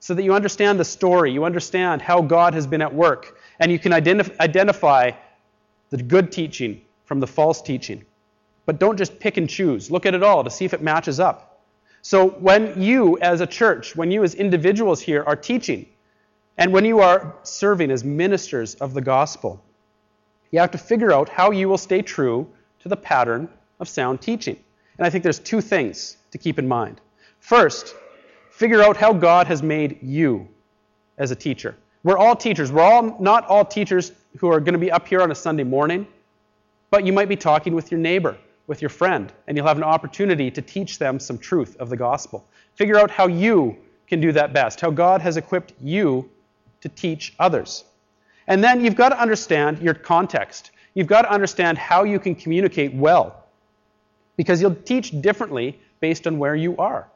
so 0.00 0.14
that 0.14 0.22
you 0.22 0.32
understand 0.32 0.80
the 0.80 0.84
story, 0.84 1.32
you 1.32 1.44
understand 1.44 2.00
how 2.00 2.22
God 2.22 2.54
has 2.54 2.66
been 2.66 2.82
at 2.82 2.92
work, 2.92 3.38
and 3.60 3.70
you 3.70 3.78
can 3.78 3.92
identif- 3.92 4.38
identify 4.40 5.10
the 5.90 6.02
good 6.02 6.32
teaching 6.32 6.80
from 7.04 7.20
the 7.20 7.26
false 7.26 7.60
teaching. 7.62 8.04
But 8.64 8.78
don't 8.78 8.96
just 8.96 9.18
pick 9.20 9.36
and 9.36 9.48
choose. 9.48 9.90
Look 9.90 10.06
at 10.06 10.14
it 10.14 10.22
all 10.22 10.42
to 10.44 10.50
see 10.50 10.64
if 10.64 10.74
it 10.74 10.82
matches 10.82 11.20
up. 11.20 11.62
So 12.02 12.28
when 12.28 12.80
you, 12.80 13.18
as 13.18 13.40
a 13.40 13.46
church, 13.46 13.96
when 13.96 14.10
you, 14.10 14.22
as 14.24 14.34
individuals 14.34 15.00
here, 15.00 15.24
are 15.24 15.36
teaching, 15.36 15.86
and 16.58 16.72
when 16.72 16.84
you 16.84 17.00
are 17.00 17.34
serving 17.42 17.90
as 17.90 18.04
ministers 18.04 18.74
of 18.76 18.94
the 18.94 19.00
gospel, 19.00 19.62
you 20.50 20.58
have 20.58 20.70
to 20.70 20.78
figure 20.78 21.12
out 21.12 21.28
how 21.28 21.50
you 21.50 21.68
will 21.68 21.78
stay 21.78 22.02
true 22.02 22.48
to 22.80 22.88
the 22.88 22.96
pattern 22.96 23.48
of 23.80 23.88
sound 23.88 24.20
teaching. 24.20 24.56
And 24.98 25.06
I 25.06 25.10
think 25.10 25.22
there's 25.22 25.38
two 25.38 25.60
things 25.60 26.16
to 26.30 26.38
keep 26.38 26.58
in 26.58 26.66
mind. 26.66 27.00
First, 27.40 27.94
figure 28.50 28.82
out 28.82 28.96
how 28.96 29.12
God 29.12 29.46
has 29.46 29.62
made 29.62 29.98
you 30.02 30.48
as 31.18 31.30
a 31.30 31.36
teacher. 31.36 31.76
We're 32.04 32.18
all 32.18 32.36
teachers. 32.36 32.72
We're 32.72 32.82
all 32.82 33.16
not 33.20 33.46
all 33.46 33.64
teachers 33.64 34.12
who 34.38 34.50
are 34.50 34.60
going 34.60 34.74
to 34.74 34.78
be 34.78 34.90
up 34.90 35.06
here 35.06 35.20
on 35.20 35.30
a 35.30 35.34
Sunday 35.34 35.64
morning, 35.64 36.06
but 36.90 37.04
you 37.04 37.12
might 37.12 37.28
be 37.28 37.36
talking 37.36 37.74
with 37.74 37.90
your 37.90 38.00
neighbor 38.00 38.36
with 38.66 38.82
your 38.82 38.88
friend, 38.88 39.32
and 39.46 39.56
you'll 39.56 39.66
have 39.66 39.76
an 39.76 39.84
opportunity 39.84 40.50
to 40.50 40.62
teach 40.62 40.98
them 40.98 41.20
some 41.20 41.38
truth 41.38 41.76
of 41.78 41.88
the 41.88 41.96
gospel. 41.96 42.44
Figure 42.74 42.98
out 42.98 43.10
how 43.10 43.26
you 43.26 43.76
can 44.08 44.20
do 44.20 44.32
that 44.32 44.52
best, 44.52 44.80
how 44.80 44.90
God 44.90 45.20
has 45.20 45.36
equipped 45.36 45.72
you 45.80 46.28
to 46.86 46.94
teach 46.94 47.34
others. 47.38 47.84
And 48.46 48.62
then 48.62 48.84
you've 48.84 48.94
got 48.94 49.08
to 49.08 49.20
understand 49.20 49.80
your 49.80 49.94
context. 49.94 50.70
You've 50.94 51.08
got 51.08 51.22
to 51.22 51.32
understand 51.32 51.78
how 51.78 52.04
you 52.04 52.20
can 52.20 52.36
communicate 52.36 52.94
well. 52.94 53.44
Because 54.36 54.62
you'll 54.62 54.74
teach 54.74 55.20
differently 55.20 55.80
based 56.00 56.26
on 56.26 56.38
where 56.38 56.54
you 56.54 56.76
are. 56.76 57.08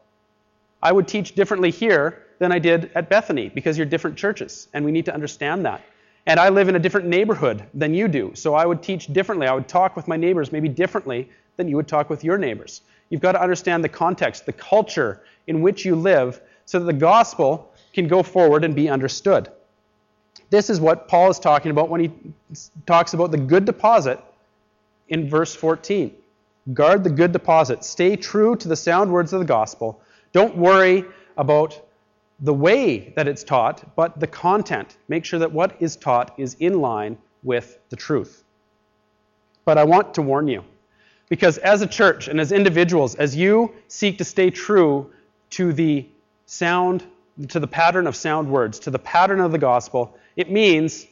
I 0.82 0.90
would 0.90 1.06
teach 1.06 1.34
differently 1.34 1.70
here 1.70 2.26
than 2.40 2.50
I 2.50 2.58
did 2.58 2.90
at 2.94 3.08
Bethany 3.08 3.48
because 3.48 3.76
you're 3.76 3.86
different 3.86 4.16
churches, 4.16 4.66
and 4.72 4.84
we 4.84 4.90
need 4.90 5.04
to 5.04 5.14
understand 5.14 5.64
that. 5.66 5.82
And 6.26 6.40
I 6.40 6.48
live 6.48 6.68
in 6.68 6.74
a 6.74 6.78
different 6.78 7.06
neighborhood 7.06 7.62
than 7.74 7.94
you 7.94 8.08
do, 8.08 8.32
so 8.34 8.54
I 8.54 8.66
would 8.66 8.82
teach 8.82 9.06
differently. 9.12 9.46
I 9.46 9.52
would 9.52 9.68
talk 9.68 9.94
with 9.94 10.08
my 10.08 10.16
neighbors 10.16 10.50
maybe 10.50 10.68
differently 10.68 11.28
than 11.56 11.68
you 11.68 11.76
would 11.76 11.88
talk 11.88 12.10
with 12.10 12.24
your 12.24 12.38
neighbors. 12.38 12.80
You've 13.08 13.20
got 13.20 13.32
to 13.32 13.42
understand 13.42 13.84
the 13.84 13.88
context, 13.88 14.46
the 14.46 14.52
culture 14.52 15.22
in 15.46 15.60
which 15.60 15.84
you 15.84 15.94
live, 15.94 16.40
so 16.64 16.78
that 16.78 16.86
the 16.86 16.92
gospel 16.92 17.72
can 17.92 18.08
go 18.08 18.22
forward 18.22 18.64
and 18.64 18.74
be 18.74 18.88
understood. 18.88 19.50
This 20.50 20.68
is 20.68 20.80
what 20.80 21.08
Paul 21.08 21.30
is 21.30 21.38
talking 21.38 21.70
about 21.70 21.88
when 21.88 22.00
he 22.00 22.10
talks 22.86 23.14
about 23.14 23.30
the 23.30 23.38
good 23.38 23.64
deposit 23.64 24.20
in 25.08 25.28
verse 25.28 25.54
14. 25.54 26.12
Guard 26.74 27.04
the 27.04 27.10
good 27.10 27.32
deposit. 27.32 27.84
Stay 27.84 28.16
true 28.16 28.56
to 28.56 28.68
the 28.68 28.76
sound 28.76 29.12
words 29.12 29.32
of 29.32 29.38
the 29.38 29.46
gospel. 29.46 30.00
Don't 30.32 30.56
worry 30.56 31.04
about 31.36 31.80
the 32.40 32.54
way 32.54 33.12
that 33.16 33.28
it's 33.28 33.44
taught, 33.44 33.94
but 33.96 34.18
the 34.18 34.26
content. 34.26 34.96
Make 35.08 35.24
sure 35.24 35.38
that 35.38 35.52
what 35.52 35.76
is 35.80 35.96
taught 35.96 36.34
is 36.38 36.54
in 36.54 36.80
line 36.80 37.16
with 37.42 37.78
the 37.90 37.96
truth. 37.96 38.44
But 39.64 39.78
I 39.78 39.84
want 39.84 40.14
to 40.14 40.22
warn 40.22 40.48
you, 40.48 40.64
because 41.28 41.58
as 41.58 41.82
a 41.82 41.86
church 41.86 42.28
and 42.28 42.40
as 42.40 42.50
individuals, 42.50 43.14
as 43.14 43.36
you 43.36 43.72
seek 43.88 44.18
to 44.18 44.24
stay 44.24 44.50
true 44.50 45.12
to 45.50 45.72
the 45.72 46.06
sound, 46.46 47.04
to 47.48 47.60
the 47.60 47.66
pattern 47.66 48.06
of 48.06 48.16
sound 48.16 48.50
words, 48.50 48.78
to 48.80 48.90
the 48.90 48.98
pattern 48.98 49.40
of 49.40 49.52
the 49.52 49.58
gospel, 49.58 50.16
it 50.36 50.50
means 50.50 51.06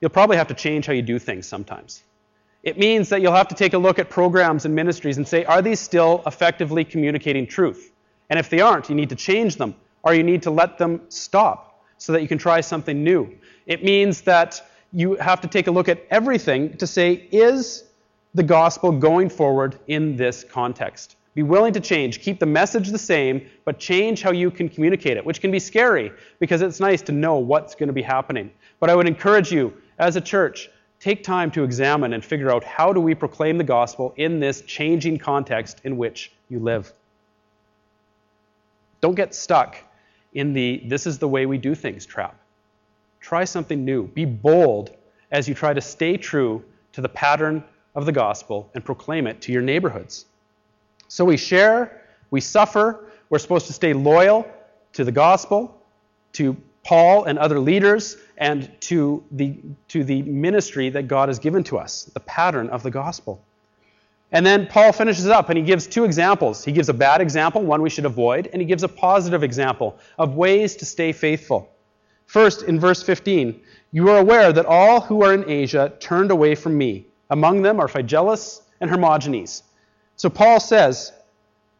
you'll 0.00 0.10
probably 0.10 0.36
have 0.36 0.48
to 0.48 0.54
change 0.54 0.86
how 0.86 0.92
you 0.92 1.02
do 1.02 1.18
things 1.18 1.46
sometimes. 1.46 2.02
It 2.62 2.78
means 2.78 3.10
that 3.10 3.22
you'll 3.22 3.34
have 3.34 3.48
to 3.48 3.54
take 3.54 3.74
a 3.74 3.78
look 3.78 3.98
at 3.98 4.10
programs 4.10 4.64
and 4.64 4.74
ministries 4.74 5.16
and 5.16 5.26
say, 5.26 5.44
are 5.44 5.62
these 5.62 5.80
still 5.80 6.22
effectively 6.26 6.84
communicating 6.84 7.46
truth? 7.46 7.92
And 8.30 8.38
if 8.38 8.50
they 8.50 8.60
aren't, 8.60 8.88
you 8.88 8.94
need 8.94 9.10
to 9.10 9.16
change 9.16 9.56
them 9.56 9.74
or 10.02 10.14
you 10.14 10.22
need 10.22 10.42
to 10.42 10.50
let 10.50 10.78
them 10.78 11.02
stop 11.08 11.82
so 11.98 12.12
that 12.12 12.22
you 12.22 12.28
can 12.28 12.38
try 12.38 12.60
something 12.60 13.02
new. 13.02 13.36
It 13.66 13.84
means 13.84 14.22
that 14.22 14.62
you 14.92 15.16
have 15.16 15.40
to 15.42 15.48
take 15.48 15.66
a 15.66 15.70
look 15.70 15.88
at 15.88 16.04
everything 16.10 16.76
to 16.78 16.86
say, 16.86 17.12
is 17.12 17.84
the 18.34 18.42
gospel 18.42 18.92
going 18.92 19.28
forward 19.28 19.78
in 19.86 20.16
this 20.16 20.44
context? 20.44 21.16
Be 21.38 21.44
willing 21.44 21.72
to 21.74 21.80
change. 21.80 22.20
Keep 22.20 22.40
the 22.40 22.46
message 22.46 22.88
the 22.88 22.98
same, 22.98 23.48
but 23.64 23.78
change 23.78 24.22
how 24.22 24.32
you 24.32 24.50
can 24.50 24.68
communicate 24.68 25.16
it, 25.16 25.24
which 25.24 25.40
can 25.40 25.52
be 25.52 25.60
scary 25.60 26.10
because 26.40 26.62
it's 26.62 26.80
nice 26.80 27.00
to 27.02 27.12
know 27.12 27.36
what's 27.36 27.76
going 27.76 27.86
to 27.86 27.92
be 27.92 28.02
happening. 28.02 28.50
But 28.80 28.90
I 28.90 28.96
would 28.96 29.06
encourage 29.06 29.52
you, 29.52 29.72
as 30.00 30.16
a 30.16 30.20
church, 30.20 30.68
take 30.98 31.22
time 31.22 31.52
to 31.52 31.62
examine 31.62 32.12
and 32.12 32.24
figure 32.24 32.50
out 32.50 32.64
how 32.64 32.92
do 32.92 33.00
we 33.00 33.14
proclaim 33.14 33.56
the 33.56 33.62
gospel 33.62 34.14
in 34.16 34.40
this 34.40 34.62
changing 34.62 35.18
context 35.18 35.80
in 35.84 35.96
which 35.96 36.32
you 36.48 36.58
live. 36.58 36.92
Don't 39.00 39.14
get 39.14 39.32
stuck 39.32 39.76
in 40.34 40.52
the 40.52 40.82
this 40.86 41.06
is 41.06 41.20
the 41.20 41.28
way 41.28 41.46
we 41.46 41.56
do 41.56 41.76
things 41.76 42.04
trap. 42.04 42.36
Try 43.20 43.44
something 43.44 43.84
new. 43.84 44.08
Be 44.08 44.24
bold 44.24 44.90
as 45.30 45.48
you 45.48 45.54
try 45.54 45.72
to 45.72 45.80
stay 45.80 46.16
true 46.16 46.64
to 46.94 47.00
the 47.00 47.08
pattern 47.08 47.62
of 47.94 48.06
the 48.06 48.12
gospel 48.12 48.72
and 48.74 48.84
proclaim 48.84 49.28
it 49.28 49.40
to 49.42 49.52
your 49.52 49.62
neighborhoods. 49.62 50.24
So 51.08 51.24
we 51.24 51.36
share, 51.36 52.02
we 52.30 52.40
suffer, 52.40 53.06
we're 53.30 53.38
supposed 53.38 53.66
to 53.66 53.72
stay 53.72 53.92
loyal 53.92 54.46
to 54.92 55.04
the 55.04 55.12
gospel, 55.12 55.82
to 56.34 56.56
Paul 56.84 57.24
and 57.24 57.38
other 57.38 57.58
leaders, 57.58 58.16
and 58.36 58.70
to 58.82 59.24
the, 59.32 59.58
to 59.88 60.04
the 60.04 60.22
ministry 60.22 60.90
that 60.90 61.08
God 61.08 61.28
has 61.28 61.38
given 61.38 61.64
to 61.64 61.78
us, 61.78 62.04
the 62.04 62.20
pattern 62.20 62.68
of 62.70 62.82
the 62.82 62.90
gospel. 62.90 63.42
And 64.30 64.44
then 64.44 64.66
Paul 64.66 64.92
finishes 64.92 65.26
up 65.26 65.48
and 65.48 65.56
he 65.56 65.64
gives 65.64 65.86
two 65.86 66.04
examples. 66.04 66.64
He 66.64 66.72
gives 66.72 66.88
a 66.88 66.94
bad 66.94 67.20
example, 67.20 67.62
one 67.62 67.80
we 67.80 67.90
should 67.90 68.04
avoid, 68.04 68.48
and 68.52 68.60
he 68.60 68.66
gives 68.66 68.82
a 68.82 68.88
positive 68.88 69.42
example 69.42 69.98
of 70.18 70.34
ways 70.34 70.76
to 70.76 70.84
stay 70.84 71.12
faithful. 71.12 71.70
First, 72.26 72.62
in 72.62 72.78
verse 72.78 73.02
15, 73.02 73.58
you 73.90 74.10
are 74.10 74.18
aware 74.18 74.52
that 74.52 74.66
all 74.66 75.00
who 75.00 75.22
are 75.22 75.32
in 75.32 75.48
Asia 75.48 75.94
turned 75.98 76.30
away 76.30 76.54
from 76.54 76.76
me. 76.76 77.06
Among 77.30 77.62
them 77.62 77.80
are 77.80 77.88
Phygelus 77.88 78.62
and 78.80 78.90
Hermogenes. 78.90 79.62
So 80.18 80.28
Paul 80.28 80.60
says 80.60 81.12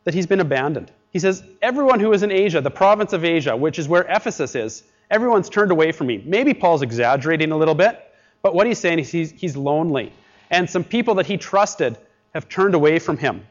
that 0.04 0.14
he's 0.14 0.26
been 0.26 0.40
abandoned. 0.40 0.90
He 1.12 1.18
says, 1.18 1.42
Everyone 1.60 2.00
who 2.00 2.12
is 2.12 2.22
in 2.22 2.30
Asia, 2.30 2.60
the 2.60 2.70
province 2.70 3.12
of 3.12 3.24
Asia, 3.24 3.54
which 3.54 3.78
is 3.78 3.88
where 3.88 4.06
Ephesus 4.08 4.54
is, 4.54 4.84
everyone's 5.10 5.50
turned 5.50 5.72
away 5.72 5.92
from 5.92 6.06
me. 6.06 6.22
Maybe 6.24 6.54
Paul's 6.54 6.82
exaggerating 6.82 7.50
a 7.50 7.56
little 7.56 7.74
bit, 7.74 8.00
but 8.40 8.54
what 8.54 8.66
he's 8.66 8.78
saying 8.78 9.00
is 9.00 9.10
he's, 9.10 9.32
he's 9.32 9.56
lonely. 9.56 10.12
And 10.50 10.70
some 10.70 10.84
people 10.84 11.16
that 11.16 11.26
he 11.26 11.36
trusted 11.36 11.98
have 12.32 12.48
turned 12.48 12.74
away 12.74 13.00
from 13.00 13.18
him. 13.18 13.44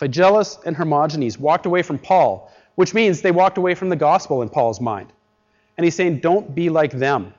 Phygelus 0.00 0.64
and 0.64 0.76
Hermogenes 0.76 1.38
walked 1.38 1.66
away 1.66 1.82
from 1.82 1.98
Paul, 1.98 2.52
which 2.76 2.94
means 2.94 3.20
they 3.20 3.32
walked 3.32 3.58
away 3.58 3.74
from 3.74 3.88
the 3.88 3.96
gospel 3.96 4.42
in 4.42 4.48
Paul's 4.48 4.80
mind. 4.80 5.12
And 5.76 5.84
he's 5.84 5.96
saying, 5.96 6.20
don't 6.20 6.54
be 6.54 6.70
like 6.70 6.92
them. 6.92 7.34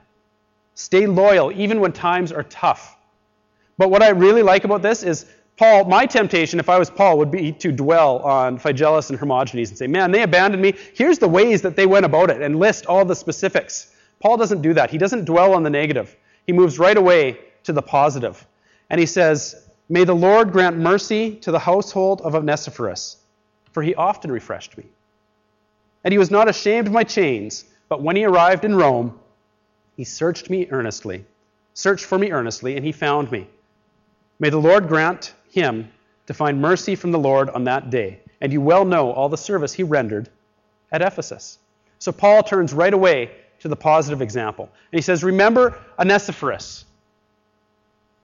Stay 0.74 1.06
loyal, 1.06 1.50
even 1.52 1.80
when 1.80 1.92
times 1.92 2.32
are 2.32 2.42
tough. 2.44 2.96
But 3.78 3.90
what 3.90 4.02
I 4.02 4.10
really 4.10 4.42
like 4.42 4.64
about 4.64 4.82
this 4.82 5.02
is 5.02 5.26
Paul, 5.58 5.86
my 5.86 6.06
temptation, 6.06 6.60
if 6.60 6.68
I 6.68 6.78
was 6.78 6.88
Paul, 6.88 7.18
would 7.18 7.32
be 7.32 7.50
to 7.50 7.72
dwell 7.72 8.20
on 8.20 8.58
Phygelus 8.58 9.10
and 9.10 9.18
Hermogenes 9.18 9.70
and 9.70 9.76
say, 9.76 9.88
man, 9.88 10.12
they 10.12 10.22
abandoned 10.22 10.62
me. 10.62 10.74
Here's 10.94 11.18
the 11.18 11.26
ways 11.26 11.62
that 11.62 11.74
they 11.74 11.84
went 11.84 12.06
about 12.06 12.30
it 12.30 12.40
and 12.40 12.60
list 12.60 12.86
all 12.86 13.04
the 13.04 13.16
specifics. 13.16 13.92
Paul 14.20 14.36
doesn't 14.36 14.62
do 14.62 14.72
that. 14.74 14.88
He 14.88 14.98
doesn't 14.98 15.24
dwell 15.24 15.54
on 15.54 15.64
the 15.64 15.70
negative. 15.70 16.16
He 16.46 16.52
moves 16.52 16.78
right 16.78 16.96
away 16.96 17.40
to 17.64 17.72
the 17.72 17.82
positive. 17.82 18.46
And 18.88 19.00
he 19.00 19.06
says, 19.06 19.68
May 19.88 20.04
the 20.04 20.14
Lord 20.14 20.52
grant 20.52 20.76
mercy 20.76 21.34
to 21.36 21.50
the 21.50 21.58
household 21.58 22.20
of 22.20 22.36
Onesiphorus, 22.36 23.16
for 23.72 23.82
he 23.82 23.96
often 23.96 24.30
refreshed 24.30 24.78
me. 24.78 24.84
And 26.04 26.12
he 26.12 26.18
was 26.18 26.30
not 26.30 26.48
ashamed 26.48 26.86
of 26.86 26.92
my 26.92 27.04
chains, 27.04 27.64
but 27.88 28.00
when 28.00 28.14
he 28.14 28.24
arrived 28.24 28.64
in 28.64 28.76
Rome, 28.76 29.18
he 29.96 30.04
searched 30.04 30.50
me 30.50 30.68
earnestly, 30.70 31.24
searched 31.74 32.04
for 32.04 32.16
me 32.16 32.30
earnestly, 32.30 32.76
and 32.76 32.84
he 32.84 32.92
found 32.92 33.32
me. 33.32 33.48
May 34.38 34.50
the 34.50 34.58
Lord 34.58 34.86
grant 34.86 35.34
him 35.50 35.90
to 36.26 36.34
find 36.34 36.60
mercy 36.60 36.94
from 36.94 37.10
the 37.10 37.18
Lord 37.18 37.48
on 37.50 37.64
that 37.64 37.90
day. 37.90 38.20
And 38.40 38.52
you 38.52 38.60
well 38.60 38.84
know 38.84 39.10
all 39.12 39.28
the 39.28 39.36
service 39.36 39.72
he 39.72 39.82
rendered 39.82 40.28
at 40.92 41.02
Ephesus. 41.02 41.58
So 41.98 42.12
Paul 42.12 42.42
turns 42.42 42.72
right 42.72 42.94
away 42.94 43.30
to 43.60 43.68
the 43.68 43.76
positive 43.76 44.22
example. 44.22 44.70
And 44.92 44.98
he 44.98 45.02
says, 45.02 45.24
Remember 45.24 45.78
Onesiphorus. 45.98 46.84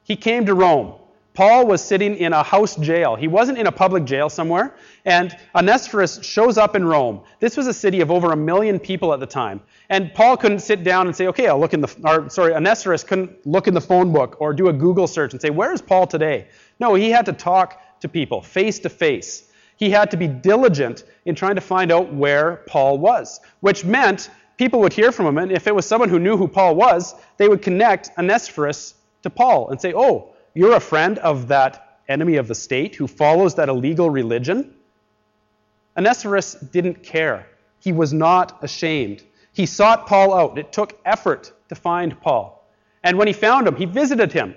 He 0.04 0.16
came 0.16 0.46
to 0.46 0.54
Rome. 0.54 0.94
Paul 1.34 1.66
was 1.66 1.82
sitting 1.82 2.16
in 2.16 2.32
a 2.32 2.44
house 2.44 2.76
jail. 2.76 3.16
He 3.16 3.26
wasn't 3.26 3.58
in 3.58 3.66
a 3.66 3.72
public 3.72 4.04
jail 4.04 4.30
somewhere. 4.30 4.76
And 5.04 5.36
Onesiphorus 5.52 6.22
shows 6.22 6.56
up 6.56 6.76
in 6.76 6.84
Rome. 6.84 7.22
This 7.40 7.56
was 7.56 7.66
a 7.66 7.74
city 7.74 8.00
of 8.00 8.12
over 8.12 8.30
a 8.30 8.36
million 8.36 8.78
people 8.78 9.12
at 9.12 9.18
the 9.18 9.26
time. 9.26 9.60
And 9.90 10.14
Paul 10.14 10.36
couldn't 10.36 10.60
sit 10.60 10.84
down 10.84 11.08
and 11.08 11.16
say, 11.16 11.26
okay, 11.26 11.48
I'll 11.48 11.58
look 11.58 11.74
in 11.74 11.80
the, 11.80 11.92
or 12.04 12.30
sorry, 12.30 12.54
Onesiphorus 12.54 13.02
couldn't 13.02 13.44
look 13.44 13.66
in 13.66 13.74
the 13.74 13.80
phone 13.80 14.12
book 14.12 14.36
or 14.38 14.54
do 14.54 14.68
a 14.68 14.72
Google 14.72 15.08
search 15.08 15.32
and 15.32 15.42
say, 15.42 15.50
where's 15.50 15.82
Paul 15.82 16.06
today? 16.06 16.46
No, 16.80 16.94
he 16.94 17.10
had 17.10 17.26
to 17.26 17.32
talk 17.32 17.80
to 18.00 18.08
people 18.08 18.42
face 18.42 18.78
to 18.80 18.88
face. 18.88 19.50
He 19.76 19.90
had 19.90 20.10
to 20.12 20.16
be 20.16 20.28
diligent 20.28 21.04
in 21.24 21.34
trying 21.34 21.56
to 21.56 21.60
find 21.60 21.90
out 21.90 22.12
where 22.12 22.62
Paul 22.66 22.98
was, 22.98 23.40
which 23.60 23.84
meant 23.84 24.30
people 24.56 24.80
would 24.80 24.92
hear 24.92 25.10
from 25.10 25.26
him. 25.26 25.38
And 25.38 25.52
if 25.52 25.66
it 25.66 25.74
was 25.74 25.86
someone 25.86 26.08
who 26.08 26.18
knew 26.18 26.36
who 26.36 26.48
Paul 26.48 26.76
was, 26.76 27.14
they 27.38 27.48
would 27.48 27.62
connect 27.62 28.10
Onesiphorus 28.18 28.94
to 29.22 29.30
Paul 29.30 29.70
and 29.70 29.80
say, 29.80 29.92
oh, 29.94 30.34
you're 30.54 30.76
a 30.76 30.80
friend 30.80 31.18
of 31.18 31.48
that 31.48 32.00
enemy 32.08 32.36
of 32.36 32.46
the 32.46 32.54
state 32.54 32.94
who 32.94 33.06
follows 33.06 33.54
that 33.56 33.68
illegal 33.68 34.10
religion? 34.10 34.74
Onesiphorus 35.96 36.54
didn't 36.54 37.02
care. 37.02 37.48
He 37.80 37.92
was 37.92 38.12
not 38.12 38.62
ashamed. 38.62 39.24
He 39.52 39.66
sought 39.66 40.06
Paul 40.06 40.34
out. 40.34 40.58
It 40.58 40.72
took 40.72 40.98
effort 41.04 41.52
to 41.68 41.74
find 41.74 42.20
Paul. 42.20 42.66
And 43.02 43.18
when 43.18 43.26
he 43.26 43.32
found 43.32 43.66
him, 43.66 43.76
he 43.76 43.84
visited 43.84 44.32
him. 44.32 44.54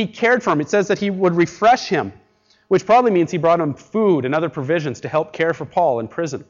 He 0.00 0.06
cared 0.06 0.42
for 0.42 0.52
him. 0.52 0.62
It 0.62 0.70
says 0.70 0.88
that 0.88 0.98
he 0.98 1.10
would 1.10 1.36
refresh 1.36 1.86
him, 1.86 2.10
which 2.68 2.86
probably 2.86 3.10
means 3.10 3.30
he 3.30 3.36
brought 3.36 3.60
him 3.60 3.74
food 3.74 4.24
and 4.24 4.34
other 4.34 4.48
provisions 4.48 4.98
to 5.02 5.10
help 5.10 5.34
care 5.34 5.52
for 5.52 5.66
Paul 5.66 6.00
in 6.00 6.08
prison. 6.08 6.42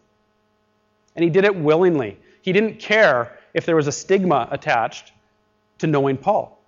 And 1.16 1.24
he 1.24 1.30
did 1.30 1.44
it 1.44 1.56
willingly. 1.56 2.16
He 2.42 2.52
didn't 2.52 2.78
care 2.78 3.40
if 3.52 3.66
there 3.66 3.74
was 3.74 3.88
a 3.88 3.92
stigma 3.92 4.46
attached 4.52 5.10
to 5.78 5.88
knowing 5.88 6.16
Paul. 6.16 6.62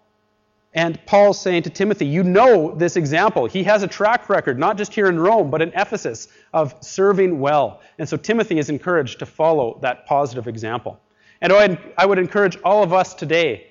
And 0.75 0.99
Paul's 1.07 1.41
saying 1.41 1.63
to 1.63 1.71
Timothy, 1.71 2.07
You 2.07 2.25
know 2.25 2.75
this 2.75 2.97
example. 2.97 3.47
He 3.47 3.63
has 3.63 3.85
a 3.85 3.89
track 3.89 4.29
record, 4.29 4.59
not 4.59 4.77
just 4.77 4.93
here 4.93 5.07
in 5.07 5.21
Rome, 5.21 5.53
but 5.53 5.63
in 5.63 5.69
Ephesus, 5.77 6.27
of 6.53 6.75
serving 6.81 7.39
well. 7.39 7.81
And 8.01 8.09
so 8.09 8.17
Timothy 8.17 8.59
is 8.59 8.71
encouraged 8.71 9.21
to 9.21 9.27
follow 9.27 9.79
that 9.83 10.05
positive 10.07 10.49
example. 10.49 10.99
And 11.43 11.53
I 11.97 12.07
would 12.07 12.19
encourage 12.19 12.59
all 12.65 12.83
of 12.83 12.93
us 12.93 13.15
today 13.15 13.69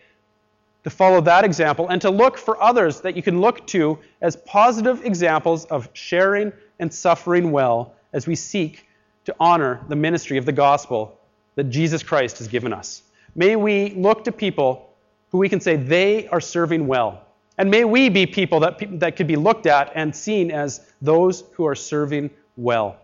to 0.84 0.90
follow 0.90 1.22
that 1.22 1.46
example 1.46 1.88
and 1.90 2.02
to 2.02 2.10
look 2.10 2.38
for 2.38 2.62
others 2.62 3.02
that 3.02 3.16
you 3.16 3.22
can 3.22 3.40
look 3.40 3.66
to 3.68 4.00
as 4.22 4.36
positive 4.36 5.06
examples 5.06 5.66
of 5.66 5.90
sharing 5.94 6.52
and 6.80 6.94
suffering 6.94 7.52
well 7.52 7.94
as 8.14 8.28
we 8.28 8.36
seek 8.36 8.88
to 9.26 9.36
honor 9.40 9.82
the 9.90 9.96
ministry 9.96 10.38
of 10.38 10.46
the 10.46 10.52
gospel 10.52 11.20
that 11.56 11.66
Jesus 11.66 12.02
Christ 12.02 12.40
has 12.40 12.48
given 12.48 12.74
us. 12.74 13.04
May 13.36 13.56
we 13.56 13.92
look 13.92 14.24
to 14.24 14.32
people 14.32 14.94
who 15.32 15.38
we 15.38 15.50
can 15.50 15.62
say 15.62 15.76
they 15.76 16.28
are 16.28 16.42
serving 16.42 16.88
well. 16.88 17.26
And 17.58 17.70
may 17.70 17.84
we 17.84 18.10
be 18.10 18.26
people 18.26 18.60
that, 18.62 19.00
that 19.00 19.16
could 19.16 19.28
be 19.28 19.36
looked 19.36 19.66
at 19.66 19.92
and 19.96 20.16
seen 20.16 20.52
as 20.52 20.82
those 21.02 21.44
who 21.54 21.66
are 21.68 21.76
serving 21.76 22.32
well. 22.58 22.98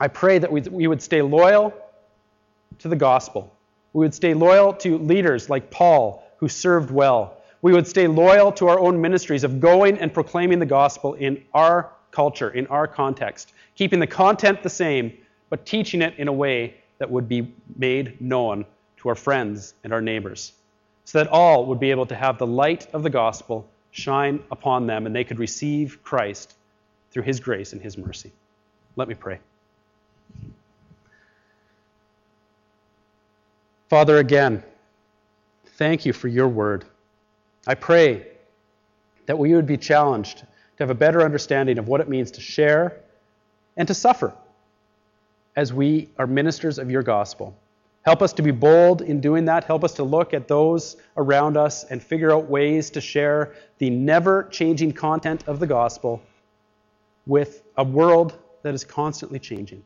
I 0.00 0.08
pray 0.08 0.38
that 0.38 0.50
we, 0.50 0.60
we 0.62 0.86
would 0.86 1.02
stay 1.02 1.22
loyal 1.22 1.72
to 2.80 2.88
the 2.88 2.96
gospel. 2.96 3.52
We 3.92 4.00
would 4.00 4.14
stay 4.14 4.34
loyal 4.34 4.72
to 4.74 4.98
leaders 4.98 5.48
like 5.48 5.70
Paul, 5.70 6.27
who 6.38 6.48
served 6.48 6.90
well. 6.90 7.36
We 7.62 7.72
would 7.72 7.86
stay 7.86 8.06
loyal 8.06 8.52
to 8.52 8.68
our 8.68 8.78
own 8.78 9.00
ministries 9.00 9.44
of 9.44 9.60
going 9.60 9.98
and 9.98 10.12
proclaiming 10.12 10.58
the 10.58 10.66
gospel 10.66 11.14
in 11.14 11.44
our 11.54 11.90
culture, 12.10 12.50
in 12.50 12.66
our 12.68 12.86
context, 12.86 13.52
keeping 13.74 14.00
the 14.00 14.06
content 14.06 14.62
the 14.62 14.70
same, 14.70 15.12
but 15.50 15.66
teaching 15.66 16.02
it 16.02 16.14
in 16.18 16.28
a 16.28 16.32
way 16.32 16.74
that 16.98 17.10
would 17.10 17.28
be 17.28 17.52
made 17.76 18.20
known 18.20 18.64
to 18.98 19.08
our 19.08 19.14
friends 19.14 19.74
and 19.84 19.92
our 19.92 20.00
neighbors, 20.00 20.52
so 21.04 21.18
that 21.18 21.28
all 21.28 21.66
would 21.66 21.80
be 21.80 21.90
able 21.90 22.06
to 22.06 22.14
have 22.14 22.38
the 22.38 22.46
light 22.46 22.86
of 22.92 23.02
the 23.02 23.10
gospel 23.10 23.68
shine 23.90 24.42
upon 24.50 24.86
them 24.86 25.06
and 25.06 25.14
they 25.14 25.24
could 25.24 25.38
receive 25.38 26.02
Christ 26.02 26.54
through 27.10 27.22
his 27.22 27.40
grace 27.40 27.72
and 27.72 27.80
his 27.80 27.96
mercy. 27.96 28.32
Let 28.96 29.08
me 29.08 29.14
pray. 29.14 29.38
Father, 33.88 34.18
again, 34.18 34.62
thank 35.78 36.04
you 36.04 36.12
for 36.12 36.28
your 36.28 36.48
word. 36.48 36.84
I 37.66 37.74
pray 37.74 38.26
that 39.26 39.38
we 39.38 39.54
would 39.54 39.66
be 39.66 39.76
challenged 39.76 40.40
to 40.40 40.46
have 40.80 40.90
a 40.90 40.94
better 40.94 41.22
understanding 41.22 41.78
of 41.78 41.88
what 41.88 42.00
it 42.00 42.08
means 42.08 42.30
to 42.32 42.40
share 42.40 43.00
and 43.76 43.88
to 43.88 43.94
suffer 43.94 44.34
as 45.56 45.72
we 45.72 46.08
are 46.18 46.26
ministers 46.26 46.78
of 46.78 46.90
your 46.90 47.02
gospel. 47.02 47.56
Help 48.02 48.22
us 48.22 48.32
to 48.32 48.42
be 48.42 48.50
bold 48.50 49.02
in 49.02 49.20
doing 49.20 49.44
that. 49.44 49.64
Help 49.64 49.84
us 49.84 49.92
to 49.94 50.02
look 50.02 50.34
at 50.34 50.48
those 50.48 50.96
around 51.16 51.56
us 51.56 51.84
and 51.84 52.02
figure 52.02 52.32
out 52.32 52.48
ways 52.48 52.90
to 52.90 53.00
share 53.00 53.54
the 53.78 53.90
never 53.90 54.44
changing 54.44 54.92
content 54.92 55.44
of 55.46 55.60
the 55.60 55.66
gospel 55.66 56.22
with 57.26 57.62
a 57.76 57.84
world 57.84 58.38
that 58.62 58.74
is 58.74 58.84
constantly 58.84 59.38
changing. 59.38 59.84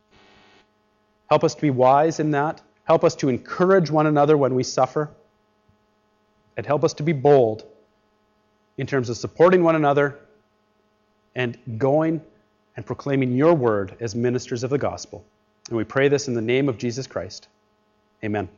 Help 1.28 1.44
us 1.44 1.54
to 1.54 1.60
be 1.60 1.70
wise 1.70 2.20
in 2.20 2.30
that. 2.30 2.60
Help 2.84 3.04
us 3.04 3.14
to 3.16 3.28
encourage 3.28 3.90
one 3.90 4.06
another 4.06 4.36
when 4.36 4.54
we 4.54 4.62
suffer. 4.62 5.10
And 6.56 6.66
help 6.66 6.84
us 6.84 6.94
to 6.94 7.02
be 7.02 7.12
bold 7.12 7.64
in 8.76 8.86
terms 8.86 9.08
of 9.08 9.16
supporting 9.16 9.62
one 9.62 9.76
another 9.76 10.18
and 11.34 11.58
going 11.78 12.20
and 12.76 12.84
proclaiming 12.84 13.32
your 13.32 13.54
word 13.54 13.96
as 14.00 14.14
ministers 14.14 14.64
of 14.64 14.70
the 14.70 14.78
gospel. 14.78 15.24
And 15.68 15.76
we 15.76 15.84
pray 15.84 16.08
this 16.08 16.28
in 16.28 16.34
the 16.34 16.42
name 16.42 16.68
of 16.68 16.78
Jesus 16.78 17.06
Christ. 17.06 17.48
Amen. 18.24 18.48